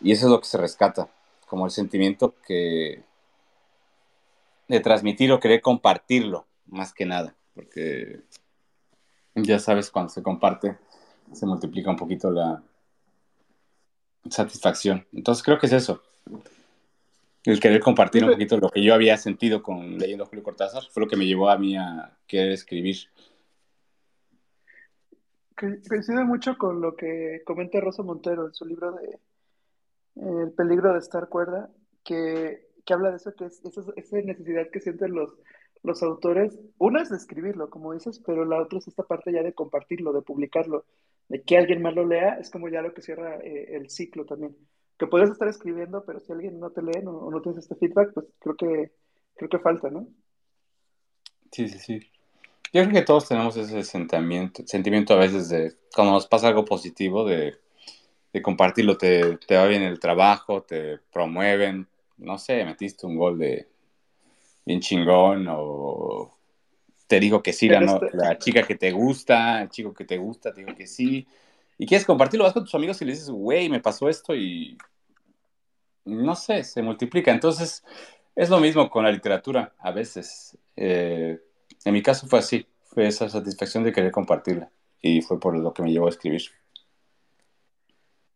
y 0.00 0.12
eso 0.12 0.26
es 0.26 0.32
lo 0.32 0.40
que 0.40 0.46
se 0.46 0.58
rescata, 0.58 1.08
como 1.46 1.64
el 1.64 1.70
sentimiento 1.70 2.34
que 2.46 3.02
de 4.68 4.80
transmitir 4.80 5.32
o 5.32 5.40
querer 5.40 5.60
compartirlo, 5.62 6.46
más 6.66 6.92
que 6.92 7.04
nada, 7.04 7.34
porque 7.54 8.20
ya 9.34 9.58
sabes, 9.58 9.90
cuando 9.90 10.10
se 10.10 10.22
comparte, 10.22 10.78
se 11.32 11.44
multiplica 11.46 11.90
un 11.90 11.96
poquito 11.96 12.30
la 12.30 12.62
satisfacción. 14.28 15.06
Entonces 15.12 15.42
creo 15.42 15.58
que 15.58 15.66
es 15.66 15.72
eso 15.72 16.02
el 17.44 17.60
querer 17.60 17.80
compartir 17.80 18.24
un 18.24 18.32
poquito 18.32 18.58
lo 18.58 18.70
que 18.70 18.82
yo 18.82 18.94
había 18.94 19.16
sentido 19.16 19.62
con 19.62 19.98
leyendo 19.98 20.26
Julio 20.26 20.42
Cortázar 20.42 20.82
fue 20.90 21.02
lo 21.02 21.08
que 21.08 21.16
me 21.16 21.26
llevó 21.26 21.48
a 21.48 21.58
mí 21.58 21.76
a 21.76 22.16
querer 22.26 22.52
escribir. 22.52 22.96
Coincide 25.54 26.24
mucho 26.24 26.56
con 26.56 26.80
lo 26.80 26.96
que 26.96 27.42
comenta 27.44 27.80
Rosa 27.80 28.02
Montero 28.02 28.46
en 28.46 28.54
su 28.54 28.64
libro 28.64 28.92
de 28.92 29.18
El 30.16 30.52
peligro 30.52 30.92
de 30.92 30.98
estar 30.98 31.28
cuerda, 31.28 31.70
que, 32.02 32.68
habla 32.88 33.10
de 33.10 33.16
eso, 33.16 33.34
que 33.34 33.44
es 33.44 33.62
esa, 33.64 34.16
necesidad 34.22 34.68
que 34.70 34.80
sienten 34.80 35.12
los, 35.12 35.34
los 35.82 36.02
autores. 36.02 36.58
Una 36.78 37.02
es 37.02 37.10
de 37.10 37.16
escribirlo, 37.16 37.68
como 37.68 37.92
dices, 37.92 38.22
pero 38.24 38.44
la 38.44 38.60
otra 38.60 38.78
es 38.78 38.88
esta 38.88 39.02
parte 39.02 39.32
ya 39.32 39.42
de 39.42 39.52
compartirlo, 39.52 40.12
de 40.12 40.22
publicarlo, 40.22 40.86
de 41.28 41.42
que 41.42 41.58
alguien 41.58 41.82
más 41.82 41.94
lo 41.94 42.06
lea, 42.06 42.38
es 42.40 42.50
como 42.50 42.68
ya 42.68 42.80
lo 42.80 42.94
que 42.94 43.02
cierra 43.02 43.36
eh, 43.36 43.76
el 43.76 43.90
ciclo 43.90 44.24
también 44.24 44.56
que 45.00 45.06
puedes 45.06 45.30
estar 45.30 45.48
escribiendo, 45.48 46.04
pero 46.04 46.20
si 46.20 46.30
alguien 46.30 46.60
no 46.60 46.68
te 46.70 46.82
lee 46.82 47.02
o 47.06 47.30
no, 47.30 47.40
tienes 47.40 47.62
este 47.62 47.74
feedback, 47.74 48.12
pues 48.12 48.26
creo 48.38 48.54
que, 48.54 48.92
creo 49.34 49.48
que 49.48 49.58
falta, 49.58 49.88
¿no? 49.88 50.06
Sí, 51.50 51.70
sí, 51.70 51.78
sí. 51.78 52.00
Yo 52.70 52.82
creo 52.82 52.92
que 52.92 53.02
todos 53.02 53.26
tenemos 53.26 53.56
ese 53.56 53.82
sentimiento, 53.82 54.62
sentimiento 54.66 55.14
a 55.14 55.16
veces 55.16 55.48
de 55.48 55.72
cuando 55.94 56.12
nos 56.12 56.26
pasa 56.26 56.48
algo 56.48 56.66
positivo, 56.66 57.24
de, 57.24 57.56
compartirlo, 58.42 58.98
te, 58.98 59.38
te, 59.38 59.56
va 59.56 59.66
bien 59.66 59.82
el 59.82 59.98
trabajo, 59.98 60.62
te 60.64 60.98
promueven, 61.10 61.88
no 62.18 62.36
sé, 62.36 62.62
metiste 62.66 63.06
un 63.06 63.16
gol 63.16 63.38
de 63.38 63.68
bien 64.66 64.80
chingón 64.80 65.46
o 65.48 66.36
te 67.06 67.18
digo 67.18 67.42
que 67.42 67.54
sí, 67.54 67.70
la, 67.70 67.80
este 67.80 68.16
la 68.18 68.38
chica 68.38 68.62
que 68.64 68.74
te 68.74 68.92
gusta, 68.92 69.62
el 69.62 69.70
chico 69.70 69.94
que 69.94 70.04
te 70.04 70.18
gusta, 70.18 70.52
te 70.52 70.60
digo 70.60 70.76
que 70.76 70.86
sí, 70.86 71.26
y 71.80 71.86
quieres 71.86 72.06
compartirlo, 72.06 72.44
vas 72.44 72.52
con 72.52 72.64
tus 72.64 72.74
amigos 72.74 73.00
y 73.00 73.06
le 73.06 73.12
dices, 73.12 73.30
güey, 73.30 73.70
me 73.70 73.80
pasó 73.80 74.10
esto 74.10 74.34
y 74.34 74.76
no 76.04 76.36
sé, 76.36 76.62
se 76.62 76.82
multiplica. 76.82 77.30
Entonces, 77.30 77.82
es 78.36 78.50
lo 78.50 78.60
mismo 78.60 78.90
con 78.90 79.02
la 79.02 79.10
literatura 79.10 79.72
a 79.78 79.90
veces. 79.90 80.58
Eh, 80.76 81.40
en 81.82 81.92
mi 81.94 82.02
caso 82.02 82.26
fue 82.26 82.40
así, 82.40 82.66
fue 82.84 83.06
esa 83.06 83.30
satisfacción 83.30 83.82
de 83.82 83.94
querer 83.94 84.12
compartirla 84.12 84.70
y 85.00 85.22
fue 85.22 85.40
por 85.40 85.56
lo 85.56 85.72
que 85.72 85.82
me 85.82 85.90
llevó 85.90 86.08
a 86.08 86.10
escribir. 86.10 86.42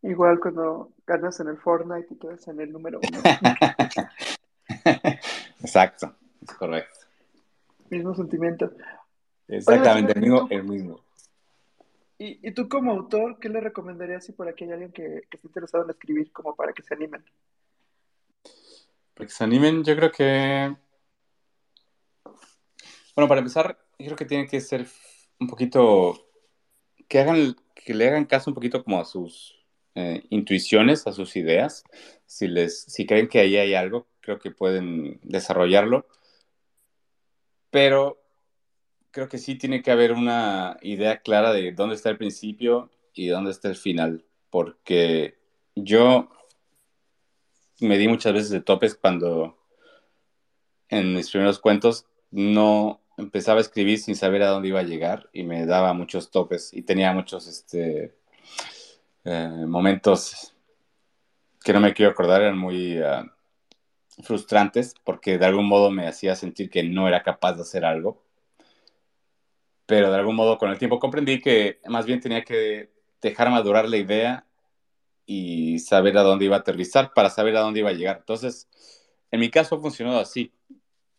Igual 0.00 0.40
cuando 0.40 0.92
ganas 1.06 1.38
en 1.40 1.48
el 1.48 1.58
Fortnite 1.58 2.14
y 2.14 2.16
quedas 2.16 2.48
en 2.48 2.62
el 2.62 2.72
número 2.72 2.98
uno. 2.98 3.20
Exacto, 5.60 6.14
es 6.40 6.54
correcto. 6.54 7.00
Mismo 7.90 8.14
sentimiento. 8.14 8.72
Exactamente, 9.48 10.14
el 10.14 10.20
mismo, 10.22 10.46
el 10.48 10.64
mismo. 10.64 11.04
¿Y, 12.26 12.52
tú 12.52 12.70
como 12.70 12.92
autor, 12.92 13.38
qué 13.38 13.50
le 13.50 13.60
recomendarías 13.60 14.24
si 14.24 14.32
por 14.32 14.48
aquí 14.48 14.64
hay 14.64 14.72
alguien 14.72 14.92
que, 14.92 15.02
que 15.28 15.36
esté 15.36 15.46
interesado 15.46 15.84
en 15.84 15.90
escribir, 15.90 16.32
como 16.32 16.56
para 16.56 16.72
que 16.72 16.82
se 16.82 16.94
animen? 16.94 17.22
Para 19.12 19.26
que 19.26 19.32
se 19.34 19.44
animen, 19.44 19.84
yo 19.84 19.94
creo 19.94 20.10
que... 20.10 20.74
Bueno, 23.14 23.28
para 23.28 23.40
empezar, 23.40 23.78
yo 23.98 24.06
creo 24.06 24.16
que 24.16 24.24
tiene 24.24 24.46
que 24.46 24.60
ser 24.62 24.86
un 25.38 25.48
poquito... 25.48 26.30
Que, 27.08 27.18
hagan, 27.18 27.56
que 27.74 27.92
le 27.92 28.08
hagan 28.08 28.24
caso 28.24 28.50
un 28.50 28.54
poquito 28.54 28.82
como 28.82 28.98
a 28.98 29.04
sus 29.04 29.62
eh, 29.94 30.24
intuiciones, 30.30 31.06
a 31.06 31.12
sus 31.12 31.36
ideas. 31.36 31.84
Si, 32.24 32.48
les, 32.48 32.84
si 32.84 33.06
creen 33.06 33.28
que 33.28 33.40
ahí 33.40 33.56
hay 33.56 33.74
algo, 33.74 34.08
creo 34.20 34.38
que 34.38 34.50
pueden 34.50 35.20
desarrollarlo. 35.22 36.06
Pero 37.68 38.23
creo 39.14 39.28
que 39.28 39.38
sí 39.38 39.54
tiene 39.54 39.80
que 39.80 39.92
haber 39.92 40.10
una 40.12 40.76
idea 40.82 41.20
clara 41.20 41.52
de 41.52 41.70
dónde 41.70 41.94
está 41.94 42.10
el 42.10 42.18
principio 42.18 42.90
y 43.14 43.28
dónde 43.28 43.52
está 43.52 43.68
el 43.68 43.76
final, 43.76 44.24
porque 44.50 45.38
yo 45.76 46.30
me 47.78 47.96
di 47.96 48.08
muchas 48.08 48.32
veces 48.32 48.50
de 48.50 48.60
topes 48.60 48.96
cuando 48.96 49.56
en 50.88 51.14
mis 51.14 51.30
primeros 51.30 51.60
cuentos 51.60 52.06
no 52.32 53.00
empezaba 53.16 53.58
a 53.58 53.60
escribir 53.60 54.00
sin 54.00 54.16
saber 54.16 54.42
a 54.42 54.48
dónde 54.48 54.68
iba 54.68 54.80
a 54.80 54.84
llegar 54.84 55.30
y 55.32 55.44
me 55.44 55.64
daba 55.64 55.92
muchos 55.92 56.32
topes 56.32 56.74
y 56.74 56.82
tenía 56.82 57.12
muchos 57.12 57.46
este, 57.46 58.16
eh, 59.24 59.64
momentos 59.64 60.56
que 61.62 61.72
no 61.72 61.78
me 61.78 61.94
quiero 61.94 62.10
acordar, 62.10 62.42
eran 62.42 62.58
muy 62.58 62.98
ah, 62.98 63.32
frustrantes 64.24 64.96
porque 65.04 65.38
de 65.38 65.46
algún 65.46 65.68
modo 65.68 65.92
me 65.92 66.08
hacía 66.08 66.34
sentir 66.34 66.68
que 66.68 66.82
no 66.82 67.06
era 67.06 67.22
capaz 67.22 67.52
de 67.52 67.62
hacer 67.62 67.84
algo 67.84 68.23
pero 69.86 70.10
de 70.10 70.16
algún 70.16 70.36
modo 70.36 70.58
con 70.58 70.70
el 70.70 70.78
tiempo 70.78 70.98
comprendí 70.98 71.40
que 71.40 71.80
más 71.86 72.06
bien 72.06 72.20
tenía 72.20 72.42
que 72.42 72.90
dejar 73.20 73.50
madurar 73.50 73.88
la 73.88 73.96
idea 73.96 74.46
y 75.26 75.78
saber 75.78 76.16
a 76.18 76.22
dónde 76.22 76.46
iba 76.46 76.56
a 76.56 76.60
aterrizar 76.60 77.12
para 77.14 77.30
saber 77.30 77.56
a 77.56 77.60
dónde 77.60 77.80
iba 77.80 77.90
a 77.90 77.94
llegar. 77.94 78.18
Entonces, 78.18 78.68
en 79.30 79.40
mi 79.40 79.50
caso 79.50 79.76
ha 79.76 79.80
funcionado 79.80 80.20
así, 80.20 80.52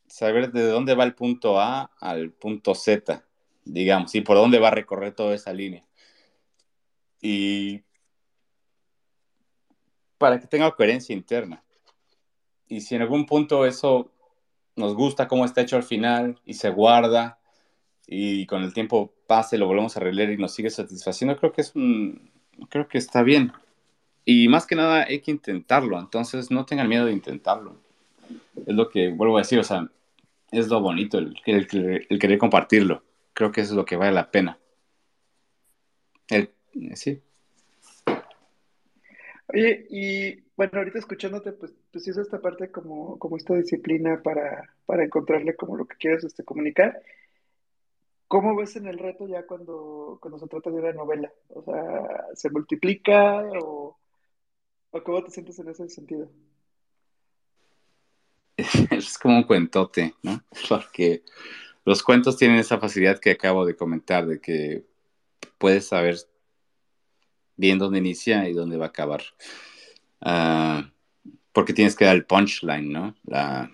saber 0.08 0.52
de 0.52 0.68
dónde 0.68 0.96
va 0.96 1.04
el 1.04 1.16
punto 1.16 1.60
A 1.60 1.92
al 2.00 2.32
punto 2.32 2.76
Z, 2.76 3.26
digamos, 3.64 4.14
y 4.16 4.22
por 4.22 4.38
dónde 4.38 4.60
va 4.60 4.70
a 4.70 4.72
recorrer 4.72 5.14
toda 5.14 5.36
esa 5.36 5.54
línea. 5.54 5.86
Y 7.22 7.84
para 10.18 10.40
que 10.40 10.48
tenga 10.48 10.72
coherencia 10.72 11.14
interna. 11.14 11.64
Y 12.68 12.82
si 12.82 12.96
en 12.96 13.02
algún 13.02 13.26
punto 13.26 13.66
eso 13.66 14.12
nos 14.76 14.96
gusta 14.96 15.28
cómo 15.28 15.46
está 15.46 15.62
hecho 15.62 15.76
al 15.76 15.84
final 15.84 16.40
y 16.46 16.56
se 16.56 16.70
guarda 16.70 17.40
y 18.08 18.46
con 18.46 18.64
el 18.64 18.74
tiempo 18.74 19.14
pase, 19.28 19.58
lo 19.58 19.68
volvemos 19.68 19.98
a 19.98 20.00
releer 20.00 20.32
y 20.32 20.38
nos 20.38 20.54
sigue 20.54 20.70
satisfaciendo, 20.70 21.38
creo 21.38 21.52
que 21.52 21.62
es 21.62 21.76
un, 21.76 22.30
creo 22.70 22.88
que 22.88 22.98
está 22.98 23.24
bien. 23.24 23.52
Y 24.26 24.48
más 24.48 24.66
que 24.66 24.76
nada 24.76 25.06
hay 25.08 25.22
que 25.22 25.32
intentarlo, 25.32 26.00
entonces 26.00 26.52
no 26.52 26.66
tengan 26.66 26.90
miedo 26.90 27.06
de 27.06 27.14
intentarlo. 27.14 27.78
Es 28.66 28.74
lo 28.74 28.90
que 28.90 29.10
vuelvo 29.10 29.38
a 29.38 29.42
decir, 29.42 29.60
o 29.60 29.64
sea, 29.64 29.90
es 30.52 30.68
lo 30.68 30.82
bonito, 30.82 31.18
el, 31.18 31.36
el, 31.46 31.68
querer 32.20 32.38
compartirlo. 32.38 33.04
Creo 33.34 33.52
que 33.52 33.62
eso 33.62 33.74
es 33.74 33.78
lo 33.78 33.86
que 33.86 33.96
vale 33.96 34.14
la 34.14 34.32
pena. 34.32 34.58
Sí. 36.96 37.22
Oye, 39.48 39.86
y 39.90 40.44
bueno, 40.58 40.72
ahorita 40.80 41.00
escuchándote, 41.00 41.52
pues, 41.54 41.74
pues 41.92 42.08
es 42.08 42.18
esta 42.18 42.42
parte 42.42 42.72
como, 42.72 43.18
como 43.20 43.38
esta 43.38 43.56
disciplina 43.56 44.22
para, 44.24 44.74
para 44.86 45.04
encontrarle 45.04 45.56
como 45.56 45.78
lo 45.78 45.86
que 45.86 45.98
quieres 45.98 46.24
este, 46.24 46.44
comunicar. 46.44 47.02
¿Cómo 48.28 48.56
ves 48.56 48.76
en 48.76 48.88
el 48.88 48.98
reto 48.98 49.28
ya 49.28 49.46
cuando, 49.46 50.18
cuando 50.22 50.40
se 50.40 50.48
trata 50.48 50.72
de 50.72 50.80
una 50.80 50.94
novela? 50.94 51.32
O 51.50 51.62
sea, 51.62 52.28
¿se 52.34 52.50
multiplica 52.50 53.44
o, 53.62 53.98
cómo 55.04 55.24
te 55.24 55.32
sientes 55.32 55.60
en 55.60 55.70
ese 55.70 55.90
sentido? 55.90 56.30
Es 58.92 59.18
como 59.18 59.38
un 59.38 59.44
cuentote, 59.44 60.16
¿no? 60.24 60.42
Porque 60.70 61.24
los 61.84 62.02
cuentos 62.02 62.38
tienen 62.38 62.58
esa 62.58 62.80
facilidad 62.80 63.20
que 63.20 63.32
acabo 63.32 63.66
de 63.66 63.76
comentar, 63.76 64.26
de 64.26 64.42
que 64.42 64.86
puedes 65.58 65.88
saber 65.88 66.18
bien 67.58 67.78
dónde 67.78 68.00
inicia 68.00 68.50
y 68.50 68.54
dónde 68.54 68.78
va 68.78 68.86
a 68.86 68.90
acabar. 68.90 69.22
Ah, 70.22 70.90
porque 71.54 71.74
tienes 71.74 71.96
que 71.96 72.06
dar 72.06 72.16
el 72.16 72.26
punchline, 72.26 72.92
¿no? 72.92 73.16
La, 73.24 73.72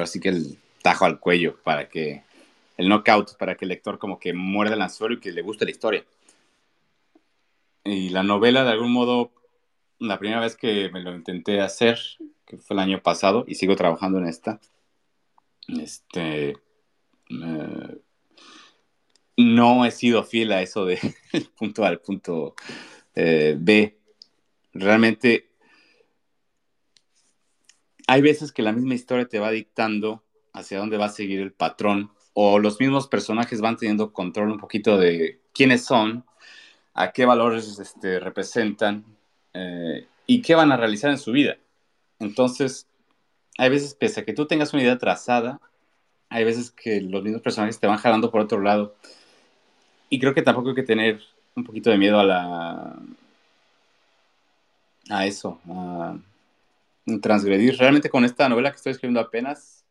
así 0.00 0.18
que 0.18 0.30
el 0.30 0.58
tajo 0.82 1.04
al 1.04 1.20
cuello 1.20 1.56
para 1.62 1.88
que 1.88 2.24
el 2.76 2.88
knockout, 2.88 3.36
para 3.38 3.56
que 3.56 3.64
el 3.64 3.70
lector 3.70 3.98
como 3.98 4.18
que 4.18 4.32
muerde 4.32 4.74
el 4.74 4.82
anzuelo 4.82 5.14
y 5.14 5.20
que 5.20 5.32
le 5.32 5.42
guste 5.42 5.64
la 5.64 5.70
historia. 5.70 6.04
Y 7.84 8.10
la 8.10 8.22
novela, 8.22 8.64
de 8.64 8.70
algún 8.70 8.92
modo, 8.92 9.32
la 9.98 10.18
primera 10.18 10.40
vez 10.40 10.56
que 10.56 10.90
me 10.90 11.00
lo 11.00 11.14
intenté 11.14 11.60
hacer, 11.60 11.98
que 12.46 12.58
fue 12.58 12.74
el 12.74 12.80
año 12.80 13.02
pasado, 13.02 13.44
y 13.46 13.54
sigo 13.56 13.76
trabajando 13.76 14.18
en 14.18 14.26
esta, 14.26 14.60
este, 15.68 16.50
eh, 17.30 17.98
no 19.36 19.84
he 19.84 19.90
sido 19.90 20.24
fiel 20.24 20.52
a 20.52 20.62
eso 20.62 20.84
de 20.84 20.98
punto 21.58 21.84
A 21.84 21.88
al 21.88 22.00
punto 22.00 22.54
eh, 23.14 23.56
B. 23.58 23.98
Realmente 24.74 25.48
hay 28.06 28.22
veces 28.22 28.52
que 28.52 28.62
la 28.62 28.72
misma 28.72 28.94
historia 28.94 29.26
te 29.26 29.38
va 29.38 29.50
dictando 29.50 30.22
hacia 30.52 30.78
dónde 30.78 30.98
va 30.98 31.06
a 31.06 31.10
seguir 31.10 31.40
el 31.40 31.52
patrón 31.52 32.10
o 32.34 32.58
los 32.58 32.80
mismos 32.80 33.08
personajes 33.08 33.60
van 33.60 33.76
teniendo 33.76 34.12
control 34.12 34.50
un 34.50 34.58
poquito 34.58 34.96
de 34.98 35.40
quiénes 35.52 35.84
son, 35.84 36.24
a 36.94 37.12
qué 37.12 37.24
valores 37.24 37.78
este, 37.78 38.20
representan 38.20 39.04
eh, 39.54 40.06
y 40.26 40.42
qué 40.42 40.54
van 40.54 40.72
a 40.72 40.76
realizar 40.76 41.10
en 41.10 41.18
su 41.18 41.32
vida. 41.32 41.56
Entonces, 42.18 42.86
hay 43.58 43.70
veces, 43.70 43.94
pese 43.94 44.20
a 44.20 44.24
que 44.24 44.32
tú 44.32 44.46
tengas 44.46 44.72
una 44.72 44.82
idea 44.82 44.98
trazada, 44.98 45.60
hay 46.28 46.44
veces 46.44 46.70
que 46.70 47.00
los 47.00 47.22
mismos 47.22 47.42
personajes 47.42 47.78
te 47.78 47.86
van 47.86 47.98
jalando 47.98 48.30
por 48.30 48.40
otro 48.40 48.60
lado. 48.60 48.94
Y 50.08 50.18
creo 50.18 50.34
que 50.34 50.42
tampoco 50.42 50.70
hay 50.70 50.74
que 50.74 50.82
tener 50.82 51.20
un 51.54 51.64
poquito 51.64 51.90
de 51.90 51.98
miedo 51.98 52.18
a 52.18 52.24
la. 52.24 52.98
a 55.10 55.26
eso, 55.26 55.60
a 55.68 56.16
transgredir. 57.20 57.76
Realmente 57.76 58.08
con 58.08 58.24
esta 58.24 58.48
novela 58.48 58.70
que 58.70 58.76
estoy 58.76 58.92
escribiendo 58.92 59.20
apenas. 59.20 59.81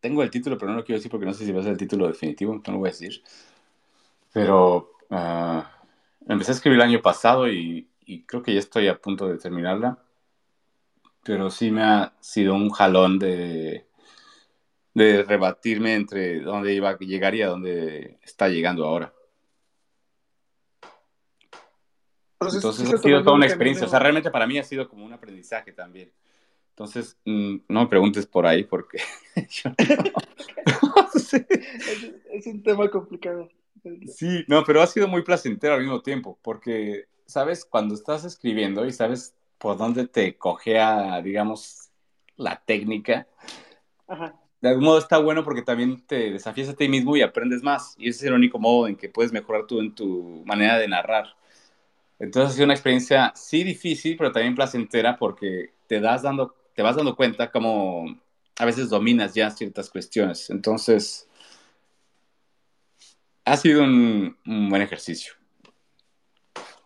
Tengo 0.00 0.22
el 0.22 0.30
título, 0.30 0.56
pero 0.56 0.70
no 0.70 0.78
lo 0.78 0.84
quiero 0.84 0.98
decir 0.98 1.10
porque 1.10 1.26
no 1.26 1.32
sé 1.34 1.44
si 1.44 1.52
va 1.52 1.60
a 1.60 1.62
ser 1.62 1.72
el 1.72 1.78
título 1.78 2.06
definitivo, 2.06 2.54
no 2.54 2.72
lo 2.72 2.78
voy 2.78 2.88
a 2.88 2.92
decir. 2.92 3.22
Pero 4.32 4.92
uh, 5.10 5.62
empecé 6.28 6.52
a 6.52 6.54
escribir 6.54 6.78
el 6.78 6.88
año 6.88 7.02
pasado 7.02 7.48
y, 7.48 7.88
y 8.04 8.22
creo 8.22 8.42
que 8.42 8.54
ya 8.54 8.60
estoy 8.60 8.88
a 8.88 9.00
punto 9.00 9.26
de 9.26 9.38
terminarla. 9.38 9.98
Pero 11.24 11.50
sí 11.50 11.70
me 11.70 11.82
ha 11.82 12.14
sido 12.20 12.54
un 12.54 12.70
jalón 12.70 13.18
de, 13.18 13.86
de 14.94 15.24
rebatirme 15.24 15.94
entre 15.94 16.40
dónde 16.40 16.74
iba 16.74 16.90
a 16.90 16.98
llegar 16.98 17.34
y 17.34 17.42
a 17.42 17.48
dónde 17.48 18.18
está 18.22 18.48
llegando 18.48 18.84
ahora. 18.84 19.12
Entonces, 22.40 22.92
ha 22.94 22.98
sido 22.98 23.22
toda 23.22 23.34
una 23.34 23.46
experiencia. 23.46 23.86
O 23.86 23.90
sea, 23.90 23.98
realmente 23.98 24.30
para 24.30 24.46
mí 24.46 24.58
ha 24.58 24.64
sido 24.64 24.88
como 24.88 25.04
un 25.04 25.12
aprendizaje 25.12 25.72
también. 25.72 26.12
Entonces, 26.78 27.16
mm, 27.24 27.56
no 27.68 27.80
me 27.82 27.86
preguntes 27.88 28.26
por 28.26 28.46
ahí 28.46 28.64
porque 28.64 28.98
yo 29.50 29.70
no. 29.70 31.06
es, 31.14 32.46
un 32.46 32.62
tema 32.62 32.88
complicado. 32.88 33.48
Sí, 34.06 34.44
no, 34.46 34.64
pero 34.64 34.80
ha 34.80 34.86
sido 34.86 35.08
muy 35.08 35.22
placentero 35.22 35.74
al 35.74 35.80
mismo 35.80 36.02
tiempo 36.02 36.38
porque, 36.42 37.06
¿sabes? 37.26 37.64
Cuando 37.64 37.94
estás 37.94 38.24
escribiendo 38.24 38.86
y 38.86 38.92
sabes 38.92 39.34
por 39.58 39.76
dónde 39.76 40.06
te 40.06 40.36
cogea, 40.36 41.20
digamos, 41.20 41.90
la 42.36 42.62
técnica, 42.64 43.26
Ajá 44.06 44.38
de 44.60 44.68
algún 44.68 44.84
modo 44.84 44.98
está 44.98 45.18
bueno 45.18 45.44
porque 45.44 45.62
también 45.62 46.00
te 46.06 46.32
desafías 46.32 46.68
a 46.68 46.74
ti 46.74 46.88
mismo 46.88 47.16
y 47.16 47.22
aprendes 47.22 47.62
más. 47.62 47.94
Y 47.98 48.08
ese 48.08 48.20
es 48.20 48.24
el 48.24 48.34
único 48.34 48.58
modo 48.58 48.88
en 48.88 48.96
que 48.96 49.08
puedes 49.08 49.32
mejorar 49.32 49.66
tú 49.66 49.80
en 49.80 49.94
tu 49.94 50.42
manera 50.44 50.78
de 50.78 50.88
narrar. 50.88 51.26
Entonces 52.18 52.50
ha 52.50 52.54
sido 52.54 52.64
una 52.64 52.74
experiencia 52.74 53.32
sí 53.36 53.62
difícil, 53.62 54.16
pero 54.16 54.32
también 54.32 54.56
placentera 54.56 55.16
porque 55.16 55.70
te, 55.86 56.00
das 56.00 56.22
dando, 56.22 56.56
te 56.78 56.82
vas 56.84 56.94
dando 56.94 57.16
cuenta 57.16 57.50
cómo 57.50 58.04
a 58.56 58.64
veces 58.64 58.88
dominas 58.88 59.34
ya 59.34 59.50
ciertas 59.50 59.90
cuestiones. 59.90 60.48
Entonces, 60.48 61.28
ha 63.44 63.56
sido 63.56 63.82
un, 63.82 64.36
buen 64.46 64.80
ejercicio. 64.80 65.32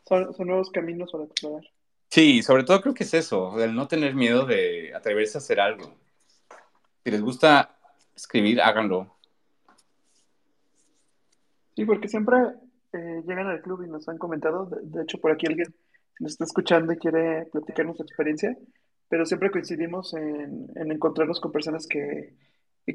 Son, 0.08 0.32
son, 0.32 0.46
nuevos 0.46 0.70
caminos 0.70 1.12
para 1.12 1.24
explorar. 1.24 1.62
Sí, 2.08 2.42
sobre 2.42 2.64
todo 2.64 2.80
creo 2.80 2.94
que 2.94 3.04
es 3.04 3.12
eso, 3.12 3.62
el 3.62 3.74
no 3.74 3.86
tener 3.86 4.14
miedo 4.14 4.46
de 4.46 4.94
atreverse 4.94 5.36
a 5.36 5.40
hacer 5.40 5.60
algo. 5.60 5.94
Si 7.04 7.10
les 7.10 7.20
gusta 7.20 7.76
escribir, 8.16 8.62
háganlo. 8.62 9.14
Sí, 11.76 11.84
porque 11.84 12.08
siempre 12.08 12.38
eh, 12.94 13.22
llegan 13.26 13.48
al 13.48 13.60
club 13.60 13.82
y 13.84 13.90
nos 13.90 14.08
han 14.08 14.16
comentado, 14.16 14.70
de, 14.70 15.02
hecho 15.02 15.20
por 15.20 15.32
aquí 15.32 15.46
alguien 15.48 15.74
nos 16.18 16.32
está 16.32 16.44
escuchando 16.44 16.94
y 16.94 16.96
quiere 16.96 17.44
platicarnos 17.52 17.98
su 17.98 18.04
experiencia, 18.04 18.56
pero 19.12 19.26
siempre 19.26 19.50
coincidimos 19.50 20.14
en, 20.14 20.70
encontrarnos 20.74 21.38
con 21.38 21.52
personas 21.52 21.86
que, 21.86 22.34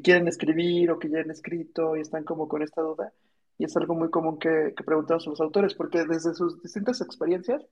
quieren 0.02 0.26
escribir 0.26 0.90
o 0.90 0.98
que 0.98 1.08
ya 1.08 1.20
han 1.20 1.30
escrito 1.30 1.96
y 1.96 2.00
están 2.00 2.24
como 2.24 2.48
con 2.48 2.60
esta 2.60 2.82
duda. 2.82 3.12
Y 3.56 3.66
es 3.66 3.76
algo 3.76 3.94
muy 3.94 4.10
común 4.10 4.36
que, 4.36 4.74
preguntamos 4.84 5.28
a 5.28 5.30
los 5.30 5.40
autores, 5.40 5.74
porque 5.74 6.04
desde 6.04 6.34
sus 6.34 6.60
distintas 6.60 7.00
experiencias 7.02 7.64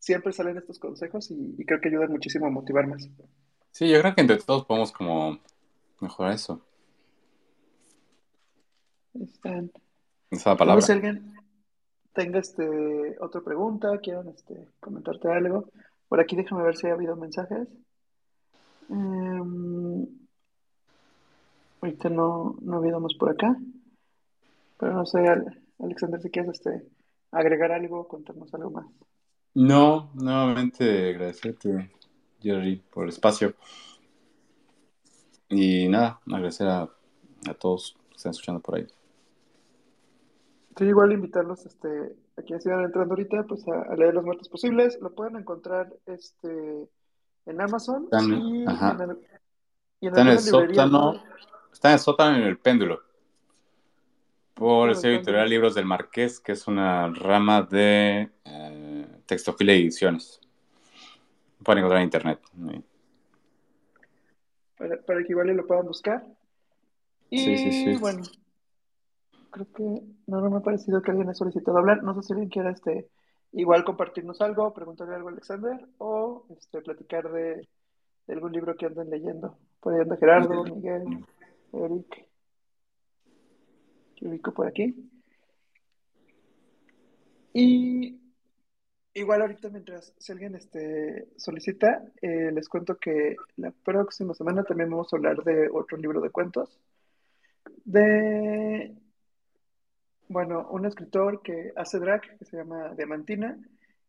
siempre 0.00 0.32
salen 0.32 0.58
estos 0.58 0.80
consejos 0.80 1.30
y, 1.30 1.54
y 1.56 1.64
creo 1.64 1.80
que 1.80 1.90
ayudan 1.90 2.10
muchísimo 2.10 2.46
a 2.46 2.50
motivar 2.50 2.88
más. 2.88 3.08
Sí, 3.70 3.88
yo 3.88 4.00
creo 4.00 4.16
que 4.16 4.22
entre 4.22 4.38
todos 4.38 4.64
podemos 4.64 4.90
como 4.90 5.38
Mejor 6.00 6.32
eso. 6.32 6.60
Están. 9.14 9.70
Esa 10.28 10.56
palabra. 10.56 10.82
si 10.82 10.90
alguien 10.90 11.36
tenga 12.14 12.40
este, 12.40 13.16
otra 13.20 13.42
pregunta, 13.42 13.96
quieran 14.00 14.26
este, 14.26 14.66
comentarte 14.80 15.28
algo. 15.30 15.68
Por 16.08 16.18
aquí 16.18 16.34
déjame 16.34 16.64
ver 16.64 16.76
si 16.76 16.88
ha 16.88 16.94
habido 16.94 17.14
mensajes. 17.14 17.68
Em, 18.92 20.06
ahorita 21.80 22.10
no, 22.10 22.56
no 22.60 22.80
por 23.18 23.30
acá. 23.30 23.56
Pero 24.78 24.92
no 24.92 25.06
sé, 25.06 25.18
Alexander, 25.78 26.20
si 26.20 26.30
quieres 26.30 26.52
este, 26.52 26.86
agregar 27.30 27.72
algo, 27.72 28.06
contarnos 28.06 28.52
algo 28.52 28.70
más. 28.70 28.86
No, 29.54 30.10
nuevamente 30.14 31.10
agradecerte, 31.10 31.90
Jerry, 32.40 32.82
por 32.92 33.04
el 33.04 33.10
espacio. 33.10 33.54
Y 35.48 35.88
nada, 35.88 36.20
agradecer 36.26 36.68
a, 36.68 36.88
todos 37.58 37.96
que 38.10 38.16
están 38.16 38.30
escuchando 38.30 38.60
por 38.60 38.76
ahí. 38.76 38.86
Sí, 40.76 40.84
igual 40.84 41.12
invitarlos 41.12 41.66
este, 41.66 42.16
a 42.36 42.42
quienes 42.42 42.62
sigan 42.62 42.84
entrando 42.84 43.12
ahorita 43.12 43.44
pues 43.44 43.66
a, 43.68 43.94
leer 43.94 44.14
los 44.14 44.24
muertos 44.24 44.48
posibles. 44.48 44.98
Lo 45.00 45.14
pueden 45.14 45.36
encontrar 45.36 45.92
este, 46.06 46.88
en 47.46 47.60
Amazon 47.60 48.08
y, 48.10 48.64
en 48.64 49.00
el, 49.00 49.18
está 50.00 50.20
en 50.20 50.28
el 50.28 50.38
sótano. 50.38 51.22
Está 51.72 51.88
en 51.88 51.94
el 51.94 52.00
sótano 52.00 52.36
en 52.36 52.42
el 52.44 52.58
péndulo. 52.58 53.00
Por 54.54 54.90
el 54.90 54.96
sello 54.96 55.16
editorial 55.16 55.48
Libros 55.48 55.74
del 55.74 55.86
Marqués, 55.86 56.38
que 56.38 56.52
es 56.52 56.66
una 56.66 57.08
rama 57.08 57.62
de 57.62 58.30
eh, 58.44 59.06
Textofilia 59.26 59.74
Ediciones. 59.74 60.40
Pueden 61.62 61.78
encontrar 61.78 62.00
en 62.00 62.04
internet 62.04 62.40
para, 65.06 65.22
que 65.22 65.32
igual 65.32 65.48
lo 65.48 65.66
puedan 65.66 65.86
buscar. 65.86 66.24
Y 67.30 67.38
sí, 67.38 67.58
sí, 67.58 67.72
sí. 67.72 67.96
bueno, 67.98 68.22
creo 69.50 69.66
que 69.72 69.82
no, 70.26 70.40
no 70.40 70.50
me 70.50 70.58
ha 70.58 70.60
parecido 70.60 71.00
que 71.02 71.10
alguien 71.10 71.28
haya 71.28 71.34
solicitado 71.34 71.78
hablar. 71.78 72.02
No 72.02 72.14
sé 72.14 72.22
si 72.22 72.32
alguien 72.32 72.50
quiera 72.50 72.70
este, 72.70 73.08
igual 73.52 73.84
compartirnos 73.84 74.40
algo, 74.40 74.72
preguntarle 74.72 75.14
algo 75.14 75.28
a 75.28 75.32
Alexander 75.32 75.86
o 75.98 76.46
este, 76.56 76.80
platicar 76.80 77.30
de, 77.30 77.68
algún 78.28 78.52
libro 78.52 78.76
que 78.76 78.86
anden 78.86 79.10
leyendo. 79.10 79.58
Por 79.80 79.94
ahí 79.94 80.00
anda 80.00 80.16
Gerardo, 80.16 80.64
Miguel, 80.64 81.24
Eric. 81.72 82.28
Que 84.16 84.28
ubico 84.28 84.52
por 84.52 84.66
aquí. 84.66 84.94
Y 87.52 88.22
Igual 89.14 89.42
ahorita 89.42 89.68
mientras 89.68 90.14
si 90.16 90.32
alguien 90.32 90.54
este, 90.54 91.28
solicita, 91.36 92.02
eh, 92.22 92.50
les 92.50 92.66
cuento 92.66 92.96
que 92.96 93.36
la 93.56 93.70
próxima 93.70 94.32
semana 94.32 94.64
también 94.64 94.88
vamos 94.88 95.12
a 95.12 95.16
hablar 95.16 95.44
de 95.44 95.68
otro 95.70 95.98
libro 95.98 96.22
de 96.22 96.30
cuentos. 96.30 96.80
De, 97.84 98.94
bueno, 100.32 100.68
un 100.70 100.86
escritor 100.86 101.42
que 101.42 101.72
hace 101.76 101.98
drag, 101.98 102.38
que 102.38 102.44
se 102.44 102.56
llama 102.56 102.94
Diamantina, 102.96 103.58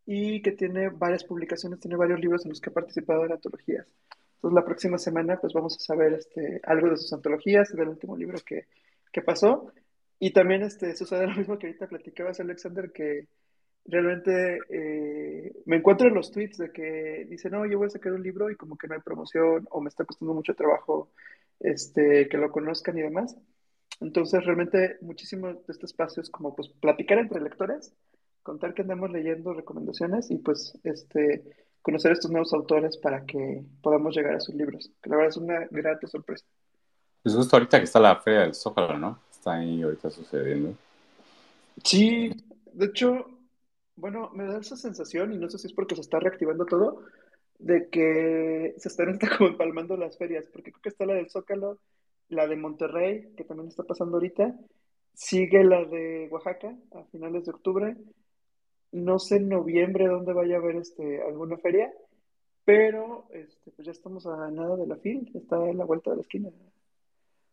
y 0.06 0.42
que 0.42 0.52
tiene 0.52 0.90
varias 0.90 1.24
publicaciones, 1.24 1.80
tiene 1.80 1.96
varios 1.96 2.20
libros 2.20 2.44
en 2.46 2.50
los 2.50 2.60
que 2.60 2.70
ha 2.70 2.74
participado 2.74 3.26
en 3.26 3.34
antologías. 3.34 3.88
Entonces 4.36 4.56
la 4.56 4.66
próxima 4.66 4.98
semana 4.98 5.40
pues 5.40 5.54
vamos 5.54 5.78
a 5.78 5.80
saber 5.80 6.14
este, 6.14 6.60
algo 6.64 6.90
de 6.90 6.98
sus 6.98 7.14
antologías, 7.14 7.72
del 7.74 7.90
último 7.90 8.18
libro 8.18 8.38
que, 8.46 8.68
que 9.12 9.22
pasó. 9.22 9.72
Y 10.20 10.32
también 10.32 10.64
este, 10.64 10.96
sucede 10.96 11.28
lo 11.28 11.36
mismo 11.36 11.58
que 11.58 11.68
ahorita 11.68 11.88
platicabas, 11.88 12.40
Alexander, 12.40 12.92
que 12.92 13.28
realmente 13.86 14.60
eh, 14.70 15.54
me 15.66 15.78
encuentro 15.78 16.08
en 16.08 16.16
los 16.16 16.32
tweets 16.32 16.58
de 16.58 16.72
que 16.72 17.26
dicen, 17.30 17.52
no, 17.52 17.66
yo 17.66 17.78
voy 17.78 17.88
a 17.88 17.92
sacar 17.92 18.14
un 18.14 18.24
libro 18.24 18.50
y 18.50 18.56
como 18.56 18.78
que 18.78 18.88
no 18.88 18.96
hay 18.96 19.02
promoción 19.02 19.68
o 19.70 19.82
me 19.82 19.90
está 19.90 20.06
costando 20.06 20.34
mucho 20.34 20.54
trabajo 20.54 21.10
este, 21.60 22.28
que 22.28 22.38
lo 22.38 22.52
conozcan 22.52 22.98
y 22.98 23.02
demás. 23.02 23.38
Entonces, 24.00 24.44
realmente 24.46 24.98
muchísimos 25.02 25.56
de 25.66 25.74
estos 25.74 25.92
espacios 25.92 26.30
como 26.30 26.56
pues 26.56 26.70
platicar 26.70 27.20
entre 27.20 27.42
lectores, 27.42 27.94
contar 28.42 28.74
que 28.74 28.82
andamos 28.82 29.12
leyendo 29.12 29.54
recomendaciones 29.54 30.30
y 30.30 30.38
pues 30.38 30.78
este 30.84 31.44
conocer 31.82 32.12
a 32.12 32.14
estos 32.14 32.32
nuevos 32.32 32.54
autores 32.54 32.98
para 32.98 33.26
que 33.26 33.64
podamos 33.82 34.16
llegar 34.16 34.36
a 34.36 34.40
sus 34.40 34.56
libros, 34.56 34.90
que 35.02 35.10
la 35.10 35.18
verdad 35.18 35.30
es 35.30 35.38
una 35.38 35.68
grata 35.70 36.08
sorpresa. 36.08 36.46
Pues 37.22 37.36
justo 37.36 37.56
ahorita 37.56 37.78
que 37.78 37.84
está 37.84 38.00
la 38.00 38.16
Feria 38.16 38.42
del 38.42 38.56
Zócalo, 38.56 38.98
¿no? 38.98 39.20
Está 39.32 39.56
ahí 39.56 39.82
ahorita 39.82 40.10
sucediendo. 40.10 40.76
Sí, 41.84 42.34
de 42.72 42.86
hecho, 42.86 43.26
bueno, 43.96 44.30
me 44.34 44.46
da 44.46 44.60
esa 44.60 44.78
sensación, 44.78 45.34
y 45.34 45.38
no 45.38 45.50
sé 45.50 45.58
si 45.58 45.68
es 45.68 45.74
porque 45.74 45.96
se 45.96 46.02
está 46.02 46.20
reactivando 46.20 46.66
todo, 46.66 47.04
de 47.60 47.90
que 47.90 48.76
se 48.78 48.88
están 48.88 49.20
como 49.38 49.50
empalmando 49.50 49.98
las 49.98 50.18
ferias, 50.18 50.46
porque 50.52 50.72
creo 50.72 50.82
que 50.82 50.90
está 50.90 51.06
la 51.06 51.16
del 51.16 51.30
Zócalo, 51.30 51.80
la 52.34 52.48
de 52.48 52.56
Monterrey, 52.56 53.34
que 53.38 53.44
también 53.44 53.70
está 53.70 53.84
pasando 53.84 54.18
ahorita, 54.18 54.56
sigue 55.14 55.64
la 55.64 55.86
de 55.86 56.28
Oaxaca 56.32 56.76
a 56.96 57.04
finales 57.06 57.46
de 57.46 57.52
octubre, 57.52 57.96
no 58.92 59.20
sé 59.20 59.38
en 59.38 59.50
noviembre 59.50 60.08
dónde 60.08 60.34
vaya 60.34 60.56
a 60.56 60.60
haber 60.60 60.76
este, 60.76 61.22
alguna 61.22 61.58
feria, 61.58 61.92
pero 62.66 63.26
este, 63.32 63.72
pues 63.72 63.86
ya 63.86 63.92
estamos 63.92 64.26
a 64.26 64.50
nada 64.52 64.76
de 64.76 64.88
la 64.88 64.96
FIL, 64.98 65.32
está 65.34 65.58
en 65.68 65.78
la 65.78 65.86
vuelta 65.86 66.12
de 66.12 66.18
la 66.18 66.22
esquina. 66.22 66.50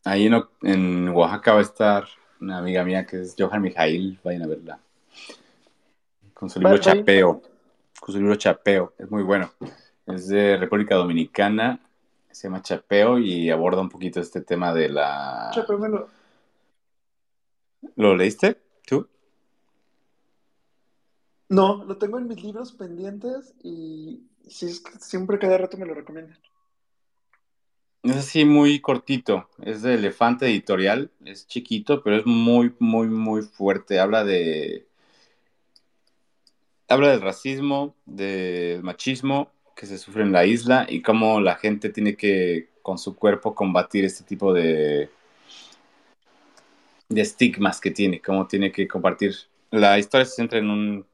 Ahí 0.05 0.27
en, 0.27 0.43
en 0.63 1.09
Oaxaca 1.09 1.53
va 1.53 1.59
a 1.59 1.63
estar 1.63 2.05
una 2.41 2.59
amiga 2.59 2.85
mía 2.85 3.07
que 3.07 3.21
es 3.21 3.35
Johan 3.39 3.63
Mijail, 3.63 4.19
vayan 4.25 4.43
a 4.43 4.47
verla. 4.47 4.81
Con 6.35 6.49
su 6.49 6.59
libro 6.59 6.79
Chapeo. 6.79 7.43
Con 8.01 8.15
su 8.15 8.19
libro 8.19 8.35
Chapeo, 8.37 8.95
es 8.99 9.11
muy 9.11 9.23
bueno. 9.23 9.51
Es 10.07 10.29
de 10.29 10.57
República 10.57 10.95
Dominicana, 10.95 11.81
se 12.31 12.49
llama 12.49 12.63
Chapeo 12.63 13.19
y 13.19 13.51
aborda 13.51 13.81
un 13.81 13.89
poquito 13.89 14.21
este 14.21 14.41
tema 14.41 14.73
de 14.73 14.89
la... 14.89 15.51
Chapeo 15.53 15.79
me 15.79 15.89
lo... 15.89 16.09
¿Lo 17.97 18.15
leíste 18.15 18.61
tú? 18.87 19.09
No, 21.49 21.85
lo 21.85 21.97
tengo 21.99 22.19
en 22.19 22.29
mis 22.29 22.43
libros 22.43 22.73
pendientes 22.73 23.55
y 23.63 24.23
siempre 24.49 25.39
cada 25.39 25.59
rato 25.59 25.77
me 25.77 25.87
lo 25.87 25.95
recomiendan. 25.95 26.39
Es 28.03 28.17
así 28.17 28.45
muy 28.47 28.81
cortito, 28.81 29.51
es 29.63 29.83
de 29.83 29.95
Elefante 29.95 30.47
Editorial, 30.47 31.11
es 31.25 31.47
chiquito, 31.47 32.03
pero 32.03 32.17
es 32.17 32.27
muy, 32.27 32.75
muy, 32.79 33.09
muy 33.09 33.43
fuerte. 33.43 33.99
Habla 34.01 34.25
de... 34.25 34.87
Habla 36.89 37.11
del 37.11 37.21
racismo, 37.21 37.95
del 38.07 38.83
machismo 38.83 39.53
que 39.81 39.87
se 39.87 39.97
sufre 39.97 40.23
en 40.25 40.33
la 40.33 40.45
isla 40.45 40.85
y 40.87 41.01
cómo 41.01 41.41
la 41.41 41.57
gente 41.57 41.89
tiene 41.89 42.15
que, 42.15 42.69
con 42.83 42.99
su 42.99 43.17
cuerpo, 43.17 43.55
combatir 43.55 44.05
este 44.05 44.25
tipo 44.25 44.53
de, 44.53 45.09
de 47.09 47.21
estigmas 47.23 47.81
que 47.81 47.91
tiene, 47.91 48.21
cómo 48.21 48.47
tiene 48.47 48.71
que 48.71 48.87
compartir. 48.87 49.35
La 49.71 49.99
historia 49.99 50.27
se 50.27 50.35
centra 50.35 50.59
en 50.59 50.69
un, 50.69 51.07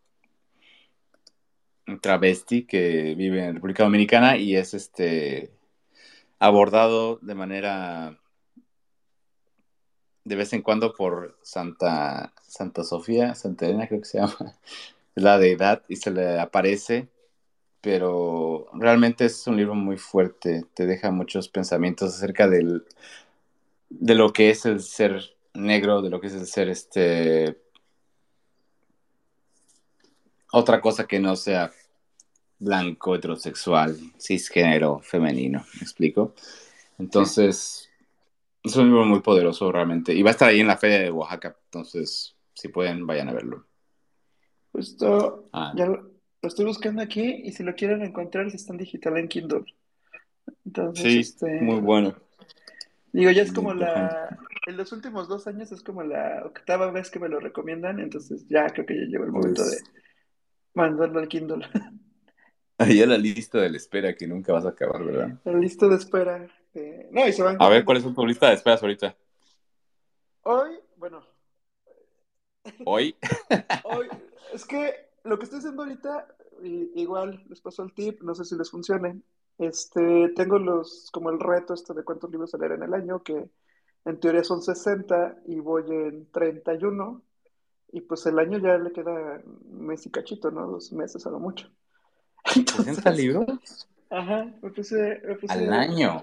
travesti 2.00 2.64
que 2.64 3.14
vive 3.14 3.44
en 3.44 3.54
República 3.54 3.84
Dominicana 3.84 4.36
y 4.36 4.56
es 4.56 4.74
este 4.74 5.52
abordado 6.40 7.20
de 7.22 7.34
manera 7.36 8.18
de 10.24 10.34
vez 10.34 10.52
en 10.52 10.62
cuando 10.62 10.92
por 10.92 11.38
Santa, 11.42 12.34
Santa 12.42 12.82
Sofía, 12.82 13.36
Santa 13.36 13.66
Elena 13.66 13.86
creo 13.86 14.00
que 14.00 14.06
se 14.06 14.18
llama, 14.18 14.36
la 15.14 15.38
deidad, 15.38 15.84
y 15.88 15.94
se 15.94 16.10
le 16.10 16.40
aparece, 16.40 17.08
pero 17.86 18.66
realmente 18.72 19.26
es 19.26 19.46
un 19.46 19.56
libro 19.56 19.76
muy 19.76 19.96
fuerte, 19.96 20.64
te 20.74 20.86
deja 20.86 21.12
muchos 21.12 21.48
pensamientos 21.48 22.16
acerca 22.16 22.48
del, 22.48 22.84
de 23.88 24.16
lo 24.16 24.32
que 24.32 24.50
es 24.50 24.66
el 24.66 24.80
ser 24.80 25.36
negro, 25.54 26.02
de 26.02 26.10
lo 26.10 26.20
que 26.20 26.26
es 26.26 26.32
el 26.32 26.48
ser 26.48 26.68
este 26.68 27.62
otra 30.50 30.80
cosa 30.80 31.06
que 31.06 31.20
no 31.20 31.36
sea 31.36 31.70
blanco, 32.58 33.14
heterosexual, 33.14 33.96
cisgénero, 34.18 34.98
femenino, 34.98 35.64
¿me 35.74 35.82
explico? 35.82 36.34
Entonces, 36.98 37.88
es 38.64 38.74
un 38.74 38.86
libro 38.86 39.04
muy 39.04 39.20
poderoso 39.20 39.70
realmente. 39.70 40.12
Y 40.12 40.24
va 40.24 40.30
a 40.30 40.32
estar 40.32 40.48
ahí 40.48 40.58
en 40.58 40.66
la 40.66 40.76
feria 40.76 40.98
de 40.98 41.12
Oaxaca, 41.12 41.56
entonces, 41.66 42.34
si 42.52 42.66
pueden, 42.66 43.06
vayan 43.06 43.28
a 43.28 43.32
verlo. 43.32 43.64
Justo, 44.72 45.44
ah. 45.52 45.72
ya 45.76 45.86
lo, 45.86 46.15
estoy 46.46 46.64
buscando 46.64 47.02
aquí 47.02 47.42
y 47.44 47.52
si 47.52 47.62
lo 47.62 47.74
quieren 47.74 48.02
encontrar, 48.02 48.46
está 48.46 48.72
en 48.72 48.78
digital 48.78 49.16
en 49.18 49.28
Kindle. 49.28 49.64
Entonces, 50.64 51.04
sí, 51.04 51.18
este, 51.20 51.60
muy 51.60 51.80
bueno. 51.80 52.14
Digo, 53.12 53.30
ya 53.30 53.42
es 53.42 53.52
como 53.52 53.74
la... 53.74 54.38
En 54.66 54.76
los 54.76 54.90
últimos 54.92 55.28
dos 55.28 55.46
años 55.46 55.70
es 55.70 55.80
como 55.82 56.02
la 56.02 56.42
octava 56.44 56.90
vez 56.90 57.08
que 57.08 57.20
me 57.20 57.28
lo 57.28 57.38
recomiendan, 57.38 58.00
entonces 58.00 58.44
ya 58.48 58.66
creo 58.66 58.84
que 58.84 58.96
ya 58.96 59.06
llegó 59.06 59.24
el 59.24 59.30
momento 59.30 59.62
pues 59.62 59.84
de 59.84 59.90
mandarlo 60.74 61.20
al 61.20 61.28
Kindle. 61.28 61.64
Ahí 62.78 63.04
la 63.06 63.16
lista 63.16 63.58
de 63.58 63.70
la 63.70 63.76
espera 63.76 64.14
que 64.14 64.26
nunca 64.26 64.52
vas 64.52 64.66
a 64.66 64.70
acabar, 64.70 65.02
¿verdad? 65.04 65.38
La 65.44 65.52
lista 65.54 65.88
de 65.88 65.96
espera. 65.96 66.46
No, 67.10 67.26
y 67.26 67.32
se 67.32 67.42
van 67.42 67.56
a 67.58 67.68
ver, 67.68 67.84
¿cuál 67.84 67.98
es 67.98 68.14
tu 68.14 68.26
lista 68.26 68.48
de 68.48 68.54
esperas 68.54 68.82
ahorita? 68.82 69.16
Hoy, 70.42 70.78
bueno. 70.96 71.24
¿Hoy? 72.84 73.16
Hoy, 73.84 74.08
es 74.52 74.64
que 74.66 75.06
lo 75.24 75.38
que 75.38 75.44
estoy 75.44 75.60
haciendo 75.60 75.82
ahorita, 75.82 76.28
igual 76.62 77.44
les 77.48 77.60
paso 77.60 77.82
el 77.82 77.92
tip, 77.94 78.22
no 78.22 78.34
sé 78.34 78.44
si 78.44 78.56
les 78.56 78.70
funcione. 78.70 79.20
Este, 79.58 80.28
tengo 80.36 80.58
los, 80.58 81.10
como 81.12 81.30
el 81.30 81.40
reto 81.40 81.74
este 81.74 81.94
de 81.94 82.04
cuántos 82.04 82.30
libros 82.30 82.50
se 82.50 82.58
leer 82.58 82.72
en 82.72 82.82
el 82.82 82.94
año, 82.94 83.22
que 83.22 83.48
en 84.04 84.20
teoría 84.20 84.44
son 84.44 84.62
60 84.62 85.42
y 85.46 85.60
voy 85.60 85.84
en 85.90 86.30
31. 86.30 87.22
Y 87.92 88.00
pues 88.02 88.26
el 88.26 88.38
año 88.38 88.58
ya 88.58 88.76
le 88.78 88.92
queda 88.92 89.42
un 89.44 89.86
mes 89.86 90.04
y 90.06 90.10
cachito, 90.10 90.50
¿no? 90.50 90.66
Dos 90.66 90.92
meses 90.92 91.26
a 91.26 91.30
lo 91.30 91.38
mucho. 91.38 91.70
¿60 92.44 93.14
libros? 93.14 93.88
Ajá, 94.10 94.52
me 94.62 94.70
puse, 94.70 95.22
Al 95.48 95.72
año. 95.72 96.22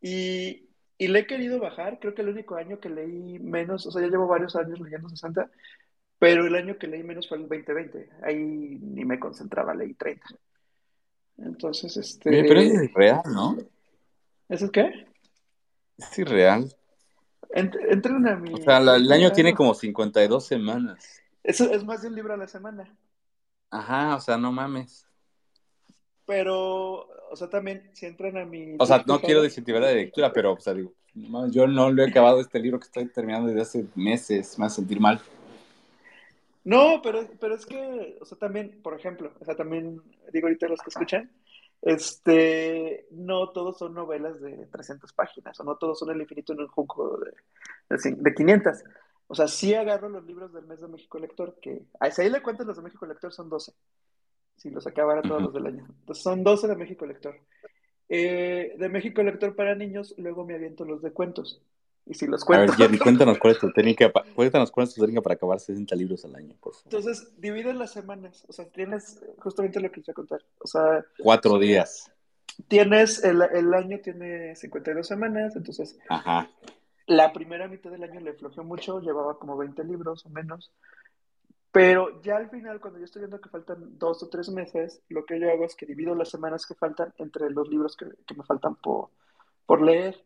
Y, 0.00 0.68
y, 0.98 1.08
le 1.08 1.20
he 1.20 1.26
querido 1.26 1.58
bajar, 1.58 1.98
creo 1.98 2.14
que 2.14 2.22
el 2.22 2.28
único 2.28 2.56
año 2.56 2.78
que 2.78 2.90
leí 2.90 3.38
menos, 3.38 3.86
o 3.86 3.90
sea, 3.90 4.02
ya 4.02 4.08
llevo 4.08 4.26
varios 4.26 4.54
años 4.56 4.80
leyendo 4.80 5.08
60, 5.08 5.50
pero 6.18 6.46
el 6.46 6.54
año 6.54 6.78
que 6.78 6.86
leí 6.86 7.02
menos 7.02 7.28
fue 7.28 7.38
el 7.38 7.48
2020, 7.48 8.08
ahí 8.22 8.36
ni 8.36 9.04
me 9.04 9.18
concentraba, 9.18 9.74
leí 9.74 9.94
30. 9.94 10.26
Entonces, 11.38 11.96
este... 11.96 12.44
pero 12.44 12.60
es 12.60 12.90
irreal, 12.90 13.22
¿no? 13.32 13.56
¿Eso 14.48 14.66
es 14.66 14.70
qué? 14.70 15.06
Es 15.98 16.18
irreal. 16.18 16.74
entren 17.50 18.28
a 18.28 18.36
mi... 18.36 18.54
O 18.54 18.58
sea, 18.58 18.78
el 18.78 19.10
año 19.10 19.32
tiene 19.32 19.54
como 19.54 19.74
52 19.74 20.46
semanas. 20.46 21.20
Eso 21.42 21.70
es 21.70 21.84
más 21.84 22.02
de 22.02 22.08
un 22.08 22.14
libro 22.14 22.34
a 22.34 22.38
la 22.38 22.48
semana. 22.48 22.96
Ajá, 23.70 24.16
o 24.16 24.20
sea, 24.20 24.38
no 24.38 24.52
mames. 24.52 25.06
Pero, 26.26 27.08
o 27.30 27.36
sea, 27.36 27.50
también, 27.50 27.90
si 27.92 28.06
entran 28.06 28.36
a 28.38 28.44
mi... 28.44 28.76
O 28.78 28.86
sea, 28.86 29.02
no 29.06 29.20
quiero 29.20 29.42
desincentivar 29.42 29.82
la 29.82 29.92
lectura, 29.92 30.32
pero, 30.32 30.54
o 30.54 30.60
sea, 30.60 30.72
digo, 30.72 30.94
yo 31.50 31.66
no 31.66 31.90
lo 31.90 32.02
he 32.02 32.08
acabado 32.08 32.40
este 32.40 32.60
libro 32.60 32.78
que 32.78 32.86
estoy 32.86 33.06
terminando 33.06 33.48
desde 33.48 33.62
hace 33.62 33.86
meses, 33.94 34.58
me 34.58 34.66
hace 34.66 34.76
sentir 34.76 35.00
mal. 35.00 35.20
No, 36.64 37.00
pero, 37.02 37.28
pero 37.38 37.54
es 37.54 37.66
que, 37.66 38.18
o 38.20 38.24
sea, 38.24 38.38
también, 38.38 38.80
por 38.82 38.94
ejemplo, 38.98 39.32
o 39.38 39.44
sea, 39.44 39.54
también, 39.54 40.00
digo 40.32 40.46
ahorita 40.46 40.66
los 40.68 40.80
que 40.80 40.90
escuchan, 40.90 41.30
este, 41.82 43.06
no 43.10 43.50
todos 43.50 43.76
son 43.78 43.92
novelas 43.92 44.40
de 44.40 44.66
300 44.66 45.12
páginas, 45.12 45.60
o 45.60 45.64
no 45.64 45.76
todos 45.76 45.98
son 45.98 46.10
El 46.10 46.22
infinito 46.22 46.54
en 46.54 46.60
un 46.60 46.68
junco 46.68 47.18
de, 47.18 47.32
de, 47.96 48.16
de 48.16 48.34
500. 48.34 48.82
O 49.26 49.34
sea, 49.34 49.48
sí 49.48 49.74
agarro 49.74 50.08
los 50.08 50.24
libros 50.24 50.52
del 50.52 50.66
mes 50.66 50.80
de 50.80 50.88
México 50.88 51.18
Lector, 51.18 51.58
que 51.60 51.82
si 52.12 52.22
ahí 52.22 52.30
le 52.30 52.42
cuentas 52.42 52.66
los 52.66 52.76
de 52.76 52.82
México 52.82 53.06
Lector 53.06 53.32
son 53.32 53.48
12. 53.50 53.72
Si 54.56 54.70
los 54.70 54.86
acabara 54.86 55.22
todos 55.22 55.42
los 55.42 55.52
del 55.52 55.66
año. 55.66 55.86
Entonces 56.00 56.22
son 56.22 56.44
12 56.44 56.68
de 56.68 56.76
México 56.76 57.04
Lector. 57.04 57.36
Eh, 58.08 58.74
de 58.78 58.88
México 58.88 59.22
Lector 59.22 59.56
para 59.56 59.74
niños, 59.74 60.14
luego 60.18 60.44
me 60.44 60.54
aviento 60.54 60.84
los 60.84 61.02
de 61.02 61.12
cuentos. 61.12 61.62
Y 62.06 62.14
si 62.14 62.26
los 62.26 62.44
cuento. 62.44 62.72
A 62.72 62.76
ver, 62.76 62.76
Jerry, 62.76 62.98
cuéntanos 62.98 63.38
cuál 63.38 63.54
es 63.54 63.58
tu 63.58 63.72
técnica, 63.72 64.12
cuéntanos 64.34 64.70
cuál 64.70 64.86
es 64.86 64.94
tu 64.94 65.00
técnica 65.00 65.22
para 65.22 65.34
acabar 65.34 65.58
60 65.58 65.94
libros 65.96 66.24
al 66.24 66.36
año, 66.36 66.54
por 66.60 66.74
favor. 66.74 66.86
Entonces, 66.86 67.40
divides 67.40 67.74
las 67.74 67.92
semanas. 67.92 68.44
O 68.48 68.52
sea, 68.52 68.66
tienes 68.66 69.22
justamente 69.38 69.80
lo 69.80 69.90
que 69.90 70.00
quise 70.00 70.12
contar. 70.12 70.40
O 70.58 70.66
sea, 70.66 71.04
cuatro 71.18 71.58
días. 71.58 72.10
Tienes, 72.68 73.24
el, 73.24 73.42
el 73.42 73.72
año 73.74 73.98
tiene 74.00 74.54
52 74.54 75.06
semanas, 75.06 75.56
entonces. 75.56 75.98
Ajá. 76.08 76.48
La 77.06 77.32
primera 77.32 77.68
mitad 77.68 77.90
del 77.90 78.04
año 78.04 78.20
le 78.20 78.32
flojeó 78.34 78.64
mucho, 78.64 79.00
llevaba 79.00 79.38
como 79.38 79.56
20 79.56 79.82
libros 79.84 80.24
o 80.24 80.30
menos. 80.30 80.72
Pero 81.72 82.22
ya 82.22 82.36
al 82.36 82.48
final, 82.50 82.80
cuando 82.80 83.00
yo 83.00 83.04
estoy 83.04 83.20
viendo 83.20 83.40
que 83.40 83.48
faltan 83.48 83.98
dos 83.98 84.22
o 84.22 84.28
tres 84.28 84.48
meses, 84.48 85.02
lo 85.08 85.26
que 85.26 85.40
yo 85.40 85.50
hago 85.50 85.64
es 85.64 85.74
que 85.74 85.86
divido 85.86 86.14
las 86.14 86.28
semanas 86.28 86.66
que 86.66 86.74
faltan 86.74 87.12
entre 87.18 87.50
los 87.50 87.68
libros 87.68 87.96
que, 87.96 88.06
que 88.24 88.34
me 88.34 88.44
faltan 88.44 88.76
por, 88.76 89.08
por 89.66 89.82
leer. 89.82 90.22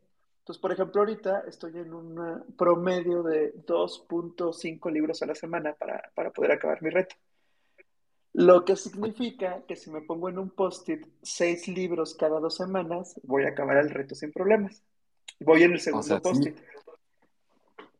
Entonces, 0.49 0.62
por 0.62 0.72
ejemplo, 0.72 1.03
ahorita 1.03 1.44
estoy 1.46 1.76
en 1.76 1.92
un 1.92 2.42
promedio 2.57 3.22
de 3.22 3.55
2.5 3.66 4.90
libros 4.90 5.20
a 5.20 5.26
la 5.26 5.34
semana 5.34 5.74
para, 5.74 6.11
para 6.14 6.30
poder 6.30 6.53
acabar 6.53 6.82
mi 6.82 6.88
reto. 6.88 7.16
Lo 8.32 8.64
que 8.64 8.74
significa 8.74 9.62
que 9.68 9.76
si 9.76 9.90
me 9.90 10.01
pongo 10.01 10.30
en 10.30 10.38
un 10.38 10.49
post-it 10.49 11.07
seis 11.20 11.68
libros 11.68 12.14
cada 12.14 12.40
dos 12.40 12.57
semanas, 12.57 13.20
voy 13.24 13.44
a 13.44 13.49
acabar 13.51 13.76
el 13.76 13.90
reto 13.90 14.14
sin 14.14 14.32
problemas. 14.32 14.82
Voy 15.40 15.64
en 15.64 15.72
el 15.72 15.80
segundo 15.80 16.03
sea, 16.07 16.16
sí. 16.16 16.22
post-it. 16.22 16.57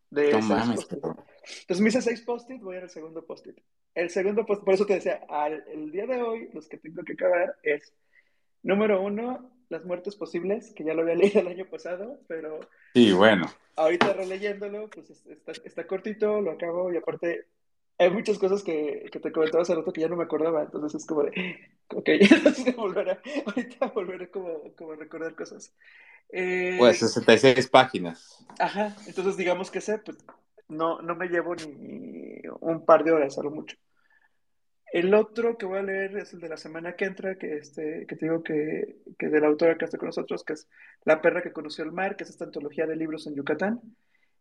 De 0.09 0.33
No 0.33 0.41
mames, 0.41 0.87
pero- 0.87 1.17
Entonces 1.61 1.81
me 1.83 1.91
hice 1.91 2.01
seis 2.01 2.23
post-it, 2.23 2.63
voy 2.63 2.79
en 2.79 2.85
el 2.85 2.89
segundo 2.91 3.27
post-it. 3.27 3.59
El 3.95 4.09
segundo 4.09 4.47
post 4.47 4.65
por 4.65 4.73
eso 4.73 4.87
te 4.87 4.95
decía, 4.95 5.21
al, 5.29 5.65
el 5.69 5.93
día 5.93 6.07
de 6.07 6.23
hoy, 6.23 6.49
los 6.55 6.67
que 6.67 6.79
tengo 6.79 7.03
que 7.03 7.13
acabar 7.13 7.57
es, 7.63 7.93
número 8.63 9.03
uno, 9.03 9.51
las 9.71 9.85
muertes 9.85 10.17
posibles, 10.17 10.73
que 10.75 10.85
ya 10.85 10.95
lo 10.95 11.03
había 11.03 11.15
leído 11.17 11.41
el 11.41 11.49
año 11.49 11.67
pasado, 11.71 12.21
pero 12.29 12.69
Sí, 12.95 13.13
bueno. 13.13 13.47
ahorita 13.77 14.13
releyéndolo, 14.13 14.91
pues 14.91 15.11
es- 15.11 15.27
está, 15.27 15.53
está 15.65 15.87
cortito, 15.87 16.41
lo 16.41 16.53
acabo 16.53 16.93
y 16.93 16.97
aparte 16.97 17.47
hay 17.99 18.11
muchas 18.11 18.39
cosas 18.39 18.63
que, 18.63 19.09
que 19.13 19.21
te 19.21 19.33
comentaba 19.33 19.63
hace 19.63 19.75
rato 19.75 19.93
que 19.93 20.01
ya 20.03 20.09
no 20.09 20.17
me 20.17 20.25
acordaba, 20.25 20.63
entonces 20.63 21.01
es 21.03 21.07
como 21.07 21.25
de, 21.25 21.33
ok, 21.95 22.09
entonces 22.09 22.77
volver 22.77 23.11
a, 23.11 23.23
ahorita 23.47 23.87
volveré 23.89 24.31
como, 24.31 24.75
como 24.77 24.93
a 24.93 24.97
recordar 24.97 25.35
cosas. 25.35 25.75
Eh, 26.31 26.77
Pues 26.77 26.99
66 27.01 27.69
páginas. 27.69 28.43
Ajá, 28.59 28.97
entonces 29.07 29.37
digamos 29.37 29.71
que 29.71 29.81
sé, 29.81 29.99
pues 29.99 30.19
no, 30.69 31.01
no 31.03 31.15
me 31.17 31.29
llevo 31.29 31.55
ni 31.55 32.41
un 32.61 32.85
par 32.85 33.05
de 33.05 33.13
horas 33.13 33.39
a 33.39 33.43
lo 33.43 33.51
mucho. 33.51 33.77
El 34.93 35.13
otro 35.15 35.59
que 35.59 35.67
voy 35.67 35.79
a 35.79 35.83
leer 35.83 36.17
es 36.17 36.33
el 36.33 36.41
de 36.41 36.49
la 36.49 36.57
semana 36.57 36.97
que 36.97 37.05
entra, 37.05 37.37
que, 37.37 37.57
este, 37.59 38.07
que 38.07 38.17
te 38.17 38.27
digo 38.27 38.43
que, 38.43 38.97
que 39.19 39.29
de 39.29 39.41
la 39.41 39.49
autora 39.49 39.77
que 39.77 39.85
está 39.85 39.99
con 39.99 40.07
nosotros, 40.09 40.45
que 40.45 40.55
es 40.55 40.69
La 41.05 41.21
perra 41.21 41.43
que 41.43 41.53
conoció 41.53 41.85
el 41.85 41.93
mar, 41.93 42.17
que 42.17 42.25
es 42.25 42.31
esta 42.31 42.45
antología 42.47 42.87
de 42.87 42.97
libros 42.97 43.27
en 43.27 43.35
Yucatán, 43.35 43.81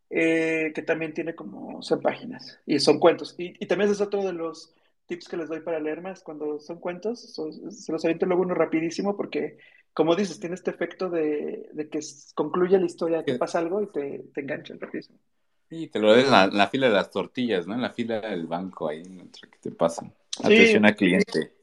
eh, 0.10 0.72
que 0.76 0.82
también 0.84 1.14
tiene 1.14 1.36
como 1.36 1.82
100 1.82 2.02
páginas 2.02 2.60
y 2.66 2.80
son 2.80 3.00
cuentos. 3.00 3.36
Y, 3.38 3.54
y 3.64 3.68
también 3.68 3.90
ese 3.92 4.02
es 4.04 4.08
otro 4.08 4.24
de 4.24 4.34
los 4.34 4.74
tips 5.08 5.28
que 5.30 5.38
les 5.38 5.50
doy 5.50 5.62
para 5.62 5.80
leer 5.80 6.02
más. 6.02 6.24
Cuando 6.24 6.60
son 6.60 6.80
cuentos, 6.80 7.20
son- 7.34 7.72
se 7.72 7.92
los 7.92 8.04
aviento 8.06 8.26
luego 8.26 8.44
uno 8.44 8.54
rapidísimo 8.56 9.18
porque, 9.18 9.58
como 9.94 10.16
dices, 10.16 10.40
tiene 10.40 10.56
este 10.56 10.72
efecto 10.72 11.10
de, 11.10 11.70
de 11.74 11.90
que 11.90 12.00
concluye 12.36 12.80
la 12.80 12.86
historia, 12.86 13.26
que 13.26 13.36
pasa 13.36 13.60
algo 13.60 13.82
y 13.84 13.88
te, 13.92 14.26
te 14.34 14.42
enganchan 14.42 14.80
rapidísimo. 14.80 15.20
Sí, 15.70 15.88
te 15.88 16.00
lo 16.00 16.10
ves 16.14 16.26
en 16.26 16.32
la, 16.32 16.44
en 16.46 16.58
la 16.58 16.68
fila 16.70 16.88
de 16.88 16.94
las 16.94 17.12
tortillas, 17.12 17.68
¿no? 17.68 17.74
En 17.76 17.82
la 17.82 17.90
fila 17.92 18.22
del 18.22 18.48
banco 18.48 18.88
ahí, 18.88 19.04
mientras 19.10 19.50
que 19.52 19.58
te 19.60 19.72
pasan. 19.72 20.14
Sí. 20.38 20.44
Atención 20.46 20.86
al 20.86 20.96
cliente. 20.96 21.54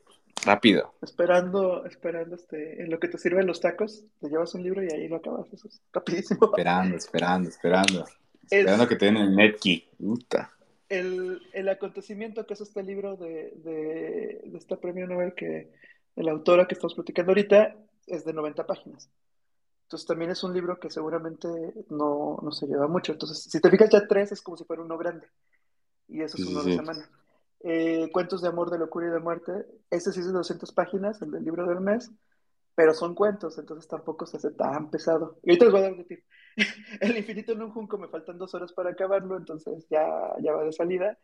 Rápido. 0.44 0.94
Esperando, 1.00 1.86
esperando 1.86 2.34
este, 2.36 2.82
en 2.82 2.90
lo 2.90 2.98
que 2.98 3.08
te 3.08 3.16
sirven 3.18 3.46
los 3.46 3.60
tacos, 3.60 4.04
te 4.20 4.28
llevas 4.28 4.54
un 4.54 4.62
libro 4.62 4.82
y 4.82 4.88
ahí 4.92 5.08
lo 5.08 5.16
acabas. 5.16 5.50
Eso 5.52 5.68
es 5.68 5.80
rapidísimo. 5.92 6.46
Esperando, 6.46 6.96
esperando, 6.96 7.48
esperando. 7.48 8.04
Es- 8.04 8.18
Esperando 8.50 8.86
que 8.88 8.96
te 8.96 9.06
den 9.06 9.16
el 9.16 9.34
netkey. 9.34 9.88
Puta. 9.98 10.50
el, 10.90 11.40
el 11.54 11.68
acontecimiento 11.70 12.46
que 12.46 12.54
es 12.54 12.60
este 12.60 12.82
libro 12.82 13.16
de, 13.16 13.52
de, 13.64 14.40
de 14.44 14.58
este 14.58 14.76
premio 14.76 15.06
Nobel 15.06 15.32
que 15.34 15.70
la 16.16 16.32
autora 16.32 16.66
que 16.68 16.74
estamos 16.74 16.94
platicando 16.94 17.30
ahorita 17.32 17.74
es 18.06 18.24
de 18.26 18.32
90 18.34 18.66
páginas. 18.66 19.08
Entonces 19.84 20.06
también 20.06 20.30
es 20.30 20.42
un 20.44 20.52
libro 20.52 20.78
que 20.78 20.90
seguramente 20.90 21.48
no, 21.88 22.38
no 22.42 22.52
se 22.52 22.66
lleva 22.66 22.86
mucho. 22.86 23.12
Entonces, 23.12 23.42
si 23.44 23.60
te 23.60 23.70
fijas 23.70 23.88
ya 23.90 24.06
tres 24.06 24.30
es 24.32 24.42
como 24.42 24.56
si 24.58 24.64
fuera 24.64 24.82
uno 24.82 24.98
grande. 24.98 25.26
Y 26.08 26.20
eso 26.20 26.36
es 26.36 26.44
uno 26.46 26.60
sí, 26.60 26.66
de 26.66 26.72
sí. 26.72 26.78
semana. 26.78 27.08
Eh, 27.66 28.10
Cuentos 28.12 28.42
de 28.42 28.48
amor, 28.48 28.70
de 28.70 28.78
locura 28.78 29.08
y 29.08 29.10
de 29.10 29.20
muerte. 29.20 29.52
Este 29.90 30.12
sí 30.12 30.20
es 30.20 30.26
de 30.26 30.32
200 30.32 30.70
páginas, 30.72 31.20
el 31.22 31.30
del 31.30 31.44
libro 31.44 31.66
del 31.66 31.80
mes. 31.80 32.12
Pero 32.74 32.92
son 32.92 33.14
cuentos, 33.14 33.56
entonces 33.58 33.88
tampoco 33.88 34.26
se 34.26 34.36
hace 34.36 34.50
tan 34.50 34.90
pesado. 34.90 35.38
Y 35.42 35.50
ahorita 35.50 35.64
les 35.64 35.72
voy 35.72 35.80
a 35.80 35.84
dar 35.84 35.92
un. 35.94 36.06
El 37.00 37.16
infinito 37.16 37.52
en 37.52 37.62
un 37.62 37.70
junco, 37.70 37.98
me 37.98 38.08
faltan 38.08 38.36
dos 38.36 38.54
horas 38.54 38.72
para 38.72 38.90
acabarlo, 38.90 39.36
entonces 39.36 39.86
ya, 39.88 40.04
ya 40.40 40.52
va 40.52 40.64
de 40.64 40.72
salida. 40.72 41.18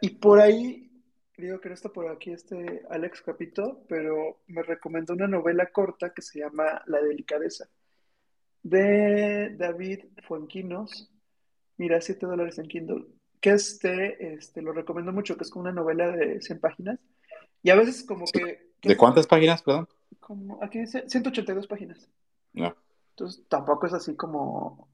Y 0.00 0.10
por 0.10 0.40
ahí, 0.40 0.90
digo 1.36 1.60
que 1.60 1.68
no 1.68 1.74
está 1.74 1.88
por 1.88 2.08
aquí 2.08 2.32
este 2.32 2.82
Alex 2.90 3.22
Capito, 3.22 3.84
pero 3.88 4.42
me 4.46 4.62
recomendó 4.62 5.14
una 5.14 5.26
novela 5.26 5.72
corta 5.72 6.12
que 6.14 6.22
se 6.22 6.40
llama 6.40 6.82
La 6.86 7.00
delicadeza, 7.00 7.68
de 8.62 9.54
David 9.56 10.04
Fuenquinos. 10.22 11.10
Mira, 11.76 12.00
7 12.00 12.26
dólares 12.26 12.58
en 12.58 12.68
Kindle. 12.68 13.06
Que 13.44 13.50
este, 13.50 14.32
este, 14.36 14.62
lo 14.62 14.72
recomiendo 14.72 15.12
mucho, 15.12 15.36
que 15.36 15.44
es 15.44 15.50
como 15.50 15.64
una 15.64 15.72
novela 15.72 16.10
de 16.10 16.40
100 16.40 16.60
páginas. 16.60 16.98
Y 17.62 17.68
a 17.68 17.74
veces 17.74 18.02
como 18.02 18.24
que... 18.24 18.70
que 18.80 18.88
¿De 18.88 18.96
cuántas 18.96 19.26
páginas, 19.26 19.60
perdón? 19.60 19.86
como- 20.18 20.62
aquí 20.62 20.78
dice 20.78 21.04
182 21.06 21.66
páginas. 21.66 22.08
No. 22.54 22.74
Entonces 23.10 23.44
tampoco 23.46 23.86
es 23.86 23.92
así 23.92 24.16
como 24.16 24.88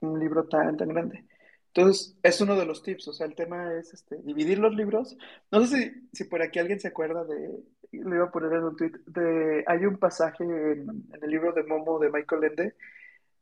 un 0.00 0.18
libro 0.18 0.48
tan, 0.48 0.76
tan 0.76 0.88
grande. 0.88 1.24
Entonces 1.68 2.16
es 2.24 2.40
uno 2.40 2.56
de 2.56 2.66
los 2.66 2.82
tips, 2.82 3.06
o 3.06 3.12
sea, 3.12 3.26
el 3.26 3.36
tema 3.36 3.72
es 3.74 3.94
este, 3.94 4.16
dividir 4.24 4.58
los 4.58 4.74
libros. 4.74 5.16
No 5.52 5.64
sé 5.64 5.76
si, 5.76 6.08
si 6.12 6.24
por 6.24 6.42
aquí 6.42 6.58
alguien 6.58 6.80
se 6.80 6.88
acuerda 6.88 7.22
de, 7.24 7.62
lo 7.92 8.12
iba 8.16 8.24
a 8.24 8.32
poner 8.32 8.54
en 8.54 8.64
un 8.64 8.76
tweet, 8.76 8.94
de, 9.06 9.62
hay 9.68 9.86
un 9.86 9.98
pasaje 9.98 10.42
en, 10.42 10.88
en 11.12 11.22
el 11.22 11.30
libro 11.30 11.52
de 11.52 11.62
Momo 11.62 12.00
de 12.00 12.10
Michael 12.10 12.42
Ende 12.42 12.74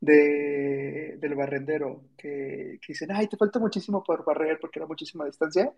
de, 0.03 1.17
del 1.17 1.35
barrendero 1.35 2.03
que, 2.17 2.79
que 2.81 2.93
dicen, 2.93 3.11
ay, 3.11 3.27
te 3.27 3.37
falta 3.37 3.57
muchísimo 3.57 4.03
por 4.03 4.25
barrer 4.25 4.59
porque 4.59 4.79
era 4.79 4.85
muchísima 4.85 5.25
distancia, 5.25 5.71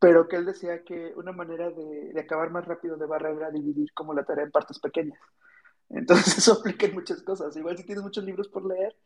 pero 0.00 0.26
que 0.26 0.36
él 0.36 0.44
decía 0.44 0.82
que 0.82 1.12
una 1.14 1.30
manera 1.30 1.70
de, 1.70 2.12
de 2.12 2.20
acabar 2.20 2.50
más 2.50 2.66
rápido 2.66 2.96
de 2.96 3.06
barrer 3.06 3.36
era 3.36 3.50
dividir 3.52 3.92
como 3.94 4.14
la 4.14 4.24
tarea 4.24 4.44
en 4.44 4.50
partes 4.50 4.80
pequeñas. 4.80 5.20
Entonces 5.90 6.38
eso 6.38 6.54
aplica 6.54 6.86
en 6.86 6.94
muchas 6.94 7.22
cosas. 7.22 7.56
Igual 7.56 7.76
si 7.78 7.84
tienes 7.84 8.02
muchos 8.02 8.24
libros 8.24 8.48
por 8.48 8.66
leer, 8.66 8.96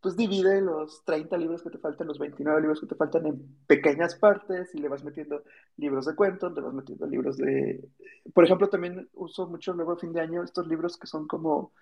pues 0.00 0.16
divide 0.16 0.62
los 0.62 1.04
30 1.04 1.36
libros 1.36 1.62
que 1.62 1.68
te 1.68 1.78
faltan, 1.78 2.08
los 2.08 2.18
29 2.18 2.62
libros 2.62 2.80
que 2.80 2.86
te 2.86 2.94
faltan 2.94 3.26
en 3.26 3.56
pequeñas 3.66 4.14
partes 4.14 4.74
y 4.74 4.78
le 4.78 4.88
vas 4.88 5.04
metiendo 5.04 5.44
libros 5.76 6.06
de 6.06 6.16
cuentos, 6.16 6.52
le 6.54 6.62
vas 6.62 6.72
metiendo 6.72 7.06
libros 7.06 7.36
de... 7.36 7.88
Por 8.32 8.44
ejemplo, 8.44 8.70
también 8.70 9.10
uso 9.12 9.46
mucho 9.48 9.74
luego 9.74 9.92
a 9.92 9.98
fin 9.98 10.14
de 10.14 10.22
año 10.22 10.42
estos 10.42 10.66
libros 10.66 10.96
que 10.96 11.06
son 11.06 11.28
como 11.28 11.72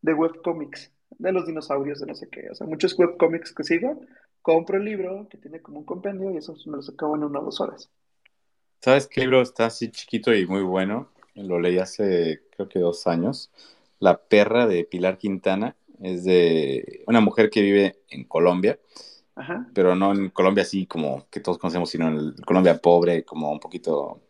de 0.00 0.14
webcomics, 0.14 0.92
de 1.10 1.32
los 1.32 1.46
dinosaurios, 1.46 2.00
de 2.00 2.06
no 2.06 2.14
sé 2.14 2.28
qué. 2.28 2.48
O 2.50 2.54
sea, 2.54 2.66
muchos 2.66 2.98
webcomics 2.98 3.52
que 3.54 3.64
sigo, 3.64 4.00
compro 4.42 4.78
el 4.78 4.84
libro 4.84 5.28
que 5.30 5.38
tiene 5.38 5.60
como 5.60 5.78
un 5.78 5.84
compendio 5.84 6.30
y 6.30 6.36
esos 6.36 6.66
me 6.66 6.76
los 6.76 6.88
acabo 6.88 7.16
en 7.16 7.24
una 7.24 7.40
o 7.40 7.44
dos 7.44 7.60
horas. 7.60 7.90
¿Sabes 8.80 9.08
qué 9.08 9.22
libro 9.22 9.42
está 9.42 9.66
así 9.66 9.90
chiquito 9.90 10.32
y 10.34 10.46
muy 10.46 10.62
bueno? 10.62 11.10
Lo 11.34 11.58
leí 11.58 11.78
hace 11.78 12.42
creo 12.54 12.68
que 12.68 12.78
dos 12.78 13.06
años. 13.06 13.50
La 13.98 14.18
perra 14.18 14.66
de 14.66 14.84
Pilar 14.84 15.18
Quintana. 15.18 15.76
Es 16.00 16.22
de 16.22 17.02
una 17.08 17.20
mujer 17.20 17.50
que 17.50 17.60
vive 17.60 17.98
en 18.08 18.22
Colombia, 18.22 18.78
Ajá. 19.34 19.68
pero 19.74 19.96
no 19.96 20.12
en 20.12 20.30
Colombia 20.30 20.62
así 20.62 20.86
como 20.86 21.26
que 21.28 21.40
todos 21.40 21.58
conocemos, 21.58 21.90
sino 21.90 22.06
en 22.06 22.14
el 22.14 22.36
Colombia 22.46 22.78
pobre, 22.78 23.24
como 23.24 23.50
un 23.50 23.58
poquito 23.58 24.20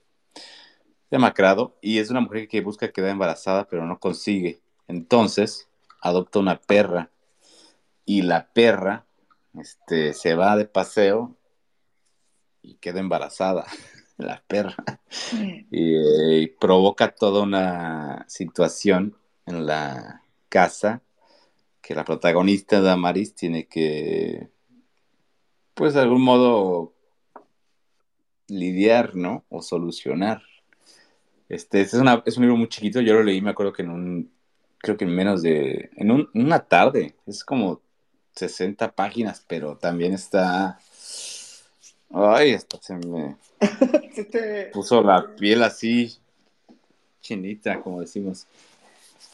demacrado. 1.11 1.77
Y 1.83 1.99
es 1.99 2.09
una 2.09 2.21
mujer 2.21 2.49
que 2.49 2.63
busca 2.63 2.91
quedar 2.91 3.11
embarazada, 3.11 3.69
pero 3.69 3.85
no 3.85 3.99
consigue. 3.99 4.61
Entonces 4.87 5.68
adopta 6.01 6.39
una 6.39 6.61
perra. 6.61 7.11
Y 8.05 8.23
la 8.23 8.49
perra 8.53 9.07
este, 9.59 10.15
se 10.15 10.35
va 10.35 10.57
de 10.57 10.65
paseo 10.65 11.37
y 12.63 12.75
queda 12.77 13.01
embarazada. 13.01 13.67
La 14.19 14.43
perra. 14.49 14.75
Y, 15.71 15.95
eh, 15.95 16.57
provoca 16.61 17.15
toda 17.15 17.45
una 17.45 18.25
situación 18.29 19.17
en 19.47 19.65
la 19.65 20.23
casa 20.49 21.03
que 21.81 21.95
la 21.95 22.05
protagonista 22.05 22.81
Damaris 22.81 23.37
tiene 23.37 23.69
que, 23.69 24.51
pues 25.75 25.95
de 25.95 26.01
algún 26.01 26.23
modo, 26.23 26.95
lidiar, 28.49 29.15
¿no? 29.15 29.45
O 29.49 29.63
solucionar. 29.63 30.43
Este, 31.49 31.81
este 31.81 31.97
es, 31.97 32.03
una- 32.03 32.23
es 32.27 32.37
un 32.37 32.43
libro 32.43 32.57
muy 32.57 32.69
chiquito, 32.69 33.01
yo 33.01 33.15
lo 33.15 33.23
leí, 33.23 33.41
me 33.41 33.51
acuerdo 33.51 33.73
que 33.73 33.83
en 33.83 33.91
un, 33.91 34.33
creo 34.79 34.97
que 34.97 35.05
en 35.05 35.15
menos 35.15 35.43
de, 35.43 35.91
en 35.97 36.11
un- 36.11 36.31
una 36.35 36.61
tarde, 36.61 37.15
es 37.27 37.45
como 37.45 37.81
60 38.35 38.93
páginas, 38.93 39.45
pero 39.49 39.77
también 39.77 40.13
está, 40.15 40.79
ay, 42.11 42.53
hasta 42.55 42.79
se 42.81 42.95
me 42.95 43.37
puso 44.73 45.03
la 45.03 45.35
piel 45.37 45.63
así 45.63 46.17
chinita, 47.21 47.81
como 47.81 48.01
decimos. 48.01 48.47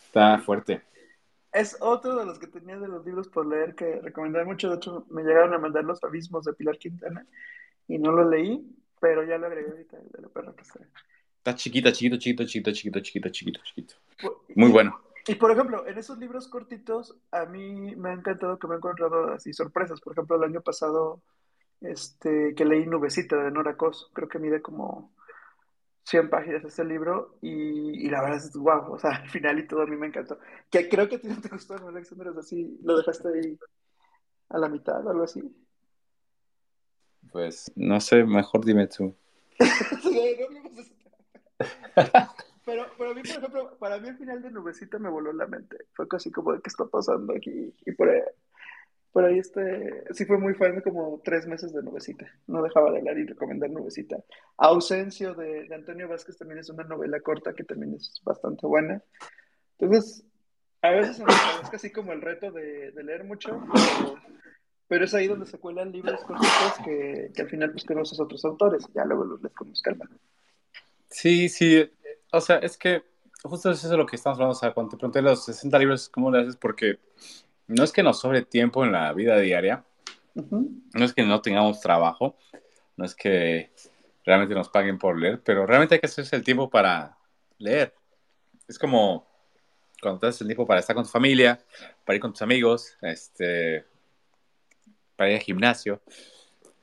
Está 0.06 0.38
fuerte. 0.38 0.82
Es 1.52 1.76
otro 1.80 2.16
de 2.16 2.26
los 2.26 2.38
que 2.38 2.46
tenía 2.48 2.78
de 2.78 2.88
los 2.88 3.04
libros 3.04 3.28
por 3.28 3.46
leer 3.46 3.74
que 3.74 4.00
recomendaba 4.00 4.44
mucho. 4.44 4.70
De 4.70 4.76
hecho, 4.76 5.06
me 5.10 5.22
llegaron 5.22 5.54
a 5.54 5.58
mandar 5.58 5.84
Los 5.84 6.02
Abismos 6.02 6.44
de 6.44 6.52
Pilar 6.52 6.78
Quintana 6.78 7.26
y 7.86 7.98
no 7.98 8.10
lo 8.10 8.28
leí, 8.28 8.64
pero 9.00 9.24
ya 9.24 9.38
lo 9.38 9.46
agregué 9.46 9.70
ahorita, 9.70 9.98
el 9.98 10.08
de 10.08 10.22
la 10.22 10.28
perra 10.28 10.52
que 10.56 10.62
está. 10.62 10.80
Está 11.38 11.54
chiquita, 11.54 11.92
chiquito, 11.92 12.16
chiquito, 12.16 12.44
chiquito, 12.44 12.72
chiquito, 12.72 13.00
chiquito, 13.00 13.28
chiquito, 13.30 13.60
chiquito. 13.64 13.94
Muy 14.56 14.70
bueno. 14.70 14.98
Y 15.26 15.36
por 15.36 15.50
ejemplo, 15.50 15.86
en 15.86 15.96
esos 15.96 16.18
libros 16.18 16.48
cortitos, 16.48 17.16
a 17.30 17.46
mí 17.46 17.96
me 17.96 18.10
ha 18.10 18.12
encantado 18.12 18.58
que 18.58 18.66
me 18.66 18.74
he 18.74 18.76
encontrado 18.76 19.32
así 19.32 19.52
sorpresas. 19.52 20.00
Por 20.00 20.12
ejemplo, 20.12 20.36
el 20.36 20.44
año 20.44 20.60
pasado 20.60 21.22
este, 21.80 22.54
que 22.54 22.64
leí 22.64 22.86
Nubecita 22.86 23.36
de 23.42 23.50
Nora 23.50 23.76
Cos. 23.76 24.10
Creo 24.12 24.28
que 24.28 24.38
mide 24.38 24.60
como 24.60 25.14
100 26.04 26.28
páginas 26.28 26.64
este 26.64 26.84
libro 26.84 27.38
y, 27.40 28.06
y 28.06 28.10
la 28.10 28.20
verdad 28.22 28.36
es 28.38 28.54
wow, 28.54 28.92
o 28.92 28.98
sea, 28.98 29.10
al 29.22 29.28
final 29.30 29.58
y 29.58 29.66
todo 29.66 29.82
a 29.82 29.86
mí 29.86 29.96
me 29.96 30.08
encantó. 30.08 30.38
Que 30.70 30.88
creo 30.88 31.08
que 31.08 31.16
a 31.16 31.20
ti 31.20 31.28
no 31.28 31.40
te 31.40 31.48
gustó, 31.48 31.76
¿no, 31.78 31.88
Alexander? 31.88 32.28
Es 32.28 32.36
así, 32.36 32.78
lo 32.82 32.96
dejaste 32.96 33.28
ahí 33.28 33.58
a 34.50 34.58
la 34.58 34.68
mitad 34.68 35.06
o 35.06 35.10
algo 35.10 35.24
así. 35.24 35.42
Pues 37.32 37.72
no 37.74 38.00
sé, 38.00 38.24
mejor 38.24 38.64
dime 38.64 38.86
tú. 38.86 39.14
pero, 42.64 42.86
pero 42.96 43.10
a 43.10 43.14
mí, 43.14 43.22
por 43.22 43.30
ejemplo, 43.30 43.76
para 43.78 43.98
mí 43.98 44.08
el 44.08 44.16
final 44.16 44.42
de 44.42 44.50
Nubecita 44.50 44.98
me 44.98 45.10
voló 45.10 45.32
la 45.32 45.46
mente. 45.46 45.76
Fue 45.92 46.08
casi 46.08 46.30
como 46.30 46.52
de 46.52 46.60
qué 46.60 46.68
está 46.68 46.86
pasando 46.86 47.34
aquí. 47.34 47.74
Y 47.84 47.92
por 47.92 48.08
ahí, 48.08 48.20
por 49.12 49.24
ahí 49.24 49.38
este, 49.38 50.04
sí 50.12 50.24
fue 50.24 50.38
muy 50.38 50.54
fan 50.54 50.80
como 50.80 51.20
tres 51.24 51.46
meses 51.46 51.72
de 51.72 51.82
Nubecita. 51.82 52.26
No 52.46 52.62
dejaba 52.62 52.90
de 52.90 52.98
hablar 52.98 53.18
y 53.18 53.26
recomendar 53.26 53.70
Nubecita. 53.70 54.16
Ausencio 54.56 55.34
de, 55.34 55.68
de 55.68 55.74
Antonio 55.74 56.08
Vázquez 56.08 56.36
también 56.36 56.58
es 56.58 56.70
una 56.70 56.84
novela 56.84 57.20
corta 57.20 57.54
que 57.54 57.64
también 57.64 57.94
es 57.94 58.20
bastante 58.24 58.66
buena. 58.66 59.02
Entonces, 59.78 60.24
a 60.84 60.90
veces 60.90 61.18
es 61.62 61.70
casi 61.70 61.90
como 61.90 62.12
el 62.12 62.20
reto 62.20 62.52
de, 62.52 62.92
leer 63.02 63.24
mucho, 63.24 63.58
pero 63.72 64.18
pero 64.86 65.06
es 65.06 65.14
ahí 65.14 65.26
donde 65.26 65.46
se 65.46 65.58
cuelan 65.58 65.90
libros 65.90 66.20
cortitos 66.24 66.74
que, 66.84 67.32
al 67.40 67.48
final 67.48 67.72
pues 67.72 67.84
conoces 67.84 68.20
otros 68.20 68.44
autores, 68.44 68.86
ya 68.94 69.06
luego 69.06 69.24
los 69.24 69.42
lees 69.42 69.54
con 69.54 69.70
más 69.70 69.80
calma. 69.80 70.06
Sí, 71.08 71.48
sí, 71.48 71.90
o 72.34 72.40
sea, 72.40 72.56
es 72.56 72.76
que 72.76 73.02
justo 73.42 73.70
eso 73.70 73.86
es 73.86 73.92
lo 73.96 74.06
que 74.06 74.16
estamos 74.16 74.36
hablando, 74.36 74.52
o 74.52 74.58
sea, 74.58 74.72
cuando 74.72 74.90
te 74.90 74.96
pregunté 74.96 75.22
los 75.22 75.44
60 75.44 75.78
libros, 75.78 76.08
¿cómo 76.08 76.30
lo 76.30 76.38
haces? 76.38 76.56
Porque 76.56 76.98
no 77.66 77.84
es 77.84 77.92
que 77.92 78.02
nos 78.02 78.18
sobre 78.20 78.42
tiempo 78.42 78.84
en 78.84 78.92
la 78.92 79.12
vida 79.12 79.38
diaria, 79.38 79.84
no 80.34 81.04
es 81.04 81.12
que 81.12 81.22
no 81.22 81.40
tengamos 81.40 81.80
trabajo, 81.80 82.36
no 82.96 83.04
es 83.04 83.14
que 83.14 83.70
realmente 84.24 84.54
nos 84.54 84.68
paguen 84.68 84.98
por 84.98 85.18
leer, 85.18 85.40
pero 85.42 85.66
realmente 85.66 85.94
hay 85.94 86.00
que 86.00 86.06
hacerse 86.06 86.34
el 86.36 86.42
tiempo 86.42 86.68
para 86.68 87.16
leer. 87.58 87.94
Es 88.66 88.78
como 88.78 89.26
cuando 90.00 90.20
te 90.20 90.26
haces 90.26 90.40
el 90.40 90.48
tiempo 90.48 90.66
para 90.66 90.80
estar 90.80 90.96
con 90.96 91.04
tu 91.04 91.10
familia, 91.10 91.60
para 92.04 92.16
ir 92.16 92.20
con 92.20 92.32
tus 92.32 92.42
amigos, 92.42 92.96
este, 93.02 93.84
para 95.16 95.30
ir 95.30 95.36
al 95.36 95.42
gimnasio. 95.42 96.00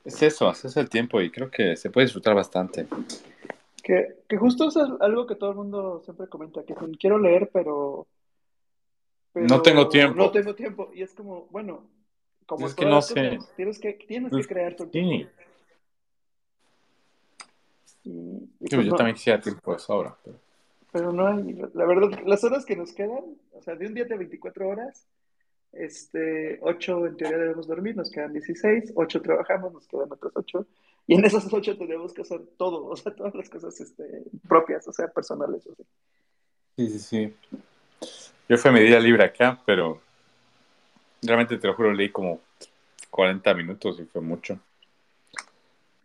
Es 0.06 0.22
eso, 0.22 0.48
haces 0.48 0.78
el 0.78 0.90
tiempo 0.90 1.22
y 1.22 1.30
creo 1.30 1.52
que 1.52 1.76
se 1.76 1.90
puede 1.90 2.06
disfrutar 2.06 2.34
bastante. 2.34 2.88
Que, 3.82 4.24
que 4.28 4.38
justo 4.38 4.68
es 4.68 4.78
algo 4.78 5.26
que 5.26 5.36
todo 5.36 5.52
el 5.52 5.58
mundo 5.58 6.02
siempre 6.04 6.28
comenta, 6.28 6.64
que 6.64 6.76
quiero 7.00 7.18
leer, 7.18 7.50
pero, 7.52 8.08
no 9.34 9.62
tengo 9.62 9.88
tiempo. 9.88 10.16
No 10.16 10.32
tengo 10.32 10.54
tiempo. 10.56 10.92
Y 10.94 11.02
es 11.02 11.14
como, 11.14 11.48
bueno, 11.52 11.88
como 12.46 12.68
es 12.68 12.76
que 12.76 12.86
no 12.86 13.02
sé. 13.02 13.40
tienes 13.56 13.80
que, 13.80 13.94
tienes 13.94 14.32
que 14.32 14.46
crear 14.46 14.76
tu 14.76 14.88
tiempo. 14.88 15.30
Y, 18.04 18.48
pues 18.60 18.86
yo 18.86 18.96
también 18.96 19.16
quisiera 19.16 19.40
tiempo 19.40 19.74
de 19.74 19.80
sobra. 19.80 20.18
Pero... 20.24 20.38
pero 20.92 21.12
no 21.12 21.28
hay, 21.28 21.54
la 21.74 21.86
verdad, 21.86 22.20
las 22.26 22.44
horas 22.44 22.66
que 22.66 22.76
nos 22.76 22.94
quedan, 22.94 23.24
o 23.54 23.62
sea, 23.62 23.76
de 23.76 23.86
un 23.86 23.94
día 23.94 24.06
de 24.06 24.18
24 24.18 24.68
horas, 24.68 25.08
este, 25.72 26.60
8 26.62 27.06
en 27.08 27.18
teoría 27.18 27.38
debemos 27.38 27.68
dormir, 27.68 27.96
nos 27.96 28.12
quedan 28.12 28.34
16, 28.34 28.94
8 28.96 29.22
trabajamos, 29.22 29.72
nos 29.72 29.88
quedan 29.88 30.12
otras 30.12 30.34
8, 30.36 30.68
y 31.08 31.16
en 31.16 31.26
esas 31.26 31.52
8 31.52 31.78
tenemos 31.78 32.14
que 32.14 32.22
hacer 32.22 32.42
todo, 32.58 32.86
o 32.86 32.96
sea, 32.96 33.14
todas 33.14 33.36
las 33.36 33.50
cosas 33.50 33.80
este, 33.80 34.24
propias, 34.48 34.88
o 34.88 34.94
sea, 34.94 35.08
personales. 35.08 35.66
O 35.68 35.76
sea. 35.76 35.86
Sí, 36.78 36.90
sí, 36.90 37.00
sí. 37.00 37.36
Yo 38.48 38.58
fui 38.58 38.70
a 38.70 38.74
mi 38.74 38.82
día 38.82 39.00
libre 39.00 39.24
acá, 39.24 39.62
pero 39.66 40.02
realmente 41.22 41.58
te 41.58 41.68
lo 41.68 41.74
juro, 41.74 41.94
leí 41.94 42.10
como 42.10 42.42
40 43.10 43.54
minutos 43.54 44.00
y 44.00 44.06
fue 44.06 44.22
mucho. 44.22 44.60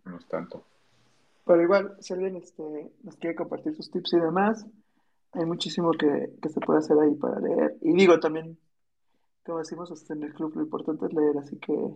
No 0.04 0.18
es 0.18 0.26
tanto. 0.26 0.62
Pero 1.44 1.62
igual, 1.62 1.96
si 2.00 2.12
alguien 2.12 2.36
este, 2.36 2.90
nos 3.02 3.16
quiere 3.16 3.36
compartir 3.36 3.74
sus 3.74 3.90
tips 3.90 4.14
y 4.14 4.20
demás, 4.20 4.66
hay 5.32 5.44
muchísimo 5.44 5.92
que, 5.92 6.32
que 6.42 6.48
se 6.48 6.60
puede 6.60 6.80
hacer 6.80 6.98
ahí 6.98 7.14
para 7.14 7.40
leer. 7.40 7.76
Y 7.82 7.92
digo 7.92 8.18
también, 8.18 8.58
como 9.44 9.58
decimos 9.58 9.90
este, 9.90 10.14
en 10.14 10.24
el 10.24 10.34
club, 10.34 10.56
lo 10.56 10.62
importante 10.62 11.06
es 11.06 11.12
leer, 11.12 11.38
así 11.38 11.56
que, 11.58 11.94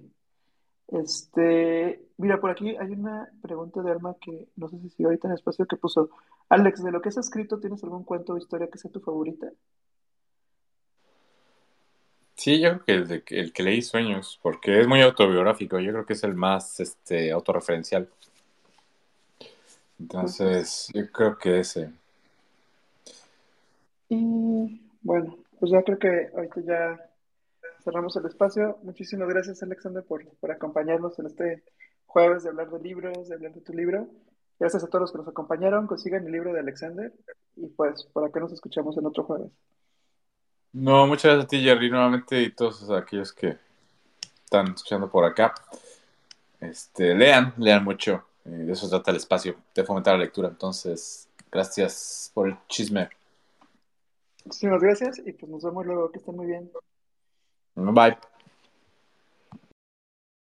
este, 0.88 2.00
mira, 2.20 2.40
por 2.40 2.50
aquí 2.50 2.76
hay 2.76 2.92
una 2.92 3.28
pregunta 3.42 3.82
de 3.82 3.90
Alma 3.90 4.14
que 4.20 4.48
no 4.56 4.68
sé 4.68 4.78
si 4.78 4.90
sigue 4.90 5.06
ahorita 5.06 5.28
en 5.28 5.32
el 5.32 5.38
espacio 5.38 5.66
que 5.66 5.76
puso, 5.76 6.10
Alex, 6.48 6.82
de 6.84 6.92
lo 6.92 7.00
que 7.00 7.08
has 7.08 7.16
escrito, 7.16 7.58
¿tienes 7.58 7.82
algún 7.82 8.04
cuento 8.04 8.34
o 8.34 8.38
historia 8.38 8.68
que 8.68 8.78
sea 8.78 8.90
tu 8.90 9.00
favorita? 9.00 9.50
Sí, 12.34 12.60
yo 12.60 12.80
creo 12.80 12.84
que 12.84 13.14
el, 13.14 13.24
el 13.40 13.52
que 13.52 13.62
leí 13.62 13.82
Sueños, 13.82 14.38
porque 14.42 14.80
es 14.80 14.86
muy 14.86 15.02
autobiográfico, 15.02 15.78
yo 15.78 15.92
creo 15.92 16.06
que 16.06 16.14
es 16.14 16.24
el 16.24 16.34
más 16.34 16.80
este, 16.80 17.32
autorreferencial. 17.32 18.08
Entonces, 19.98 20.88
yo 20.94 21.10
creo 21.12 21.36
que 21.36 21.60
ese. 21.60 21.92
Y 24.08 24.80
bueno, 25.02 25.36
pues 25.58 25.70
ya 25.70 25.82
creo 25.82 25.98
que 25.98 26.30
ahorita 26.34 26.60
ya 26.62 27.10
cerramos 27.84 28.16
el 28.16 28.24
espacio. 28.26 28.78
Muchísimas 28.82 29.28
gracias, 29.28 29.62
Alexander, 29.62 30.02
por, 30.02 30.26
por 30.40 30.50
acompañarnos 30.50 31.18
en 31.18 31.26
este 31.26 31.62
jueves 32.10 32.42
de 32.42 32.50
hablar 32.50 32.70
de 32.70 32.80
libros, 32.80 33.28
de 33.28 33.34
hablar 33.34 33.52
de 33.52 33.60
tu 33.60 33.72
libro. 33.72 34.08
Gracias 34.58 34.84
a 34.84 34.88
todos 34.88 35.02
los 35.02 35.12
que 35.12 35.18
nos 35.18 35.28
acompañaron. 35.28 35.86
Consigan 35.86 36.26
el 36.26 36.32
libro 36.32 36.52
de 36.52 36.60
Alexander 36.60 37.12
y 37.56 37.66
pues 37.68 38.04
por 38.12 38.24
acá 38.24 38.40
nos 38.40 38.52
escuchamos 38.52 38.96
en 38.98 39.06
otro 39.06 39.24
jueves. 39.24 39.50
No, 40.72 41.06
muchas 41.06 41.24
gracias 41.24 41.44
a 41.44 41.48
ti, 41.48 41.62
Jerry, 41.62 41.90
nuevamente 41.90 42.42
y 42.42 42.50
todos 42.52 42.90
aquellos 42.90 43.32
que 43.32 43.56
están 44.44 44.74
escuchando 44.74 45.10
por 45.10 45.24
acá. 45.24 45.54
Este, 46.60 47.14
lean, 47.14 47.54
lean 47.56 47.84
mucho. 47.84 48.24
Eh, 48.44 48.50
de 48.50 48.72
eso 48.72 48.88
trata 48.88 49.10
el 49.10 49.16
espacio, 49.16 49.56
de 49.74 49.84
fomentar 49.84 50.14
la 50.14 50.24
lectura. 50.24 50.48
Entonces, 50.48 51.28
gracias 51.50 52.30
por 52.34 52.48
el 52.48 52.56
chisme. 52.68 53.08
Muchísimas 54.44 54.80
gracias 54.80 55.22
y 55.24 55.32
pues 55.32 55.50
nos 55.50 55.62
vemos 55.62 55.86
luego. 55.86 56.10
Que 56.10 56.18
estén 56.18 56.36
muy 56.36 56.46
bien. 56.46 56.70
Bye. 57.76 58.29